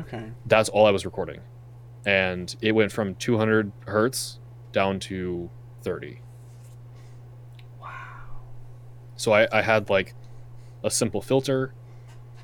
Okay. 0.00 0.30
That's 0.46 0.68
all 0.68 0.86
I 0.86 0.90
was 0.90 1.04
recording, 1.04 1.40
and 2.04 2.54
it 2.60 2.72
went 2.72 2.92
from 2.92 3.14
200 3.16 3.72
hertz 3.86 4.38
down 4.72 5.00
to 5.00 5.50
30. 5.82 6.20
Wow. 7.80 7.88
So 9.16 9.32
I, 9.32 9.48
I 9.50 9.62
had 9.62 9.90
like 9.90 10.14
a 10.84 10.90
simple 10.90 11.22
filter 11.22 11.72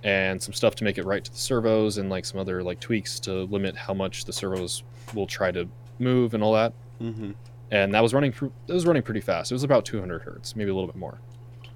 and 0.02 0.42
some 0.42 0.52
stuff 0.52 0.74
to 0.76 0.84
make 0.84 0.98
it 0.98 1.04
right 1.04 1.24
to 1.24 1.30
the 1.30 1.38
servos 1.38 1.98
and 1.98 2.10
like 2.10 2.24
some 2.24 2.38
other 2.38 2.62
like 2.62 2.78
tweaks 2.80 3.18
to 3.20 3.44
limit 3.44 3.76
how 3.76 3.94
much 3.94 4.24
the 4.24 4.32
servos 4.32 4.82
will 5.14 5.26
try 5.26 5.50
to 5.50 5.68
move 5.98 6.34
and 6.34 6.42
all 6.42 6.52
that. 6.52 6.72
Mm-hmm. 7.00 7.32
And 7.70 7.94
that 7.94 8.02
was 8.02 8.12
running 8.14 8.32
it 8.68 8.72
was 8.72 8.86
running 8.86 9.02
pretty 9.02 9.20
fast. 9.20 9.50
It 9.50 9.54
was 9.54 9.64
about 9.64 9.84
200 9.84 10.22
hertz, 10.22 10.54
maybe 10.54 10.70
a 10.70 10.74
little 10.74 10.86
bit 10.86 10.96
more. 10.96 11.18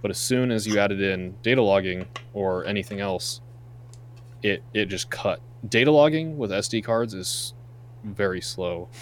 But 0.01 0.11
as 0.11 0.18
soon 0.18 0.53
as 0.53 0.66
you 0.66 0.79
added 0.79 1.01
in 1.01 1.35
data 1.42 1.62
logging 1.62 2.07
or 2.33 2.64
anything 2.66 3.01
else, 3.01 3.40
it 4.42 4.62
it 4.74 4.87
just 4.87 5.11
cut. 5.11 5.40
Data 5.68 5.90
logging 5.90 6.38
with 6.38 6.51
SD 6.51 6.85
cards 6.85 7.14
is 7.14 7.55
very 8.05 8.40
slow. 8.40 8.88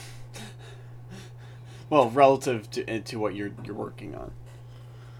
Well, 1.89 2.11
relative 2.11 2.69
to 2.73 2.85
eh, 2.91 2.99
to 3.05 3.19
what 3.21 3.37
you're 3.37 3.53
you're 3.65 3.77
working 3.77 4.17
on. 4.17 4.33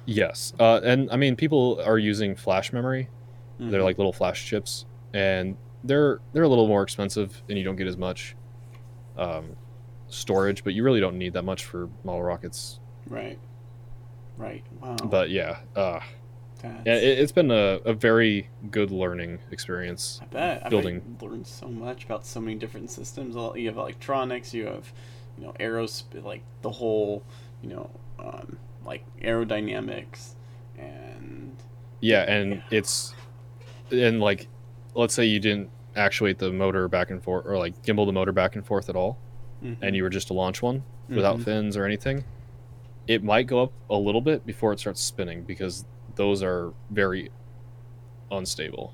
Yes, 0.05 0.53
uh, 0.59 0.81
and 0.83 1.09
I 1.13 1.17
mean 1.17 1.37
people 1.37 1.81
are 1.85 1.97
using 1.99 2.35
flash 2.35 2.73
memory 2.73 3.09
Mhm. 3.61 3.71
They're 3.71 3.83
like 3.83 3.97
little 3.99 4.13
flash 4.13 4.45
chips, 4.45 4.85
and 5.15 5.57
they're 5.85 6.21
they're 6.33 6.43
a 6.43 6.49
little 6.49 6.67
more 6.69 6.83
expensive, 6.83 7.43
and 7.49 7.57
you 7.57 7.65
don't 7.65 7.77
get 7.77 7.87
as 7.87 7.97
much 7.97 8.37
um, 9.17 9.57
storage, 10.09 10.63
but 10.63 10.75
you 10.75 10.83
really 10.83 11.01
don't 11.01 11.17
need 11.17 11.33
that 11.33 11.45
much 11.45 11.65
for 11.65 11.89
model 12.05 12.23
rockets. 12.23 12.81
right. 13.09 13.39
Right. 14.37 14.63
Wow. 14.83 14.97
But 14.97 15.31
yeah, 15.31 15.57
uh, 15.75 16.01
That's, 16.63 16.87
yeah, 16.87 16.95
it, 16.95 17.19
it's 17.19 17.33
been 17.33 17.51
a, 17.51 17.81
a 17.85 17.93
very 17.93 18.49
good 18.71 18.91
learning 18.91 19.39
experience. 19.51 20.21
I 20.23 20.27
bet. 20.27 20.67
I 20.67 20.69
building. 20.69 21.03
you 21.21 21.29
learned 21.29 21.47
so 21.47 21.69
much 21.69 22.05
about 22.05 22.25
so 22.27 22.41
many 22.41 22.57
different 22.57 22.91
systems. 22.91 23.35
You 23.57 23.67
have 23.69 23.77
electronics. 23.77 24.55
You 24.55 24.67
have, 24.67 24.93
you 25.39 25.45
know, 25.45 25.53
aerospace, 25.61 26.25
like 26.25 26.43
the 26.63 26.71
whole, 26.71 27.23
you 27.63 27.69
know, 27.71 27.91
um, 28.19 28.59
like 28.85 29.05
aerodynamics, 29.21 30.35
and 30.79 31.57
Yeah, 32.01 32.23
and 32.23 32.63
it's 32.71 33.15
and 33.91 34.21
like 34.21 34.49
let's 34.95 35.15
say 35.15 35.25
you 35.25 35.39
didn't 35.41 35.71
actuate 35.95 36.39
the 36.39 36.53
motor 36.53 36.89
back 36.89 37.11
and 37.11 37.23
forth 37.23 37.47
or 37.47 37.59
like 37.59 37.83
gimbal 37.83 38.07
the 38.07 38.13
motor 38.13 38.33
back 38.33 38.55
and 38.57 38.65
forth 38.67 38.89
at 38.89 38.97
all, 38.97 39.19
and 39.83 39.97
you 39.97 40.03
were 40.03 40.11
just 40.11 40.29
to 40.29 40.35
launch 40.35 40.63
one 40.63 40.83
without 41.09 41.39
Mhm. 41.39 41.45
fins 41.45 41.77
or 41.77 41.85
anything, 41.85 42.25
it 43.07 43.23
might 43.23 43.47
go 43.47 43.63
up 43.63 43.73
a 43.91 43.97
little 43.97 44.21
bit 44.21 44.45
before 44.47 44.73
it 44.73 44.81
starts 44.81 45.01
spinning 45.01 45.43
because 45.43 45.85
those 46.17 46.43
are 46.43 46.73
very 46.91 47.31
unstable. 48.31 48.93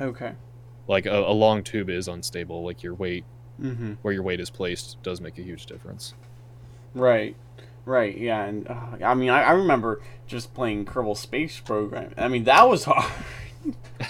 okay. 0.00 0.32
Like 0.88 1.06
a, 1.06 1.18
a 1.18 1.32
long 1.32 1.62
tube 1.62 1.88
is 1.90 2.08
unstable. 2.08 2.62
Like 2.64 2.82
your 2.82 2.94
weight, 2.94 3.24
Mm-hmm. 3.60 3.92
where 4.02 4.12
your 4.14 4.22
weight 4.24 4.40
is 4.40 4.50
placed, 4.50 5.00
does 5.02 5.20
make 5.20 5.38
a 5.38 5.42
huge 5.42 5.66
difference. 5.66 6.14
Right. 6.94 7.36
Right. 7.84 8.16
Yeah. 8.16 8.44
And 8.44 8.66
uh, 8.66 8.96
I 9.04 9.14
mean, 9.14 9.28
I, 9.28 9.42
I 9.42 9.52
remember 9.52 10.00
just 10.26 10.52
playing 10.54 10.86
Kerbal 10.86 11.16
Space 11.16 11.60
Program. 11.60 12.12
I 12.16 12.28
mean, 12.28 12.44
that 12.44 12.68
was 12.68 12.84
hard. 12.84 13.12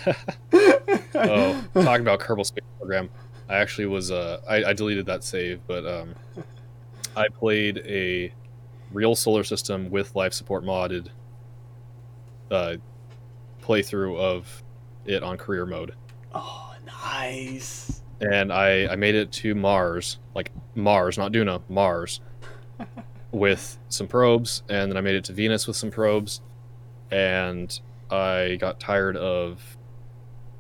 oh, 0.55 1.65
talking 1.75 2.01
about 2.03 2.21
Kerbal 2.21 2.47
Space 2.47 2.65
Program. 2.79 3.11
I 3.49 3.57
actually 3.57 3.87
was 3.87 4.11
uh 4.11 4.41
I, 4.49 4.65
I 4.65 4.73
deleted 4.73 5.07
that 5.07 5.25
save, 5.25 5.61
but 5.67 5.85
um 5.87 6.15
I 7.17 7.29
played 7.29 7.79
a 7.85 8.33
real 8.93 9.15
solar 9.15 9.45
system 9.45 9.91
with 9.91 10.15
life 10.17 10.33
support 10.33 10.65
modded 10.65 11.09
uh 12.53 12.77
playthrough 13.63 14.17
of 14.19 14.63
it 15.07 15.23
on 15.23 15.37
career 15.37 15.67
mode. 15.67 15.95
Oh, 16.35 16.75
nice. 16.87 18.03
And 18.21 18.53
I 18.53 18.87
I 18.93 18.97
made 18.97 19.15
it 19.15 19.33
to 19.33 19.55
Mars, 19.55 20.19
like 20.35 20.53
Mars, 20.75 21.19
not 21.19 21.33
Duna, 21.33 21.63
Mars 21.69 22.21
with 23.33 23.79
some 23.89 24.07
probes 24.07 24.63
and 24.69 24.91
then 24.91 24.97
I 24.97 25.01
made 25.01 25.15
it 25.15 25.25
to 25.25 25.33
Venus 25.33 25.67
with 25.67 25.77
some 25.77 25.91
probes 25.91 26.41
and 27.11 27.81
I 28.11 28.57
got 28.61 28.79
tired 28.79 29.17
of 29.17 29.77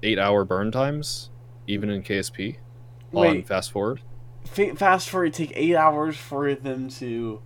8-hour 0.03 0.45
burn 0.47 0.73
times 0.73 1.31
even 1.67 1.91
in 1.91 2.03
KSP 2.03 2.57
on 3.13 3.43
fast 3.43 3.71
forward. 3.73 4.01
fa- 4.45 4.75
fast 4.75 5.11
forward, 5.11 5.35
take 5.35 5.53
eight 5.55 5.77
hours 5.77 6.17
for 6.17 6.55
them 6.55 6.89
to. 6.89 7.41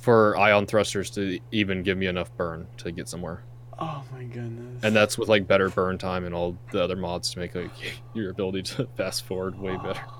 for 0.00 0.36
ion 0.36 0.64
thrusters 0.66 1.10
to 1.14 1.38
even 1.50 1.82
give 1.82 1.98
me 1.98 2.06
enough 2.06 2.34
burn 2.36 2.66
to 2.78 2.92
get 2.92 3.08
somewhere. 3.08 3.42
Oh 3.80 4.02
my 4.12 4.24
goodness. 4.24 4.82
And 4.82 4.94
that's 4.94 5.16
with 5.18 5.28
like 5.28 5.46
better 5.46 5.68
burn 5.70 5.98
time 5.98 6.24
and 6.24 6.34
all 6.34 6.56
the 6.72 6.82
other 6.82 6.96
mods 6.96 7.30
to 7.32 7.38
make 7.38 7.54
like 7.54 7.70
your 8.14 8.30
ability 8.30 8.62
to 8.62 8.86
fast 8.96 9.24
forward 9.24 9.58
way 9.58 9.76
better. 9.76 10.00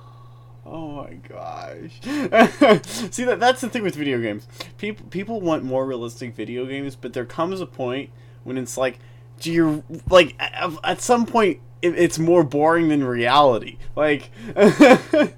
Oh 0.71 0.97
my 1.03 1.15
gosh. 1.15 1.93
See 3.11 3.25
that 3.25 3.39
that's 3.41 3.63
the 3.63 3.71
thing 3.71 3.83
with 3.85 3.95
video 3.95 4.21
games. 4.21 4.47
People 4.77 5.07
people 5.07 5.41
want 5.41 5.65
more 5.65 5.87
realistic 5.87 6.35
video 6.35 6.67
games, 6.67 6.95
but 6.95 7.15
there 7.15 7.25
comes 7.25 7.63
a 7.63 7.67
point 7.67 8.11
when 8.45 8.59
it's 8.59 8.77
like 8.77 8.99
do 9.41 9.51
you 9.51 9.83
like 10.11 10.35
at, 10.39 10.71
at 10.85 11.01
some 11.01 11.25
point 11.25 11.61
it, 11.81 11.99
it's 11.99 12.19
more 12.19 12.45
boring 12.45 12.89
than 12.89 13.03
reality. 13.03 13.79
Like 13.97 14.31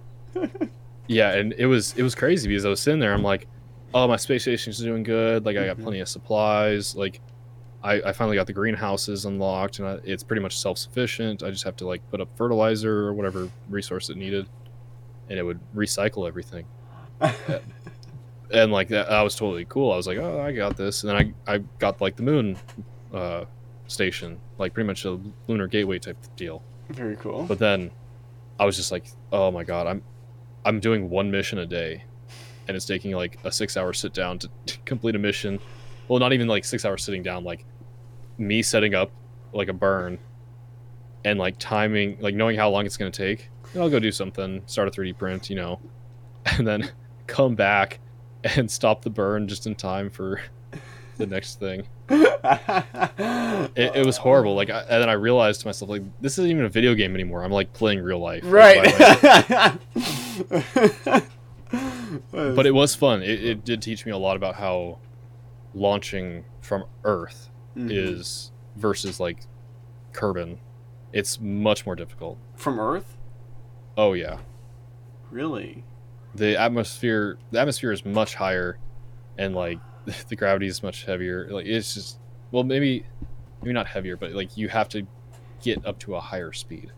Yeah, 1.07 1.33
and 1.35 1.53
it 1.55 1.67
was 1.67 1.95
it 1.97 2.03
was 2.03 2.15
crazy 2.17 2.49
because 2.49 2.65
I 2.65 2.69
was 2.69 2.81
sitting 2.81 2.99
there, 3.01 3.13
I'm 3.13 3.23
like, 3.23 3.47
oh 3.95 4.07
my 4.09 4.17
space 4.17 4.43
station's 4.43 4.79
doing 4.79 5.03
good, 5.05 5.45
like 5.45 5.57
I 5.57 5.67
got 5.67 5.77
Mhm. 5.79 5.83
plenty 5.83 6.01
of 6.01 6.09
supplies, 6.09 6.97
like 6.97 7.21
I, 7.83 7.95
I 8.03 8.13
finally 8.13 8.37
got 8.37 8.47
the 8.47 8.53
greenhouses 8.53 9.25
unlocked 9.25 9.79
and 9.79 9.89
I, 9.89 9.99
it's 10.05 10.23
pretty 10.23 10.43
much 10.43 10.59
self 10.59 10.79
sufficient. 10.79 11.43
I 11.43 11.51
just 11.51 11.65
have 11.65 11.77
to 11.77 11.87
like 11.87 12.09
put 12.11 12.21
up 12.21 12.29
fertilizer 12.37 13.07
or 13.07 13.15
whatever 13.15 13.49
resource 13.69 14.11
it 14.11 14.17
needed, 14.17 14.47
and 15.29 15.39
it 15.39 15.43
would 15.43 15.61
recycle 15.75 16.29
everything. 16.29 16.67
and 18.53 18.73
like 18.73 18.89
that 18.89 19.11
i 19.11 19.23
was 19.23 19.35
totally 19.35 19.65
cool 19.67 19.93
i 19.93 19.97
was 19.97 20.07
like 20.07 20.19
oh 20.19 20.41
i 20.41 20.53
got 20.53 20.77
this 20.77 21.03
and 21.03 21.11
then 21.11 21.35
i 21.47 21.55
i 21.55 21.59
got 21.79 22.01
like 22.01 22.17
the 22.17 22.23
moon 22.23 22.57
uh 23.13 23.45
station 23.87 24.39
like 24.59 24.73
pretty 24.73 24.87
much 24.87 25.05
a 25.05 25.19
lunar 25.47 25.67
gateway 25.67 25.99
type 25.99 26.17
deal 26.37 26.63
very 26.91 27.17
cool. 27.17 27.45
but 27.45 27.59
then 27.59 27.91
i 28.59 28.65
was 28.65 28.77
just 28.77 28.93
like 28.93 29.07
oh 29.33 29.51
my 29.51 29.65
god 29.65 29.87
i'm 29.87 30.03
i'm 30.65 30.81
doing 30.81 31.11
one 31.11 31.31
mission 31.31 31.59
a 31.59 31.67
day 31.67 32.03
and 32.69 32.77
it's 32.77 32.87
taking 32.87 33.13
like 33.13 33.39
a 33.45 33.53
six 33.53 33.77
hour 33.77 33.93
sit 33.93 34.13
down 34.13 34.39
to, 34.39 34.49
to 34.67 34.79
complete 34.85 35.15
a 35.15 35.19
mission 35.19 35.59
well 36.11 36.19
not 36.19 36.33
even 36.33 36.49
like 36.49 36.65
six 36.65 36.85
hours 36.85 37.05
sitting 37.05 37.23
down 37.23 37.45
like 37.45 37.65
me 38.37 38.63
setting 38.63 38.95
up 38.95 39.13
like 39.53 39.69
a 39.69 39.73
burn 39.73 40.19
and 41.25 41.39
like 41.39 41.57
timing 41.59 42.19
like 42.21 42.35
knowing 42.35 42.57
how 42.57 42.69
long 42.69 42.85
it's 42.85 42.97
going 42.97 43.11
to 43.11 43.17
take 43.17 43.49
i'll 43.77 43.89
go 43.89 44.01
do 44.01 44.11
something 44.11 44.61
start 44.67 44.89
a 44.89 44.91
3d 44.91 45.17
print 45.17 45.49
you 45.49 45.55
know 45.55 45.79
and 46.47 46.67
then 46.67 46.91
come 47.29 47.55
back 47.55 48.01
and 48.57 48.69
stop 48.69 49.03
the 49.03 49.11
burn 49.11 49.47
just 49.47 49.69
in 49.69 49.75
time 49.75 50.11
for 50.11 50.43
the 51.17 51.27
next 51.27 51.61
thing 51.61 51.87
it, 52.09 53.95
it 53.95 54.05
was 54.05 54.17
horrible 54.17 54.57
like 54.57 54.69
I, 54.69 54.81
and 54.81 55.03
then 55.03 55.09
i 55.09 55.13
realized 55.13 55.61
to 55.61 55.69
myself 55.69 55.91
like 55.91 56.03
this 56.21 56.39
isn't 56.39 56.51
even 56.51 56.65
a 56.65 56.69
video 56.69 56.95
game 56.95 57.15
anymore 57.15 57.45
i'm 57.45 57.53
like 57.53 57.73
playing 57.73 58.01
real 58.01 58.19
life 58.19 58.43
like, 58.43 58.99
by 58.99 59.05
myself. 59.07 59.79
right. 61.13 61.25
but 62.57 62.67
it 62.67 62.75
was 62.75 62.97
fun 62.97 63.23
it, 63.23 63.45
it 63.45 63.65
did 63.65 63.81
teach 63.81 64.05
me 64.07 64.11
a 64.11 64.19
lot 64.19 64.35
about 64.35 64.57
how 64.57 64.99
launching 65.75 66.45
from 66.61 66.85
earth 67.05 67.51
Mhm. 67.77 67.89
is 67.93 68.51
versus 68.77 69.21
like 69.21 69.47
kerbin 70.13 70.59
it's 71.13 71.41
much 71.41 71.87
more 71.87 71.95
difficult 71.97 72.39
from 72.57 72.79
Earth. 72.81 73.17
oh 73.97 74.13
yeah 74.13 74.39
Really? 75.31 75.85
the 76.35 76.59
atmosphere 76.61 77.39
the 77.53 77.61
atmosphere 77.61 77.93
is 77.93 78.05
much 78.05 78.35
higher 78.35 78.79
and 79.39 79.55
like 79.55 79.79
the 80.29 80.37
gravity 80.37 80.67
is 80.67 80.83
much 80.83 81.05
heavier 81.05 81.49
like 81.51 81.67
it's 81.67 81.95
just 81.95 82.19
well 82.53 82.65
maybe 82.65 83.05
maybe 83.63 83.73
not 83.73 83.87
heavier 83.87 84.17
but 84.17 84.33
like 84.33 84.57
you 84.57 84.69
have 84.69 84.89
to 84.89 85.07
get 85.63 85.85
up 85.87 85.99
to 86.01 86.15
a 86.17 86.21
higher 86.21 86.53
speed 86.53 86.91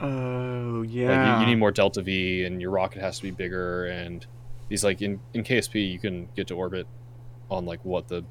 Oh 0.00 0.80
like 0.80 0.90
yeah. 0.90 1.34
you, 1.36 1.40
you 1.40 1.46
need 1.46 1.58
more 1.58 1.70
delta 1.70 2.02
v 2.02 2.44
and 2.44 2.60
your 2.60 2.70
rocket 2.70 3.00
has 3.00 3.16
to 3.18 3.22
be 3.22 3.30
bigger 3.30 3.86
and 3.86 4.26
these 4.68 4.82
like 4.84 5.00
in 5.02 5.20
in 5.34 5.42
ksp 5.44 5.74
you 5.92 5.98
can 5.98 6.28
get 6.36 6.46
to 6.48 6.54
orbit 6.56 6.86
on 7.54 7.66
like 7.66 7.84
what 7.84 8.08
the 8.08 8.24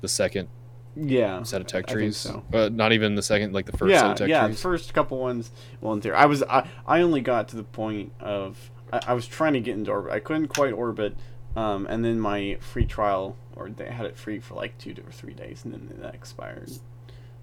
the 0.00 0.08
second 0.08 0.48
yeah. 0.96 1.42
set 1.42 1.60
of 1.60 1.66
tech 1.66 1.86
trees 1.86 2.16
so. 2.16 2.44
uh, 2.52 2.68
not 2.70 2.92
even 2.92 3.14
the 3.14 3.22
second 3.22 3.52
like 3.52 3.66
the 3.66 3.76
first 3.76 3.94
set 3.94 4.04
yeah, 4.04 4.10
of 4.10 4.18
tech 4.18 4.28
yeah. 4.28 4.48
The 4.48 4.54
first 4.54 4.92
couple 4.94 5.18
ones. 5.18 5.50
Well, 5.80 5.92
in 5.92 6.00
theory, 6.00 6.16
I 6.16 6.26
was 6.26 6.42
I, 6.42 6.68
I 6.86 7.00
only 7.00 7.20
got 7.20 7.48
to 7.48 7.56
the 7.56 7.62
point 7.62 8.12
of 8.20 8.70
I, 8.92 9.00
I 9.08 9.12
was 9.14 9.26
trying 9.26 9.54
to 9.54 9.60
get 9.60 9.74
into 9.74 9.90
orbit. 9.90 10.12
I 10.12 10.20
couldn't 10.20 10.48
quite 10.48 10.72
orbit, 10.72 11.16
um, 11.56 11.86
and 11.86 12.04
then 12.04 12.20
my 12.20 12.58
free 12.60 12.84
trial 12.84 13.36
or 13.56 13.70
they 13.70 13.86
had 13.86 14.06
it 14.06 14.16
free 14.16 14.38
for 14.38 14.54
like 14.54 14.76
two 14.78 14.94
or 15.04 15.12
three 15.12 15.34
days, 15.34 15.64
and 15.64 15.72
then 15.72 15.90
that 16.00 16.14
expired. 16.14 16.70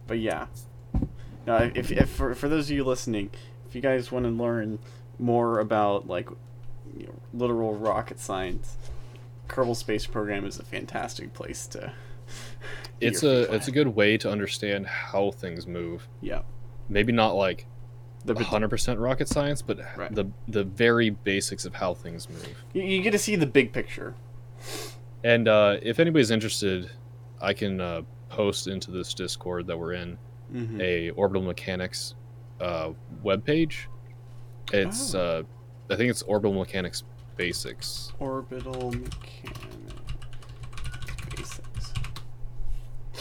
But 0.07 0.19
yeah, 0.19 0.47
now 1.45 1.69
if, 1.75 1.91
if 1.91 2.09
for 2.09 2.34
for 2.36 2.49
those 2.49 2.69
of 2.69 2.75
you 2.75 2.84
listening, 2.84 3.30
if 3.67 3.75
you 3.75 3.82
guys 3.82 4.11
want 4.11 4.25
to 4.25 4.32
learn 4.32 4.80
more 5.17 5.59
about 5.59 6.07
like 6.07 6.30
you 6.97 7.07
know, 7.07 7.19
literal 7.34 7.75
rocket 7.75 8.19
science, 8.19 8.77
Kerbal 9.49 9.75
Space 9.75 10.05
Program 10.05 10.45
is 10.45 10.59
a 10.59 10.63
fantastic 10.63 11.33
place 11.33 11.67
to. 11.67 11.91
it's 13.01 13.23
a 13.23 13.51
it's 13.53 13.67
a 13.67 13.71
good 13.71 13.87
way 13.87 14.17
to 14.17 14.29
understand 14.31 14.85
how 14.85 15.31
things 15.31 15.65
move 15.65 16.07
yeah. 16.21 16.41
maybe 16.89 17.11
not 17.11 17.31
like 17.35 17.65
The, 18.25 18.35
hundred 18.35 18.69
percent 18.69 18.99
rocket 18.99 19.27
science, 19.27 19.61
but 19.61 19.79
Right. 19.97 20.13
the 20.13 20.25
the 20.47 20.63
very 20.63 21.09
basics 21.09 21.65
of 21.65 21.73
how 21.73 21.93
things 21.95 22.29
move. 22.29 22.63
you, 22.73 22.83
you 22.83 23.01
get 23.01 23.11
to 23.11 23.17
see 23.17 23.35
the 23.35 23.47
big 23.47 23.73
picture. 23.73 24.13
And 25.23 25.47
uh, 25.47 25.77
if 25.81 25.99
anybody's 25.99 26.31
interested, 26.31 26.89
I 27.41 27.53
can 27.53 27.81
uh, 27.81 28.01
post 28.29 28.67
into 28.67 28.91
this 28.91 29.13
Discord 29.13 29.67
that 29.67 29.77
we're 29.77 29.93
in 29.93 30.17
Mm-hmm. 30.53 30.81
a 30.81 31.09
orbital 31.11 31.43
mechanics 31.43 32.15
uh, 32.59 32.89
webpage. 33.23 33.85
It's 34.73 35.13
Oh. 35.15 35.19
uh, 35.89 35.93
I 35.93 35.95
think 35.95 36.09
it's 36.09 36.23
orbital 36.23 36.57
mechanics 36.57 37.03
basics. 37.39 38.11
Orbital 38.19 38.91
mechanics 38.91 39.69
basics. 41.37 41.93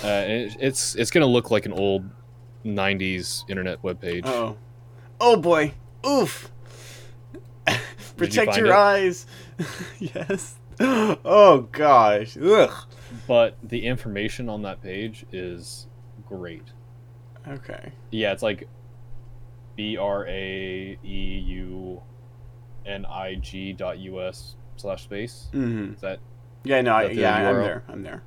Uh, 0.02 0.24
it, 0.26 0.56
it's 0.58 0.96
it's 0.96 1.12
gonna 1.12 1.26
look 1.26 1.52
like 1.52 1.66
an 1.66 1.72
old 1.72 2.04
'90s 2.64 3.48
internet 3.48 3.80
webpage. 3.82 4.26
Oh, 4.26 4.56
oh 5.20 5.36
boy! 5.36 5.72
Oof! 6.04 6.50
Protect 8.16 8.52
find 8.52 8.58
your 8.58 8.74
it? 8.74 8.78
eyes. 8.78 9.26
yes. 10.00 10.56
Oh 10.80 11.68
gosh! 11.70 12.36
Ugh. 12.36 12.74
But 13.28 13.56
the 13.62 13.86
information 13.86 14.48
on 14.48 14.62
that 14.62 14.82
page 14.82 15.26
is 15.32 15.86
great. 16.26 16.64
Okay. 17.46 17.92
Yeah, 18.10 18.32
it's 18.32 18.42
like 18.42 18.68
B 19.76 19.96
R 19.96 20.26
A 20.26 20.98
E 21.04 21.38
U 21.46 22.02
N 22.88 23.04
I 23.06 23.36
G 23.36 23.72
dot 23.72 23.98
U 23.98 24.20
S 24.22 24.56
slash 24.76 25.04
space. 25.04 25.48
Mm-hmm. 25.52 25.94
Is 25.94 26.00
that 26.00 26.18
Yeah. 26.64 26.80
No. 26.80 26.94
I, 26.94 27.02
that 27.04 27.14
the 27.14 27.20
yeah. 27.20 27.48
I'm 27.48 27.56
there. 27.56 27.82
I'm 27.88 28.02
there. 28.02 28.22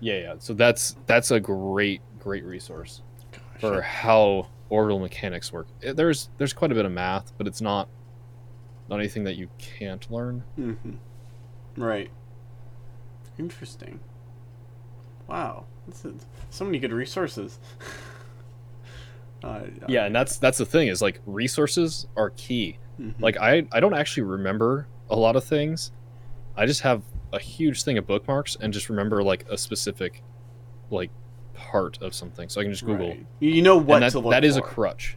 yeah, 0.00 0.18
yeah. 0.18 0.34
So 0.38 0.54
that's 0.54 0.96
that's 1.06 1.30
a 1.30 1.38
great, 1.40 2.00
great 2.18 2.44
resource 2.44 3.02
Gosh. 3.32 3.60
for 3.60 3.82
how 3.82 4.48
orbital 4.70 4.98
mechanics 4.98 5.52
work. 5.52 5.66
Eh, 5.82 5.92
There's 5.92 6.30
there's 6.38 6.52
quite 6.52 6.72
a 6.72 6.74
bit 6.74 6.84
of 6.84 6.92
math, 6.92 7.32
but 7.38 7.46
it's 7.46 7.60
not 7.60 7.88
not 8.88 8.98
anything 8.98 9.24
that 9.24 9.36
you 9.36 9.48
can't 9.58 10.10
learn. 10.10 10.42
Mm-hmm. 10.58 11.82
Right. 11.82 12.10
Interesting. 13.38 14.00
Wow. 15.26 15.64
This 15.86 16.04
is 16.04 16.26
so 16.50 16.64
many 16.64 16.78
good 16.78 16.92
resources. 16.92 17.58
uh, 19.44 19.62
Yeah, 19.88 20.06
and 20.06 20.14
that's 20.14 20.36
that's 20.38 20.58
the 20.58 20.66
thing 20.66 20.88
is 20.88 21.02
like 21.02 21.20
resources 21.26 22.06
are 22.16 22.30
key. 22.30 22.78
Mhm. 23.00 23.14
Like 23.20 23.36
I 23.38 23.66
I 23.72 23.80
don't 23.80 23.94
actually 23.94 24.24
remember 24.24 24.86
a 25.10 25.16
lot 25.16 25.36
of 25.36 25.44
things. 25.44 25.92
I 26.56 26.66
just 26.66 26.80
have 26.82 27.02
a 27.32 27.38
huge 27.38 27.82
thing 27.82 27.98
of 27.98 28.06
bookmarks 28.06 28.56
and 28.60 28.72
just 28.72 28.88
remember 28.88 29.22
like 29.22 29.44
a 29.50 29.58
specific 29.58 30.22
like 30.90 31.10
part 31.54 32.00
of 32.02 32.14
something. 32.14 32.48
So 32.48 32.60
I 32.60 32.64
can 32.64 32.72
just 32.72 32.84
Google. 32.84 33.08
Right. 33.08 33.26
You 33.40 33.62
know 33.62 33.76
what 33.76 34.00
that, 34.00 34.12
to 34.12 34.20
look 34.20 34.30
that 34.32 34.44
is 34.44 34.56
a 34.56 34.62
crutch. 34.62 35.16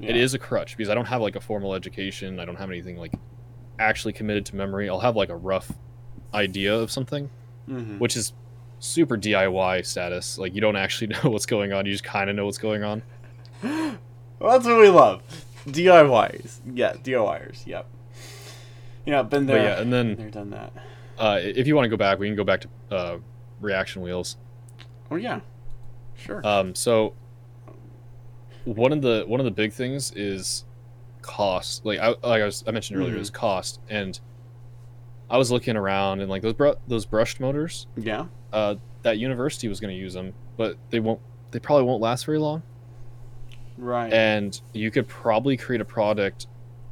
It 0.00 0.16
Yeah. 0.16 0.22
is 0.22 0.32
a 0.34 0.38
crutch 0.38 0.76
because 0.76 0.88
I 0.88 0.94
don't 0.94 1.04
have 1.06 1.20
like 1.20 1.36
a 1.36 1.40
formal 1.40 1.74
education. 1.74 2.40
I 2.40 2.44
don't 2.46 2.56
have 2.56 2.70
anything 2.70 2.96
like 2.96 3.12
actually 3.78 4.12
committed 4.14 4.46
to 4.46 4.56
memory. 4.56 4.88
I'll 4.88 5.00
have 5.00 5.16
like 5.16 5.28
a 5.28 5.36
rough 5.36 5.70
idea 6.32 6.74
of 6.74 6.90
something, 6.90 7.28
Mhm. 7.68 7.98
which 7.98 8.16
is 8.16 8.32
super 8.78 9.16
DIY 9.18 9.82
status. 9.84 10.38
Like 10.38 10.54
you 10.54 10.60
don't 10.62 10.76
actually 10.76 11.08
know 11.24 11.30
what's 11.30 11.46
going 11.46 11.72
on. 11.74 11.84
You 11.86 11.92
just 11.92 12.04
kind 12.04 12.30
of 12.30 12.36
know 12.36 12.46
what's 12.46 12.58
going 12.58 12.82
on. 12.82 13.02
Well, 13.62 14.52
that's 14.52 14.64
what 14.64 14.78
we 14.78 14.88
love. 14.88 15.22
DIYs. 15.66 16.60
Yeah, 16.74 16.92
DIYers. 16.94 17.66
Yep. 17.66 17.86
Yeah, 19.06 19.22
been 19.22 19.46
there. 19.46 19.56
But 19.58 19.62
yeah, 19.64 19.80
and 19.80 19.92
then 19.92 20.16
They're 20.16 20.30
done 20.30 20.50
that. 20.50 20.72
uh, 21.18 21.38
if 21.42 21.66
you 21.66 21.74
want 21.74 21.84
to 21.86 21.88
go 21.88 21.96
back, 21.96 22.18
we 22.18 22.26
can 22.28 22.36
go 22.36 22.44
back 22.44 22.60
to 22.62 22.68
uh, 22.94 23.18
reaction 23.60 24.02
wheels. 24.02 24.36
Oh 25.10 25.16
yeah. 25.16 25.40
Sure. 26.16 26.46
Um, 26.46 26.74
so 26.74 27.14
one 28.64 28.92
of 28.92 29.02
the 29.02 29.24
one 29.26 29.40
of 29.40 29.44
the 29.44 29.50
big 29.50 29.72
things 29.72 30.12
is 30.14 30.64
cost. 31.22 31.84
Like 31.84 31.98
I 31.98 32.08
like 32.08 32.42
I, 32.42 32.44
was, 32.44 32.62
I 32.66 32.70
mentioned 32.70 32.98
earlier, 33.00 33.16
Mhm. 33.16 33.20
is 33.20 33.30
cost. 33.30 33.80
And 33.88 34.18
I 35.30 35.38
was 35.38 35.50
looking 35.50 35.76
around 35.76 36.20
and 36.20 36.30
like 36.30 36.42
those 36.42 36.52
br- 36.54 36.70
those 36.88 37.06
brushed 37.06 37.40
motors. 37.40 37.86
yeah. 37.96 38.26
Uh, 38.52 38.74
that 39.02 39.18
university 39.18 39.68
was 39.68 39.78
going 39.80 39.94
to 39.94 39.98
use 39.98 40.12
them, 40.12 40.34
but 40.56 40.76
they 40.90 41.00
won't. 41.00 41.20
They 41.52 41.58
probably 41.60 41.84
won't 41.84 42.02
last 42.02 42.26
very 42.26 42.38
long. 42.38 42.62
Right. 43.80 44.12
And 44.12 44.60
you 44.72 44.90
could 44.90 45.08
probably 45.08 45.56
create 45.56 45.80
a 45.80 45.86
product 45.86 46.46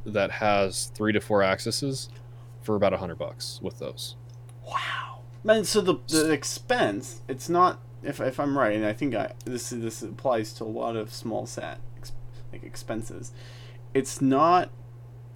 that 0.05 0.31
has 0.31 0.91
three 0.95 1.13
to 1.13 1.21
four 1.21 1.43
accesses 1.43 2.09
for 2.61 2.75
about 2.75 2.93
a 2.93 2.97
hundred 2.97 3.19
bucks 3.19 3.59
with 3.61 3.79
those. 3.79 4.15
Wow. 4.67 5.19
Man, 5.43 5.63
so 5.63 5.81
the 5.81 5.95
the 6.07 6.31
expense, 6.31 7.21
it's 7.27 7.47
not 7.47 7.79
if 8.03 8.19
if 8.19 8.39
I'm 8.39 8.57
right, 8.57 8.75
and 8.75 8.85
I 8.85 8.93
think 8.93 9.15
I 9.15 9.33
this 9.45 9.69
this 9.69 10.01
applies 10.01 10.51
to 10.53 10.63
a 10.63 10.65
lot 10.65 10.95
of 10.95 11.13
small 11.13 11.45
sat 11.45 11.79
ex, 11.97 12.11
like 12.51 12.63
expenses. 12.63 13.31
It's 13.93 14.19
not 14.19 14.69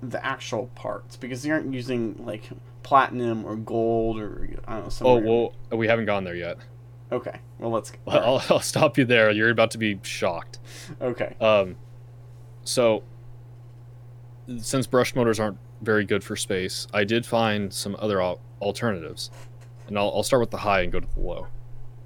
the 0.02 0.24
actual 0.26 0.68
parts 0.76 1.16
because 1.16 1.46
you 1.46 1.54
aren't 1.54 1.74
using 1.74 2.16
like 2.26 2.50
platinum 2.82 3.46
or 3.46 3.56
gold 3.56 4.20
or 4.20 4.50
I 4.68 4.74
don't 4.74 4.84
know. 4.84 4.90
Some 4.90 5.08
Oh 5.08 5.18
well, 5.18 5.56
we 5.78 5.88
haven't 5.88 6.06
gone 6.06 6.24
there 6.24 6.36
yet. 6.36 6.58
Okay. 7.14 7.40
Well, 7.60 7.72
let's. 7.72 7.94
I'll, 8.08 8.44
I'll 8.50 8.60
stop 8.60 8.98
you 8.98 9.06
there. 9.06 9.32
You're 9.32 9.52
about 9.52 9.72
to 9.72 9.78
be 9.78 10.00
shocked. 10.02 10.60
Okay. 11.00 11.36
Um, 11.40 11.76
so 12.64 13.04
since 14.58 14.88
brush 14.88 15.16
motors 15.16 15.40
aren't 15.40 15.60
very 15.82 16.06
good 16.06 16.24
for 16.24 16.36
space, 16.36 16.88
I 16.94 17.04
did 17.04 17.26
find 17.26 17.72
some 17.72 17.96
other 18.00 18.22
al- 18.22 18.42
alternatives, 18.62 19.30
and 19.88 19.98
I'll, 19.98 20.12
I'll 20.16 20.24
start 20.24 20.42
with 20.42 20.52
the 20.52 20.58
high 20.58 20.82
and 20.82 20.92
go 20.92 21.00
to 21.00 21.08
the 21.08 21.20
low. 21.20 21.48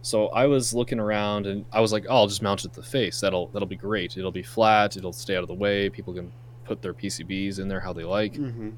So 0.02 0.28
I 0.28 0.46
was 0.46 0.74
looking 0.74 1.00
around 1.00 1.48
and 1.48 1.66
I 1.72 1.82
was 1.82 1.92
like, 1.92 2.06
oh, 2.08 2.16
I'll 2.16 2.28
just 2.28 2.42
mount 2.42 2.64
it 2.64 2.74
to 2.74 2.82
the 2.82 2.86
face. 2.86 3.20
That'll 3.20 3.48
that'll 3.48 3.68
be 3.68 3.76
great. 3.76 4.18
It'll 4.18 4.32
be 4.32 4.44
flat. 4.44 4.98
It'll 4.98 5.14
stay 5.14 5.36
out 5.36 5.42
of 5.42 5.48
the 5.48 5.54
way. 5.54 5.90
People 5.90 6.14
can 6.14 6.32
put 6.66 6.82
their 6.82 6.94
PCBs 6.94 7.60
in 7.60 7.68
there 7.68 7.80
how 7.80 7.94
they 7.94 8.04
like. 8.04 8.34
Mm-hmm. 8.34 8.72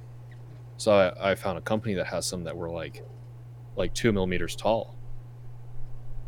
So 0.77 0.91
I, 0.91 1.32
I 1.32 1.36
found 1.36 1.57
a 1.57 1.61
company 1.61 1.95
that 1.95 2.07
has 2.07 2.25
some 2.25 2.43
that 2.45 2.55
were 2.55 2.69
like 2.69 3.03
like 3.75 3.93
two 3.93 4.11
millimeters 4.11 4.55
tall. 4.55 4.95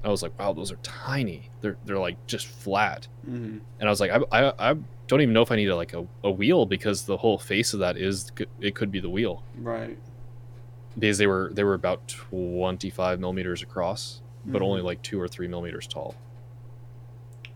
I 0.03 0.09
was 0.09 0.23
like, 0.23 0.37
wow, 0.39 0.53
those 0.53 0.71
are 0.71 0.77
tiny. 0.77 1.49
They're 1.61 1.77
they're 1.85 1.99
like 1.99 2.25
just 2.27 2.47
flat. 2.47 3.07
Mm-hmm. 3.29 3.59
And 3.79 3.87
I 3.87 3.89
was 3.89 3.99
like, 3.99 4.11
I, 4.11 4.19
I, 4.31 4.71
I 4.71 4.75
don't 5.07 5.21
even 5.21 5.33
know 5.33 5.41
if 5.43 5.51
I 5.51 5.55
need 5.57 5.67
a, 5.67 5.75
like 5.75 5.93
a, 5.93 6.07
a 6.23 6.31
wheel 6.31 6.65
because 6.65 7.03
the 7.03 7.17
whole 7.17 7.37
face 7.37 7.73
of 7.73 7.81
that 7.81 7.97
is 7.97 8.31
it 8.59 8.73
could 8.75 8.91
be 8.91 8.99
the 8.99 9.09
wheel 9.09 9.43
Right. 9.57 9.97
because 10.97 11.17
they 11.17 11.27
were 11.27 11.51
they 11.53 11.63
were 11.63 11.73
about 11.75 12.07
25 12.07 13.19
millimeters 13.19 13.61
across, 13.61 14.21
but 14.45 14.61
Mhm. 14.61 14.65
only 14.65 14.81
like 14.81 15.01
two 15.03 15.19
or 15.21 15.27
three 15.27 15.47
millimeters 15.47 15.85
tall. 15.87 16.15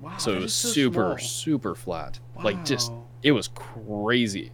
Wow. 0.01 0.17
so 0.17 0.33
it 0.33 0.41
was 0.41 0.53
so 0.53 0.67
super 0.69 1.15
small. 1.17 1.17
super 1.19 1.75
flat. 1.75 2.19
Like 2.43 2.63
just 2.65 2.91
it 3.23 3.31
was 3.31 3.47
crazy. 3.47 4.51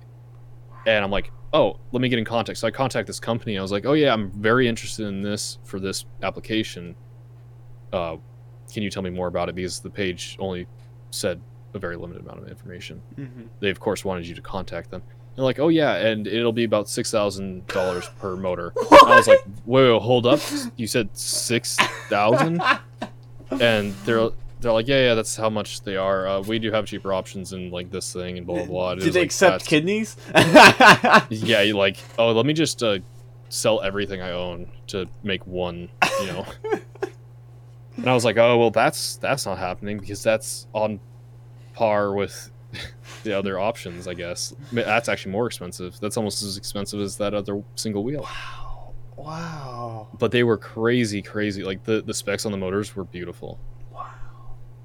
And 0.85 1.03
I'm 1.03 1.11
like, 1.11 1.31
oh, 1.53 1.77
let 1.91 2.01
me 2.01 2.07
get 2.09 2.19
in 2.19 2.25
contact. 2.25 2.59
So 2.59 2.67
I 2.67 2.71
contact 2.71 3.05
this 3.07 3.19
company. 3.19 3.57
I 3.57 3.61
was 3.61 3.71
like, 3.71 3.85
oh 3.85 3.93
yeah, 3.93 4.13
I'm 4.13 4.31
very 4.31 4.67
interested 4.67 5.07
in 5.07 5.21
this 5.21 5.57
for 5.65 5.79
this 5.79 6.05
application. 6.23 6.95
Uh, 7.93 8.17
can 8.73 8.83
you 8.83 8.89
tell 8.89 9.03
me 9.03 9.09
more 9.09 9.27
about 9.27 9.49
it? 9.49 9.55
Because 9.55 9.79
the 9.79 9.89
page 9.89 10.37
only 10.39 10.67
said 11.11 11.41
a 11.73 11.79
very 11.79 11.95
limited 11.97 12.21
amount 12.23 12.39
of 12.39 12.47
information. 12.49 13.01
Mhm. 13.17 13.47
They 13.59 13.69
of 13.69 13.79
course 13.79 14.03
wanted 14.05 14.27
you 14.27 14.35
to 14.35 14.41
contact 14.41 14.91
them. 14.91 15.01
They're 15.35 15.45
like, 15.45 15.59
oh 15.59 15.69
yeah, 15.69 15.95
and 15.95 16.27
it'll 16.27 16.51
be 16.53 16.65
about 16.65 16.89
six 16.89 17.09
thousand 17.11 17.65
dollars 17.67 18.09
per 18.19 18.35
motor. 18.35 18.73
I 19.05 19.15
was 19.15 19.27
like, 19.27 19.39
wait, 19.65 19.89
wait, 19.91 20.01
hold 20.01 20.25
up. 20.25 20.39
You 20.75 20.87
said 20.87 21.09
six 21.17 21.75
thousand? 22.09 22.61
And 23.59 23.93
they're 24.05 24.29
they're 24.61 24.71
like, 24.71 24.87
yeah, 24.87 25.07
yeah, 25.07 25.13
that's 25.15 25.35
how 25.35 25.49
much 25.49 25.81
they 25.81 25.97
are. 25.97 26.25
Uh, 26.27 26.41
we 26.41 26.57
do 26.59 26.71
have 26.71 26.85
cheaper 26.85 27.11
options 27.11 27.51
and 27.51 27.69
like 27.71 27.91
this 27.91 28.13
thing 28.13 28.37
and 28.37 28.47
blah 28.47 28.57
blah 28.57 28.65
blah. 28.65 28.91
And 28.91 29.01
Did 29.01 29.11
they 29.13 29.19
like, 29.21 29.25
accept 29.25 29.65
that's- 29.65 29.67
kidneys? 29.67 30.15
Yeah, 31.29 31.61
you 31.61 31.75
like, 31.77 31.97
oh, 32.17 32.31
let 32.31 32.45
me 32.45 32.53
just 32.53 32.81
uh, 32.83 32.99
sell 33.49 33.81
everything 33.81 34.21
I 34.21 34.31
own 34.31 34.69
to 34.87 35.07
make 35.23 35.45
one, 35.45 35.89
you 36.21 36.27
know. 36.27 36.45
And 37.97 38.07
I 38.09 38.13
was 38.13 38.25
like, 38.25 38.37
oh 38.37 38.57
well, 38.57 38.71
that's 38.71 39.17
that's 39.17 39.45
not 39.45 39.57
happening 39.57 39.97
because 39.99 40.23
that's 40.23 40.67
on 40.73 40.99
par 41.73 42.13
with 42.13 42.51
the 43.23 43.37
other 43.37 43.59
options, 43.59 44.07
I 44.07 44.13
guess. 44.13 44.53
That's 44.71 45.09
actually 45.09 45.31
more 45.33 45.47
expensive. 45.47 45.99
That's 45.99 46.17
almost 46.17 46.41
as 46.43 46.57
expensive 46.57 46.99
as 47.01 47.17
that 47.17 47.33
other 47.33 47.63
single 47.75 48.03
wheel. 48.03 48.21
wow. 48.21 48.93
Wow. 49.17 50.07
But 50.17 50.31
they 50.31 50.43
were 50.43 50.57
crazy, 50.57 51.21
crazy. 51.21 51.63
Like 51.63 51.83
the 51.83 52.01
the 52.01 52.13
specs 52.13 52.45
on 52.45 52.51
the 52.51 52.57
motors 52.57 52.95
were 52.95 53.03
beautiful, 53.03 53.59
Wow. 53.91 54.09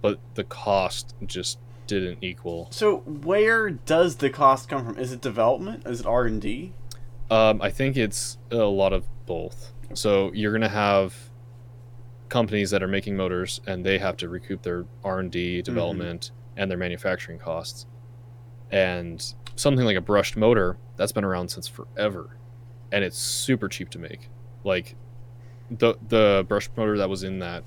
but 0.02 0.18
the 0.34 0.44
cost 0.44 1.14
just 1.24 1.59
didn't 1.86 2.18
equal. 2.22 2.68
So 2.70 2.98
where 2.98 3.70
does 3.70 4.16
the 4.16 4.28
cost 4.28 4.68
come 4.68 4.84
from? 4.84 4.98
Is 4.98 5.12
it 5.12 5.20
development? 5.20 5.86
Is 5.86 6.00
it 6.00 6.07
R 6.07 6.24
and 6.24 6.42
D? 6.42 6.72
Um, 7.30 7.62
I 7.62 7.70
think 7.70 7.96
it's 7.96 8.36
a 8.50 8.57
lot 8.57 8.92
of 8.92 9.04
both. 9.26 9.72
So 9.94 10.30
you're 10.34 10.52
gonna 10.52 10.68
have 10.68 11.14
companies 12.29 12.70
that 12.70 12.83
are 12.83 12.89
making 12.89 13.16
motors, 13.16 13.61
and 13.66 13.85
they 13.85 13.99
have 13.99 14.16
to 14.18 14.29
recoup 14.29 14.62
their 14.62 14.85
R 15.05 15.20
and 15.20 15.31
D 15.31 15.59
mm-hmm. 15.59 15.64
development 15.64 16.31
and 16.57 16.70
their 16.70 16.79
manufacturing 16.79 17.39
costs. 17.39 17.87
And 18.70 19.22
something 19.55 19.85
like 19.85 19.97
a 19.97 20.01
brushed 20.01 20.37
motor 20.37 20.77
that's 20.97 21.12
been 21.12 21.24
around 21.24 21.51
since 21.51 21.68
forever, 21.68 22.37
and 22.93 23.05
it's 23.05 23.18
super 23.18 23.68
cheap 23.68 23.91
to 23.91 23.99
make. 23.99 24.29
Like 24.64 24.97
the 25.70 25.95
the 26.09 26.45
brushed 26.49 26.70
motor 26.77 26.99
that 26.99 27.09
was 27.09 27.22
in 27.22 27.39
that 27.41 27.64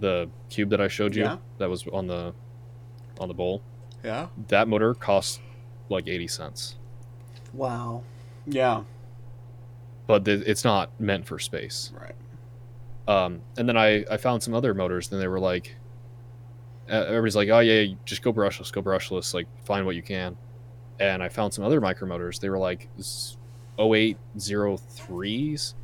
the 0.00 0.28
cube 0.48 0.70
that 0.70 0.80
I 0.80 0.88
showed 0.88 1.16
you 1.16 1.24
Yeah. 1.24 1.36
that 1.58 1.68
was 1.68 1.86
on 1.88 2.06
the 2.06 2.34
on 3.18 3.28
the 3.28 3.34
bowl. 3.34 3.62
Yeah. 4.04 4.28
That 4.48 4.68
motor 4.68 4.94
costs 4.94 5.40
like 5.88 6.06
eighty 6.06 6.28
cents. 6.28 6.76
Wow. 7.52 8.02
Yeah. 8.46 8.84
but 10.06 10.24
th- 10.24 10.42
it's 10.46 10.64
not 10.64 10.90
meant 11.00 11.26
for 11.26 11.38
space. 11.38 11.92
Right. 11.98 12.14
Um, 13.08 13.40
and 13.56 13.68
then 13.68 13.76
I, 13.76 14.04
I 14.10 14.18
found 14.18 14.42
some 14.42 14.54
other 14.54 14.74
motors, 14.74 15.10
and 15.10 15.20
they 15.20 15.26
were 15.26 15.40
like, 15.40 15.74
everybody's 16.88 17.36
like, 17.36 17.48
oh 17.48 17.60
yeah, 17.60 17.94
just 18.04 18.22
go 18.22 18.32
brushless, 18.32 18.72
go 18.72 18.82
brushless, 18.82 19.34
like 19.34 19.46
find 19.64 19.86
what 19.86 19.96
you 19.96 20.02
can. 20.02 20.36
And 21.00 21.22
I 21.22 21.28
found 21.28 21.54
some 21.54 21.64
other 21.64 21.80
micro 21.80 22.06
motors. 22.06 22.38
They 22.38 22.50
were 22.50 22.58
like 22.58 22.88
0803s 23.78 25.74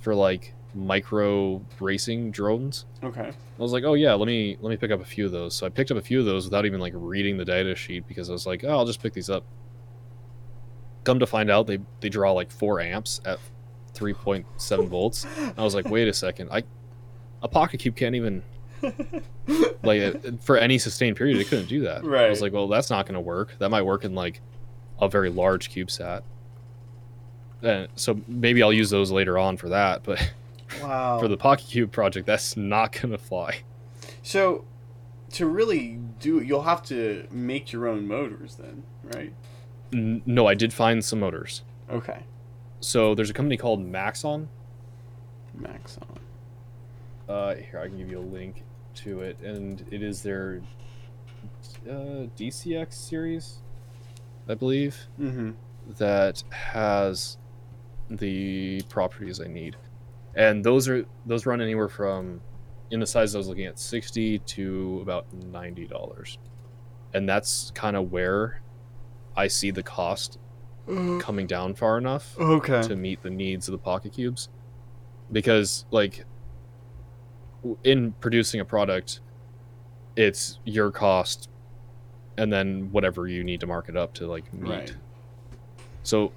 for 0.00 0.14
like 0.14 0.54
micro 0.74 1.62
racing 1.80 2.30
drones. 2.30 2.86
Okay. 3.02 3.28
I 3.28 3.62
was 3.62 3.72
like, 3.72 3.84
oh 3.84 3.94
yeah, 3.94 4.14
let 4.14 4.26
me 4.26 4.56
let 4.60 4.70
me 4.70 4.76
pick 4.76 4.90
up 4.90 5.00
a 5.00 5.04
few 5.04 5.26
of 5.26 5.32
those. 5.32 5.54
So 5.54 5.66
I 5.66 5.68
picked 5.68 5.90
up 5.90 5.96
a 5.96 6.02
few 6.02 6.20
of 6.20 6.26
those 6.26 6.44
without 6.44 6.64
even 6.66 6.80
like 6.80 6.92
reading 6.96 7.36
the 7.36 7.44
data 7.44 7.74
sheet 7.74 8.06
because 8.06 8.30
I 8.30 8.32
was 8.32 8.46
like, 8.46 8.64
oh, 8.64 8.70
I'll 8.70 8.86
just 8.86 9.02
pick 9.02 9.12
these 9.12 9.28
up. 9.28 9.44
Come 11.04 11.18
to 11.18 11.26
find 11.26 11.50
out, 11.50 11.66
they 11.66 11.78
they 12.00 12.08
draw 12.08 12.32
like 12.32 12.50
four 12.50 12.80
amps 12.80 13.20
at 13.24 13.38
3.7 14.00 14.88
volts. 14.88 15.26
I 15.56 15.62
was 15.62 15.74
like, 15.74 15.88
wait 15.88 16.08
a 16.08 16.12
second, 16.12 16.48
I 16.50 16.62
a 17.42 17.48
PocketQube 17.48 17.96
can't 17.96 18.14
even 18.14 18.42
like 19.82 20.00
uh, 20.02 20.12
for 20.40 20.56
any 20.56 20.78
sustained 20.78 21.16
period. 21.16 21.36
It 21.38 21.48
couldn't 21.48 21.68
do 21.68 21.80
that. 21.82 21.98
I 21.98 22.00
was 22.02 22.08
Right. 22.08 22.40
like, 22.40 22.52
well, 22.52 22.68
that's 22.68 22.90
not 22.90 23.06
going 23.06 23.14
to 23.14 23.20
work. 23.20 23.54
That 23.58 23.70
might 23.70 23.82
work 23.82 24.04
in 24.04 24.14
like 24.14 24.40
a 25.00 25.08
very 25.08 25.30
large 25.30 25.70
CubeSat. 25.70 26.22
And 27.62 27.88
so 27.94 28.20
maybe 28.26 28.62
I'll 28.62 28.72
use 28.72 28.90
those 28.90 29.10
later 29.10 29.36
on 29.38 29.56
for 29.56 29.68
that, 29.70 30.02
but 30.02 30.32
Wow. 30.82 31.18
for 31.18 31.28
the 31.28 31.36
PocketQube 31.36 31.90
project, 31.90 32.26
that's 32.26 32.56
not 32.56 32.92
going 32.92 33.10
to 33.10 33.18
fly. 33.18 33.62
so 34.22 34.64
to 35.32 35.46
really 35.46 35.98
do 36.18 36.38
it, 36.38 36.46
you'll 36.46 36.62
have 36.62 36.82
to 36.84 37.26
make 37.30 37.72
your 37.72 37.86
own 37.86 38.06
motors 38.08 38.56
then, 38.56 38.82
right? 39.14 39.32
No, 39.92 40.46
I 40.46 40.54
did 40.54 40.72
find 40.72 41.04
some 41.04 41.20
motors. 41.20 41.62
Okay. 41.90 42.24
So 42.80 43.14
there's 43.14 43.30
a 43.30 43.34
company 43.34 43.56
called 43.56 43.84
Maxon. 43.84 44.48
Maxon. 45.54 46.02
Uh, 47.28 47.54
here 47.54 47.78
I 47.78 47.88
can 47.88 47.96
give 47.98 48.10
you 48.10 48.18
a 48.18 48.20
link 48.20 48.64
to 48.96 49.20
it, 49.20 49.38
and 49.40 49.84
it 49.90 50.02
is 50.02 50.22
their 50.22 50.62
uh, 51.88 52.26
DCX 52.36 52.92
series, 52.94 53.58
I 54.48 54.54
believe, 54.54 54.96
Mm-hmm. 55.20 55.50
that 55.98 56.42
has 56.50 57.38
the 58.08 58.82
properties 58.88 59.40
I 59.40 59.46
need, 59.46 59.76
and 60.34 60.64
those 60.64 60.88
are 60.88 61.04
those 61.24 61.46
run 61.46 61.60
anywhere 61.60 61.88
from 61.88 62.40
in 62.90 62.98
the 62.98 63.06
size 63.06 63.34
I 63.36 63.38
was 63.38 63.46
looking 63.46 63.66
at 63.66 63.78
sixty 63.78 64.40
to 64.40 64.98
about 65.02 65.32
ninety 65.32 65.86
dollars, 65.86 66.38
and 67.14 67.28
that's 67.28 67.70
kind 67.76 67.94
of 67.96 68.10
where 68.10 68.60
I 69.36 69.46
see 69.46 69.70
the 69.70 69.84
cost 69.84 70.38
coming 71.20 71.46
down 71.46 71.74
far 71.74 71.98
enough 71.98 72.38
Okay. 72.38 72.82
to 72.82 72.96
meet 72.96 73.22
the 73.22 73.30
needs 73.30 73.68
of 73.68 73.72
the 73.72 73.78
PocketQubes 73.78 74.48
because 75.32 75.84
like 75.90 76.24
in 77.84 78.12
producing 78.20 78.60
a 78.60 78.64
product, 78.64 79.20
it's 80.16 80.58
your 80.64 80.90
cost, 80.90 81.48
and 82.36 82.52
then 82.52 82.90
whatever 82.92 83.28
you 83.28 83.44
need 83.44 83.60
to 83.60 83.66
mark 83.66 83.88
it 83.88 83.96
up 83.96 84.14
to 84.14 84.26
like 84.26 84.52
meet. 84.54 84.70
Right. 84.70 84.94
So, 86.02 86.32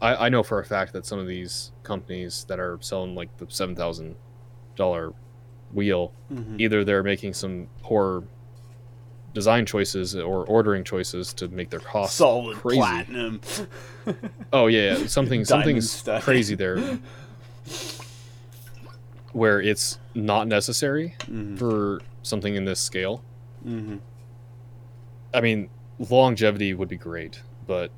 I, 0.00 0.26
I 0.26 0.28
know 0.28 0.42
for 0.42 0.60
a 0.60 0.64
fact 0.64 0.92
that 0.92 1.04
some 1.04 1.18
of 1.18 1.26
these 1.26 1.72
companies 1.82 2.44
that 2.48 2.60
are 2.60 2.78
selling 2.80 3.14
like 3.14 3.36
the 3.38 3.46
seven 3.48 3.74
thousand 3.74 4.14
dollar 4.76 5.12
wheel, 5.72 6.12
Mhm. 6.32 6.60
either 6.60 6.84
they're 6.84 7.02
making 7.02 7.34
some 7.34 7.66
poor 7.82 8.24
design 9.34 9.64
choices 9.66 10.16
or 10.16 10.44
ordering 10.46 10.82
choices 10.84 11.32
to 11.34 11.48
make 11.48 11.70
their 11.70 11.80
costs 11.80 12.16
Solid 12.16 12.56
crazy. 12.58 12.78
platinum. 12.80 13.40
Oh 14.52 14.66
yeah, 14.66 14.96
yeah. 14.98 15.06
something 15.06 15.44
something's 15.44 15.90
stuff. 15.92 16.24
crazy 16.24 16.54
there, 16.56 16.78
where 19.32 19.60
it's 19.60 19.98
not 20.14 20.48
necessary 20.48 21.14
Mhm. 21.26 21.58
for 21.58 22.00
something 22.22 22.54
in 22.56 22.64
this 22.64 22.80
scale. 22.80 23.22
Mhm. 23.66 24.00
I 25.32 25.40
mean, 25.40 25.68
longevity 26.10 26.74
would 26.74 26.88
be 26.88 26.96
great, 26.96 27.40
but 27.66 27.92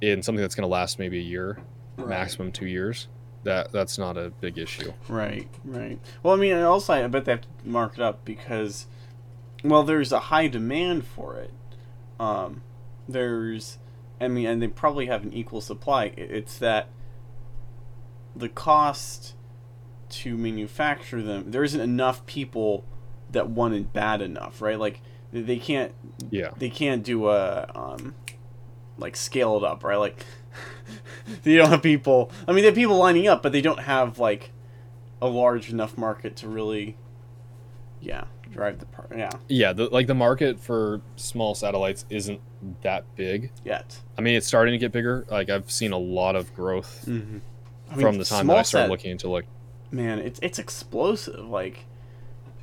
in 0.00 0.22
something 0.22 0.40
that's 0.42 0.54
going 0.54 0.62
to 0.68 0.72
last 0.72 0.98
maybe 0.98 1.18
a 1.18 1.22
year, 1.22 1.58
Right. 1.96 2.08
maximum 2.08 2.50
two 2.50 2.66
years, 2.66 3.06
that 3.44 3.70
that's 3.72 3.98
not 3.98 4.16
a 4.16 4.30
big 4.40 4.58
issue. 4.58 4.92
Right, 5.08 5.48
right. 5.64 5.98
Well, 6.22 6.34
I 6.34 6.36
mean, 6.38 6.56
also 6.56 6.94
I 6.94 7.06
bet 7.06 7.26
they 7.26 7.32
have 7.32 7.42
to 7.42 7.48
mark 7.64 7.94
it 7.94 8.00
up 8.00 8.24
because, 8.24 8.86
well, 9.62 9.82
there's 9.82 10.12
a 10.12 10.20
high 10.20 10.48
demand 10.48 11.04
for 11.06 11.36
it. 11.36 11.52
Um, 12.18 12.62
there's, 13.08 13.78
I 14.20 14.28
mean, 14.28 14.46
and 14.46 14.62
they 14.62 14.68
probably 14.68 15.06
have 15.06 15.22
an 15.22 15.32
equal 15.32 15.60
supply. 15.60 16.06
It's 16.16 16.58
that 16.58 16.88
the 18.34 18.48
cost 18.48 19.34
to 20.10 20.36
manufacture 20.36 21.22
them, 21.22 21.50
there 21.50 21.64
isn't 21.64 21.80
enough 21.80 22.24
people 22.26 22.84
that 23.30 23.48
want 23.48 23.74
it 23.74 23.92
bad 23.92 24.20
enough, 24.22 24.60
right? 24.60 24.78
Like 24.78 25.00
they- 25.32 25.58
can't 25.58 25.92
Yeah, 26.30 26.50
they 26.58 26.70
can't 26.70 27.02
do 27.02 27.28
a 27.28 27.70
um 27.74 28.14
like 28.98 29.16
scale 29.16 29.56
it 29.56 29.64
up 29.64 29.82
right 29.82 29.96
like 29.96 30.26
they 31.44 31.56
don't 31.56 31.70
have 31.70 31.82
people 31.82 32.30
i 32.46 32.52
mean 32.52 32.60
they 32.62 32.66
have 32.66 32.74
people 32.74 32.98
lining 32.98 33.26
up 33.26 33.42
but 33.42 33.50
they 33.50 33.62
don't 33.62 33.80
have 33.80 34.18
like 34.18 34.50
a 35.22 35.26
large 35.26 35.70
enough 35.70 35.96
market 35.96 36.36
to 36.36 36.48
really 36.48 36.98
yeah 38.00 38.24
drive 38.50 38.78
the 38.78 38.86
part 38.86 39.12
yeah 39.16 39.30
yeah. 39.48 39.72
The, 39.72 39.86
like 39.86 40.06
the 40.06 40.14
market 40.14 40.60
for 40.60 41.00
small 41.16 41.54
satellites 41.54 42.04
isn't 42.10 42.40
that 42.82 43.04
big. 43.16 43.52
yet 43.64 44.00
I 44.18 44.22
mean, 44.22 44.36
it's 44.36 44.46
starting 44.46 44.72
to 44.72 44.78
get 44.78 44.92
bigger. 44.92 45.24
Like 45.30 45.50
I've 45.50 45.70
seen 45.70 45.92
a 45.92 45.98
lot 45.98 46.36
of 46.36 46.54
growth 46.54 47.04
mm-hmm. 47.06 47.38
from 48.00 48.18
the 48.18 48.24
time 48.24 48.46
that 48.48 48.56
I 48.56 48.62
started 48.62 48.90
looking 48.90 49.12
into 49.12 49.28
like, 49.28 49.46
man 49.90 50.18
it's 50.20 50.38
it's 50.40 50.60
explosive 50.60 51.48
like 51.48 51.84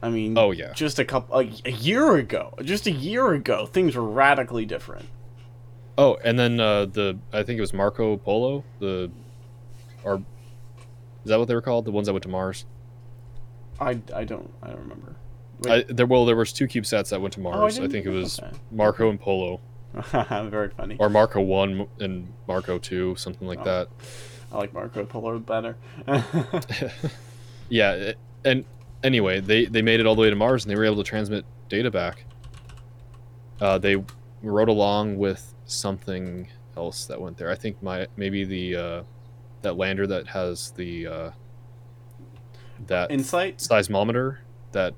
i 0.02 0.10
mean 0.10 0.38
oh 0.38 0.52
yeah, 0.52 0.72
just 0.72 0.98
a 0.98 1.04
couple 1.04 1.38
a, 1.38 1.52
a 1.66 1.72
year 1.72 2.16
ago 2.16 2.54
just 2.62 2.88
a 2.88 2.92
year 2.92 3.34
ago 3.34 3.66
things 3.66 3.98
were 3.98 4.04
radically 4.04 4.66
different 4.66 5.10
Oh, 5.98 6.18
and 6.24 6.38
then 6.38 6.60
uh, 6.60 6.86
the 6.86 7.18
I 7.34 7.42
think 7.44 7.58
it 7.58 7.62
was 7.62 7.74
Marco 7.74 8.18
Polo, 8.18 8.64
the 8.80 9.10
or 10.04 10.18
is 11.24 11.30
that 11.30 11.40
what 11.40 11.48
they 11.48 11.56
were 11.56 11.62
called? 11.62 11.86
The 11.86 11.92
ones 11.92 12.06
that 12.06 12.14
went 12.14 12.24
to 12.24 12.30
Mars. 12.30 12.66
i 13.80 14.00
i 14.14 14.24
don't 14.24 14.52
i 14.62 14.68
don't 14.68 14.80
remember 14.80 15.16
I, 15.68 15.84
there 15.88 16.06
well, 16.06 16.26
there 16.26 16.36
was 16.36 16.54
two 16.54 16.68
CubeSats 16.68 17.10
that 17.10 17.22
went 17.22 17.34
to 17.36 17.40
Mars. 17.40 17.78
I, 17.78 17.82
didn't 17.82 17.92
think 17.94 18.06
it 18.06 18.10
was 18.10 18.38
that. 18.38 18.54
Marco 18.72 19.10
and 19.10 19.20
Polo, 19.20 19.60
very 20.12 20.70
funny 20.70 20.98
or 21.00 21.10
Marco 21.10 21.42
One 21.42 21.88
and 22.00 22.32
Marco 22.48 22.78
Two, 22.78 23.16
something 23.16 23.48
like 23.48 23.60
Oh. 23.62 23.64
that. 23.64 23.88
i 24.52 24.58
like 24.58 24.72
marco 24.74 25.04
polo 25.06 25.40
better 25.40 25.76
Yeah, 27.70 27.92
it- 27.94 28.18
and 28.46 28.64
anyway, 29.04 29.40
they 29.42 29.66
they 29.66 29.82
made 29.82 30.00
it 30.00 30.06
all 30.06 30.16
the 30.16 30.22
way 30.22 30.30
to 30.30 30.36
Mars 30.36 30.64
and 30.64 30.72
they 30.72 30.76
were 30.76 30.86
able 30.86 30.98
to 30.98 31.04
transmit 31.04 31.44
data 31.70 31.92
back. 31.92 32.24
Uh, 33.60 33.78
they 33.78 34.02
rode 34.44 34.70
along 34.70 35.18
with 35.18 35.54
something 35.66 36.48
else 36.78 37.06
that 37.08 37.20
went 37.20 37.38
there. 37.38 37.50
I 37.52 37.56
think 37.56 37.82
my 37.82 38.08
maybe 38.16 38.44
the 38.46 38.76
uh, 38.76 39.04
that 39.64 39.76
lander 39.76 40.06
that 40.08 40.28
has 40.28 40.72
the 40.72 41.08
uh, 41.08 41.32
that 42.86 43.12
insight 43.12 43.58
seismometer 43.58 44.38
that 44.72 44.94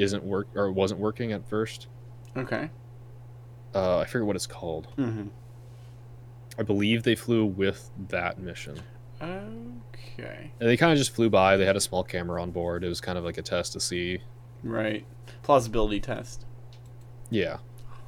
isn't 0.00 0.24
work 0.24 0.48
or 0.54 0.72
wasn't 0.72 0.98
working 1.00 1.32
at 1.32 1.48
first. 1.48 1.86
okay 2.36 2.70
Uh, 3.74 3.98
I 3.98 4.04
forget 4.06 4.26
what 4.26 4.36
it's 4.36 4.46
called. 4.46 4.88
mm-hmm. 4.96 5.28
I 6.58 6.62
believe 6.62 7.02
they 7.04 7.14
flew 7.14 7.46
with 7.46 7.90
that 8.08 8.38
mission. 8.38 8.80
Okay. 9.22 10.50
And 10.60 10.68
they 10.68 10.76
kind 10.76 10.92
of 10.92 10.98
just 10.98 11.14
flew 11.14 11.30
by. 11.30 11.56
They 11.56 11.64
had 11.64 11.76
a 11.76 11.80
small 11.80 12.02
camera 12.04 12.42
on 12.42 12.50
board. 12.50 12.84
It 12.84 12.88
was 12.88 13.00
kind 13.00 13.16
of 13.16 13.24
like 13.24 13.38
a 13.38 13.42
test 13.42 13.72
to 13.74 13.80
see. 13.80 14.20
Right. 14.62 15.06
Plausibility 15.42 16.00
test. 16.00 16.44
Yeah. 17.30 17.58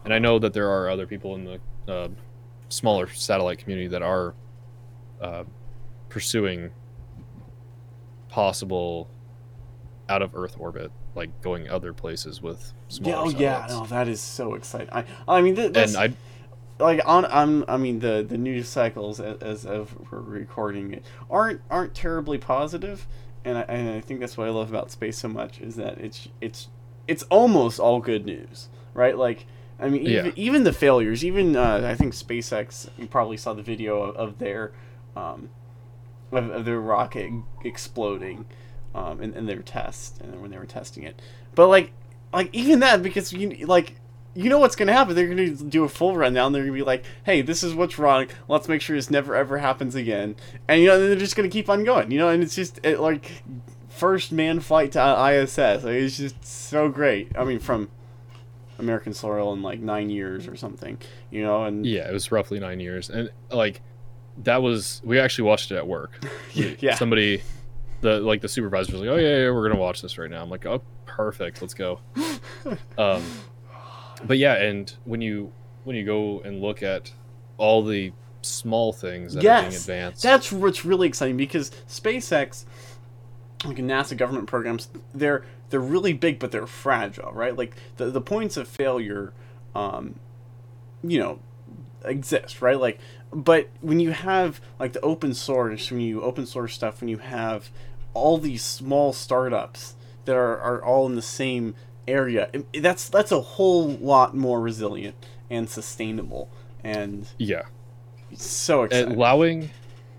And 0.05 0.13
I 0.13 0.19
know 0.19 0.39
that 0.39 0.53
there 0.53 0.69
are 0.71 0.91
other 0.91 1.07
people 1.07 1.35
in 1.37 1.45
the 1.45 1.93
uh, 1.93 2.09
smaller 2.69 3.09
satellite 3.09 3.59
community 3.59 3.89
that 3.89 4.03
are 4.03 4.35
uh, 5.21 5.45
pursuing 6.09 6.71
possible 8.29 9.09
out 10.09 10.21
of 10.23 10.35
Earth 10.35 10.57
orbit, 10.59 10.91
like 11.15 11.41
going 11.43 11.69
other 11.69 11.93
places 11.93 12.41
with 12.41 12.73
smaller 12.89 13.17
Yeah, 13.17 13.23
oh 13.23 13.41
yeah, 13.41 13.67
no, 13.69 13.87
that 13.87 14.09
is 14.09 14.21
so 14.21 14.55
exciting. 14.55 14.89
I, 14.93 15.05
I 15.29 15.41
mean, 15.43 15.57
th- 15.57 15.77
And 15.77 15.97
I 15.97 16.15
like 16.83 17.01
on, 17.07 17.27
I'm, 17.27 17.65
I 17.69 17.77
mean, 17.77 18.01
the 18.01 18.25
the 18.27 18.39
news 18.39 18.69
cycles 18.69 19.21
as, 19.21 19.37
as 19.43 19.67
of 19.67 20.11
we're 20.11 20.21
recording 20.21 20.93
it 20.93 21.05
aren't 21.31 21.61
aren't 21.71 21.95
terribly 21.95 22.39
positive, 22.39 23.07
and 23.45 23.59
I, 23.59 23.63
and 23.63 23.91
I 23.91 24.01
think 24.01 24.21
that's 24.21 24.37
what 24.37 24.47
I 24.49 24.51
love 24.51 24.71
about 24.71 24.91
space 24.91 25.19
so 25.19 25.29
much 25.29 25.61
is 25.61 25.77
that 25.77 25.99
it's 25.99 26.29
it's 26.41 26.69
it's 27.07 27.23
almost 27.25 27.79
all 27.81 28.01
good 28.01 28.25
news, 28.25 28.69
right? 28.95 29.17
Like, 29.17 29.47
I 29.79 29.89
mean, 29.89 30.03
even, 30.03 30.27
Yeah. 30.27 30.33
even 30.37 30.65
the 30.65 30.73
failures, 30.73 31.25
even 31.25 31.57
uh, 31.57 31.83
I 31.85 31.95
think 31.95 32.15
SpaceX, 32.15 32.89
you 32.97 33.07
probably 33.07 33.37
saw 33.37 33.53
the 33.55 33.63
video 33.63 34.03
of, 34.03 34.17
of 34.17 34.39
their 34.39 34.73
um, 35.17 35.51
of, 36.31 36.51
of 36.51 36.65
their 36.65 36.81
rocket 36.81 37.31
exploding 37.65 38.47
um, 38.95 39.23
in, 39.23 39.35
in 39.35 39.47
their 39.47 39.63
test 39.63 40.21
and 40.21 40.41
when 40.41 40.51
they 40.51 40.59
were 40.59 40.67
testing 40.67 41.05
it. 41.05 41.21
But 41.55 41.69
like, 41.69 41.93
like 42.33 42.51
even 42.53 42.81
that 42.81 43.03
because 43.03 43.33
you 43.33 43.67
like 43.67 43.97
you 44.35 44.49
know 44.49 44.59
what's 44.59 44.77
gonna 44.77 44.93
happen. 44.93 45.15
They're 45.15 45.29
gonna 45.29 45.51
do 45.51 45.85
a 45.85 45.89
full 45.89 46.17
rundown. 46.17 46.53
They're 46.53 46.63
gonna 46.63 46.73
be 46.73 46.83
like, 46.83 47.05
"Hey, 47.25 47.43
this 47.43 47.63
is 47.63 47.75
what's 47.75 47.99
wrong. 47.99 48.29
Let's 48.49 48.69
make 48.69 48.81
sure 48.81 48.97
this 48.97 49.11
never 49.11 49.35
ever 49.35 49.59
happens 49.59 49.95
again." 49.95 50.37
And 50.69 50.81
you 50.81 50.89
know 50.89 50.99
they're 50.99 51.17
just 51.17 51.37
gonna 51.37 51.49
keep 51.49 51.69
on 51.69 51.85
going. 51.85 52.11
You 52.11 52.19
know, 52.19 52.29
and 52.29 52.43
it's 52.43 52.55
just 52.55 52.81
it, 52.83 52.99
like 53.01 53.43
first 53.89 54.33
man 54.33 54.61
flight 54.61 54.93
to 54.93 55.01
ISS. 55.01 55.85
Like, 55.85 55.95
it's 55.95 56.17
just 56.17 56.45
so 56.45 56.89
great. 56.89 57.31
I 57.37 57.45
mean, 57.45 57.59
from 57.59 57.91
American 58.79 59.13
soil 59.15 59.53
in 59.53 59.63
like 59.63 59.81
nine 59.81 60.11
years 60.11 60.49
or 60.49 60.57
something. 60.57 60.99
You 61.31 61.43
know, 61.43 61.65
and 61.65 61.85
yeah, 61.85 62.09
it 62.09 62.13
was 62.13 62.33
roughly 62.33 62.59
nine 62.59 62.81
years, 62.81 63.11
and 63.11 63.31
like 63.51 63.81
that 64.45 64.63
was 64.63 65.01
we 65.05 65.19
actually 65.19 65.45
watched 65.45 65.71
it 65.71 65.77
at 65.77 65.87
work. 65.87 66.13
Yeah. 66.55 66.97
Somebody, 66.97 67.43
the 68.03 68.21
like 68.21 68.43
the 68.43 68.49
supervisor 68.49 68.93
was 68.93 69.01
like, 69.01 69.11
"Oh 69.11 69.17
yeah, 69.17 69.39
yeah, 69.45 69.51
we're 69.51 69.67
gonna 69.67 69.81
watch 69.81 70.03
this 70.03 70.19
right 70.19 70.31
now." 70.31 70.43
I'm 70.43 70.51
like, 70.51 70.67
"Oh, 70.67 70.83
perfect, 71.07 71.63
let's 71.63 71.75
go." 71.75 72.01
um, 72.99 73.23
but 74.25 74.39
yeah, 74.39 74.55
and 74.57 74.95
when 75.05 75.21
you 75.21 75.53
when 75.85 75.97
you 75.97 76.05
go 76.05 76.41
and 76.41 76.61
look 76.61 76.83
at 76.83 77.13
all 77.57 77.83
the 77.83 78.13
small 78.43 78.93
things 78.93 79.35
that 79.35 79.41
are 79.41 79.43
being 79.43 79.73
Yes, 79.73 79.89
advanced, 79.89 80.23
That's 80.23 80.53
what's 80.53 80.85
really 80.85 81.09
exciting 81.09 81.37
because 81.37 81.71
SpaceX, 81.89 82.65
like 83.65 83.77
NASA 83.77 84.17
government 84.17 84.47
programs, 84.49 84.89
they're 85.15 85.45
they're 85.71 85.81
really 85.81 86.13
big 86.13 86.39
but 86.39 86.51
they're 86.53 86.67
fragile, 86.67 87.33
right? 87.33 87.57
Like 87.57 87.77
the 87.97 88.07
the 88.11 88.21
points 88.21 88.57
of 88.57 88.69
failure, 88.69 89.33
um, 89.75 90.17
you 91.03 91.19
know, 91.19 91.39
exist, 92.05 92.61
right? 92.61 92.79
Like, 92.79 92.99
but 93.33 93.69
when 93.81 94.01
you 94.01 94.11
have 94.11 94.61
like 94.79 94.93
the 94.93 95.01
open 95.01 95.35
source, 95.35 95.91
when 95.91 96.01
you 96.01 96.23
open 96.23 96.47
source 96.47 96.75
stuff, 96.75 97.01
when 97.01 97.09
you 97.09 97.19
have 97.19 97.71
all 98.15 98.39
these 98.39 98.63
small 98.63 99.13
startups 99.13 99.95
that 100.25 100.37
are, 100.37 100.59
are 100.59 100.83
all 100.85 101.07
in 101.07 101.15
the 101.15 101.23
same 101.23 101.75
area. 102.07 102.51
That's 102.75 103.09
that's 103.09 103.33
a 103.33 103.41
whole 103.41 103.89
lot 103.89 104.37
more 104.37 104.61
resilient 104.61 105.15
and 105.51 105.69
sustainable 105.69 106.51
and 106.85 107.29
yeah, 107.39 107.63
so 108.35 108.85
exciting. 108.85 109.13
allowing. 109.15 109.71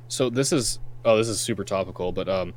So 0.07 0.29
this 0.29 0.51
is 0.53 0.79
oh, 1.05 1.17
this 1.17 1.27
is 1.27 1.39
super 1.39 1.63
topical, 1.63 2.11
but 2.11 2.29
um, 2.29 2.53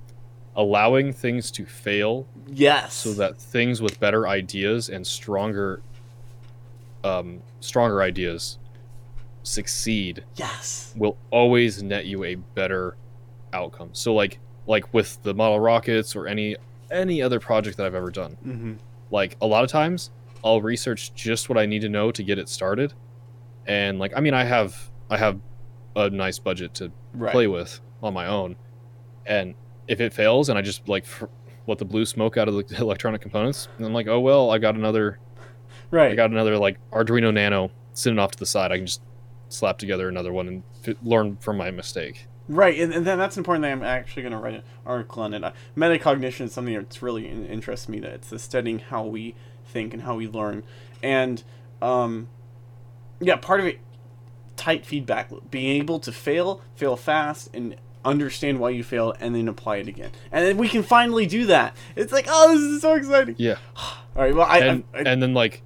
allowing 0.55 1.13
things 1.13 1.51
to 1.53 1.67
fail 1.67 2.27
Yes. 2.49 2.95
so 2.95 3.13
that 3.15 3.37
things 3.39 3.83
with 3.83 4.01
better 4.01 4.27
ideas 4.27 4.89
and 4.89 5.07
stronger 5.07 5.83
um, 7.05 7.43
stronger 7.61 8.03
ideas 8.03 8.59
succeed 9.43 10.25
yes. 10.35 10.93
will 10.97 11.17
always 11.31 11.83
net 11.83 12.07
you 12.07 12.25
a 12.25 12.35
better 12.35 12.97
outcome 13.53 13.91
so 13.93 14.13
like 14.13 14.41
like 14.67 14.93
with 14.95 15.23
the 15.23 15.35
model 15.35 15.61
rockets 15.61 16.15
or 16.17 16.27
any 16.27 16.57
any 16.91 17.21
other 17.23 17.41
project 17.41 17.77
that 17.77 17.87
i've 17.87 17.95
ever 17.95 18.11
done 18.11 18.37
Mm-hmm. 18.47 18.75
like 19.11 19.37
a 19.41 19.47
lot 19.47 19.65
of 19.65 19.71
times 19.71 20.11
i'll 20.45 20.61
research 20.63 21.15
just 21.15 21.49
what 21.49 21.59
i 21.59 21.67
need 21.67 21.81
to 21.83 21.89
know 21.89 22.11
to 22.13 22.23
get 22.23 22.39
it 22.39 22.49
started 22.49 22.93
and 23.67 23.99
like 23.99 24.13
i 24.17 24.21
mean 24.21 24.35
i 24.35 24.45
have 24.45 24.91
i 25.11 25.17
have 25.17 25.41
a 25.97 26.11
nice 26.11 26.39
budget 26.39 26.75
to 26.75 26.93
Right. 27.15 27.33
play 27.33 27.47
with 27.47 27.81
on 28.03 28.13
my 28.13 28.27
own 28.27 28.57
and 29.25 29.55
if 29.89 30.01
it 30.01 30.13
fails 30.13 30.49
and 30.49 30.59
i 30.59 30.63
just 30.63 30.87
like 30.89 31.07
fr- 31.07 31.27
what 31.65 31.79
the 31.79 31.85
blue 31.85 32.05
smoke 32.05 32.37
out 32.37 32.47
of 32.47 32.55
the 32.55 32.77
electronic 32.81 33.21
components. 33.21 33.67
And 33.77 33.85
I'm 33.87 33.93
like, 33.93 34.07
oh 34.07 34.21
well, 34.21 34.53
I 34.53 34.59
got 34.59 34.77
another, 34.77 35.19
Right. 35.91 36.13
I 36.13 36.15
got 36.15 36.31
another 36.31 36.57
like 36.59 36.79
Arduino 36.93 37.35
Nano 37.35 37.73
sitting 37.93 38.21
off 38.21 38.31
to 38.31 38.39
the 38.39 38.47
side. 38.47 38.71
I 38.71 38.77
can 38.77 38.87
just 38.87 39.03
slap 39.49 39.77
together 39.77 40.09
another 40.09 40.33
one 40.33 40.47
and 40.47 40.63
f- 40.87 40.95
learn 41.03 41.37
from 41.39 41.57
my 41.57 41.73
mistake. 41.73 42.29
Right, 42.49 42.79
and, 42.79 42.93
and 42.95 43.05
then 43.05 43.19
that's 43.19 43.37
important 43.37 43.63
that 43.63 43.73
I'm 43.73 43.83
actually 43.83 44.23
going 44.23 44.33
to 44.33 44.39
write 44.39 44.55
an 44.55 44.63
article 44.85 45.23
on 45.23 45.35
it. 45.35 45.43
Uh, 45.43 45.53
metacognition 45.77 46.43
is 46.43 46.53
something 46.53 46.75
that's 46.75 47.03
really 47.03 47.29
in, 47.29 47.45
interests 47.47 47.89
me. 47.89 47.99
That 48.01 48.13
it's 48.13 48.29
the 48.31 48.39
studying 48.39 48.79
how 48.79 49.05
we 49.05 49.35
think 49.65 49.93
and 49.93 50.03
how 50.05 50.15
we 50.17 50.29
learn, 50.29 50.63
and 51.03 51.43
um, 51.83 52.29
yeah, 53.21 53.37
part 53.37 53.61
of 53.61 53.67
it, 53.67 53.81
tight 54.57 54.87
feedback 54.87 55.31
being 55.51 55.77
able 55.81 55.99
to 56.01 56.13
fail, 56.13 56.61
fail 56.77 56.97
fast, 56.97 57.51
and 57.53 57.75
understand 58.05 58.61
why 58.61 58.71
you 58.71 58.85
failed, 58.85 59.17
and 59.19 59.35
then 59.35 59.49
apply 59.49 59.79
it 59.79 59.89
again, 59.89 60.11
and 60.31 60.47
then 60.47 60.57
we 60.57 60.69
can 60.69 60.85
finally 60.85 61.27
do 61.27 61.47
that. 61.47 61.77
It's 61.97 62.13
like, 62.13 62.27
oh, 62.29 62.55
this 62.55 62.63
is 62.63 62.83
so 62.83 62.95
exciting. 62.95 63.35
Yeah. 63.39 63.57
All 63.77 64.23
right, 64.23 64.35
well, 64.35 64.47
I, 64.49 64.59
and 64.59 64.85
I, 64.95 64.99
I 64.99 65.03
and 65.03 65.21
then 65.23 65.35
like 65.35 65.63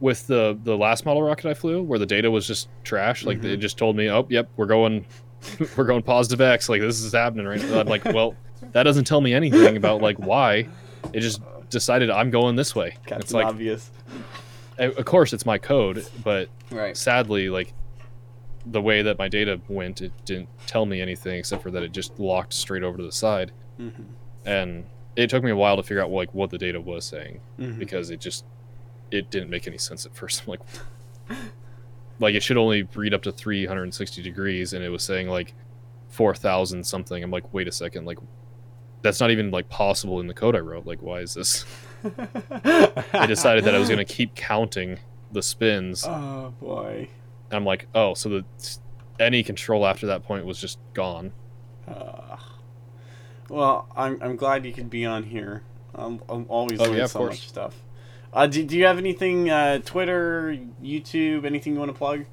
with 0.00 0.26
the 0.26 0.58
the 0.62 0.76
last 0.76 1.04
model 1.06 1.22
rocket 1.22 1.48
I 1.48 1.54
flew, 1.54 1.82
where 1.82 1.98
the 1.98 2.06
data 2.06 2.30
was 2.30 2.46
just 2.46 2.68
trash, 2.84 3.24
like 3.24 3.38
Mhm. 3.38 3.42
they 3.42 3.56
just 3.56 3.78
told 3.78 3.96
me, 3.96 4.10
oh, 4.10 4.26
yep, 4.28 4.48
we're 4.56 4.66
going, 4.66 5.06
we're 5.76 5.84
going 5.84 6.02
positive 6.02 6.40
X. 6.40 6.68
Like 6.68 6.80
this 6.80 7.00
is 7.00 7.12
happening 7.12 7.46
right 7.46 7.60
now. 7.68 7.80
I'm 7.80 7.86
like, 7.88 8.04
well, 8.04 8.36
that 8.72 8.82
doesn't 8.82 9.04
tell 9.04 9.20
me 9.20 9.32
anything 9.34 9.76
about 9.76 10.00
like 10.02 10.18
why. 10.18 10.68
It 11.12 11.20
just 11.20 11.40
decided 11.70 12.10
I'm 12.10 12.30
going 12.30 12.56
this 12.56 12.74
way. 12.74 12.90
Captain 13.06 13.20
it's 13.20 13.32
like, 13.32 13.46
Obvious. 13.46 13.90
of 14.78 14.96
of 14.98 15.04
course, 15.04 15.32
it's 15.32 15.46
my 15.46 15.58
code, 15.58 16.06
but 16.24 16.48
Right. 16.70 16.96
sadly, 16.96 17.48
like 17.50 17.72
the 18.66 18.80
way 18.82 19.02
that 19.02 19.18
my 19.18 19.28
data 19.28 19.60
went, 19.68 20.02
it 20.02 20.12
didn't 20.24 20.48
tell 20.66 20.84
me 20.86 21.00
anything 21.00 21.38
except 21.38 21.62
for 21.62 21.70
that 21.70 21.82
it 21.82 21.92
just 21.92 22.18
locked 22.20 22.52
straight 22.52 22.82
over 22.82 22.96
to 22.98 23.02
the 23.04 23.12
side, 23.12 23.52
hmm 23.78 23.88
and 24.44 24.84
it 25.16 25.28
took 25.28 25.42
me 25.42 25.50
a 25.50 25.56
while 25.56 25.76
to 25.76 25.82
figure 25.82 26.02
out 26.02 26.10
like 26.10 26.32
what 26.34 26.48
the 26.50 26.56
data 26.58 26.80
was 26.80 27.04
saying 27.04 27.40
hmm 27.58 27.78
because 27.78 28.10
it 28.10 28.20
just 28.20 28.44
it 29.10 29.30
didn't 29.30 29.50
make 29.50 29.66
any 29.66 29.78
sense 29.78 30.06
at 30.06 30.14
first. 30.14 30.42
I'm 30.46 30.50
like, 30.50 30.60
like 32.20 32.34
it 32.36 32.42
should 32.42 32.56
only 32.56 32.82
read 32.94 33.12
up 33.14 33.22
to 33.22 33.32
360 33.32 34.22
degrees, 34.22 34.72
and 34.72 34.84
it 34.84 34.90
was 34.90 35.02
saying 35.02 35.28
like 35.28 35.54
4,000 36.10 36.84
something. 36.84 37.22
I'm 37.22 37.30
like, 37.30 37.52
wait 37.52 37.66
a 37.66 37.72
second, 37.72 38.04
like 38.04 38.18
that's 39.02 39.18
not 39.20 39.30
even 39.30 39.50
like 39.50 39.68
possible 39.68 40.20
in 40.20 40.26
the 40.26 40.34
code 40.34 40.54
I 40.54 40.60
wrote. 40.60 40.86
Like, 40.86 41.02
why 41.02 41.20
is 41.20 41.34
this? 41.34 41.64
I 42.04 43.26
decided 43.26 43.64
that 43.64 43.74
I 43.74 43.78
was 43.78 43.88
gonna 43.88 44.04
keep 44.04 44.34
counting 44.34 44.98
the 45.32 45.42
spins. 45.42 46.04
oh 46.06 46.52
boy. 46.60 47.08
And 47.50 47.56
I'm 47.56 47.64
like, 47.64 47.88
oh, 47.94 48.14
so 48.14 48.28
the 48.28 48.44
any 49.18 49.42
control 49.42 49.86
after 49.86 50.06
that 50.06 50.22
point 50.22 50.44
was 50.46 50.58
just 50.60 50.78
gone. 50.94 51.32
Uh, 51.88 52.36
well, 53.48 53.88
I'm, 53.96 54.22
I'm 54.22 54.36
glad 54.36 54.64
you 54.64 54.72
could 54.72 54.88
be 54.88 55.04
on 55.04 55.24
here. 55.24 55.62
I'm, 55.94 56.20
I'm 56.28 56.46
always 56.48 56.78
Oh, 56.80 56.84
learning 56.84 56.98
yeah, 56.98 57.06
so 57.06 57.18
course. 57.18 57.30
much 57.32 57.48
stuff. 57.48 57.74
Uh, 58.32 58.46
do, 58.46 58.64
do 58.64 58.76
you 58.78 58.86
have 58.86 58.98
anything, 58.98 59.50
uh, 59.50 59.78
Twitter, 59.84 60.56
YouTube, 60.82 61.44
anything 61.44 61.72
you 61.74 61.78
want 61.78 61.90
to 61.90 61.96
plug? 61.98 62.24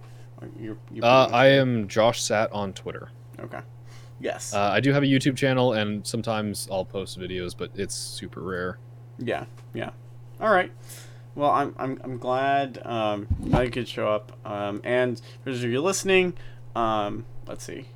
Or 0.42 0.50
You're, 0.60 0.78
you're 0.92 1.06
Uh, 1.06 1.28
I 1.28 1.48
am 1.48 1.88
Josh 1.88 2.22
Sat 2.22 2.52
on 2.52 2.74
Twitter. 2.74 3.10
Okay. 3.40 3.60
Yes. 4.20 4.54
Uh, 4.54 4.70
I 4.72 4.80
do 4.80 4.94
have 4.94 5.04
a 5.04 5.08
YouTube 5.08 5.36
channel, 5.36 5.74
and 5.74 6.06
sometimes 6.06 6.68
I'll 6.72 6.86
post 6.86 7.20
videos, 7.20 7.56
but 7.58 7.72
it's 7.76 7.96
super 7.96 8.42
rare. 8.42 8.78
yeah. 9.18 9.46
Yeah. 9.74 9.92
All 10.40 10.52
right. 10.52 10.72
Well, 11.36 11.52
I'm, 11.52 11.76
I'm, 11.78 12.00
I'm 12.04 12.18
glad 12.18 12.80
um, 12.86 13.28
I 13.54 13.68
could 13.68 13.88
show 13.88 14.08
up. 14.08 14.32
Um, 14.46 14.82
and 14.84 15.20
for 15.44 15.52
those 15.52 15.64
of 15.64 15.70
you 15.70 15.82
listening, 15.82 16.34
um, 16.76 17.26
let's 17.48 17.64
see. 17.64 17.90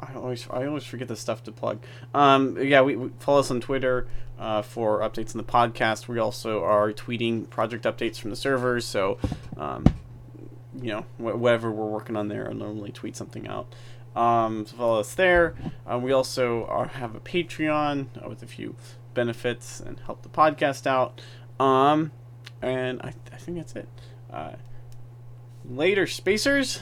I 0.00 0.14
always 0.14 0.48
I 0.50 0.66
always 0.66 0.84
forget 0.84 1.08
the 1.08 1.16
stuff 1.16 1.44
to 1.44 1.52
plug. 1.52 1.80
Um, 2.14 2.56
yeah, 2.60 2.80
we, 2.82 2.96
we 2.96 3.10
follow 3.18 3.40
us 3.40 3.50
on 3.50 3.60
Twitter 3.60 4.08
uh, 4.38 4.62
for 4.62 5.00
updates 5.00 5.34
on 5.34 5.38
the 5.38 5.44
podcast. 5.44 6.08
We 6.08 6.18
also 6.18 6.64
are 6.64 6.92
tweeting 6.92 7.48
project 7.50 7.84
updates 7.84 8.18
from 8.18 8.30
the 8.30 8.36
servers. 8.36 8.86
So, 8.86 9.18
um, 9.56 9.84
you 10.80 10.92
know, 10.92 11.00
wh- 11.18 11.38
whatever 11.38 11.70
we're 11.70 11.86
working 11.86 12.16
on 12.16 12.28
there, 12.28 12.48
I'll 12.48 12.54
normally 12.54 12.92
tweet 12.92 13.16
something 13.16 13.46
out. 13.46 13.74
Um, 14.16 14.66
so 14.66 14.76
follow 14.76 15.00
us 15.00 15.14
there. 15.14 15.54
Uh, 15.90 15.98
we 15.98 16.12
also 16.12 16.64
are, 16.66 16.86
have 16.86 17.14
a 17.14 17.20
Patreon 17.20 18.06
uh, 18.24 18.28
with 18.28 18.42
a 18.42 18.46
few 18.46 18.74
benefits 19.14 19.80
and 19.80 20.00
help 20.00 20.22
the 20.22 20.28
podcast 20.28 20.86
out. 20.86 21.20
Um, 21.60 22.10
and 22.62 23.00
I, 23.02 23.12
I 23.32 23.36
think 23.36 23.58
that's 23.58 23.76
it. 23.76 23.88
Uh, 24.32 24.52
later, 25.68 26.06
spacers. 26.06 26.80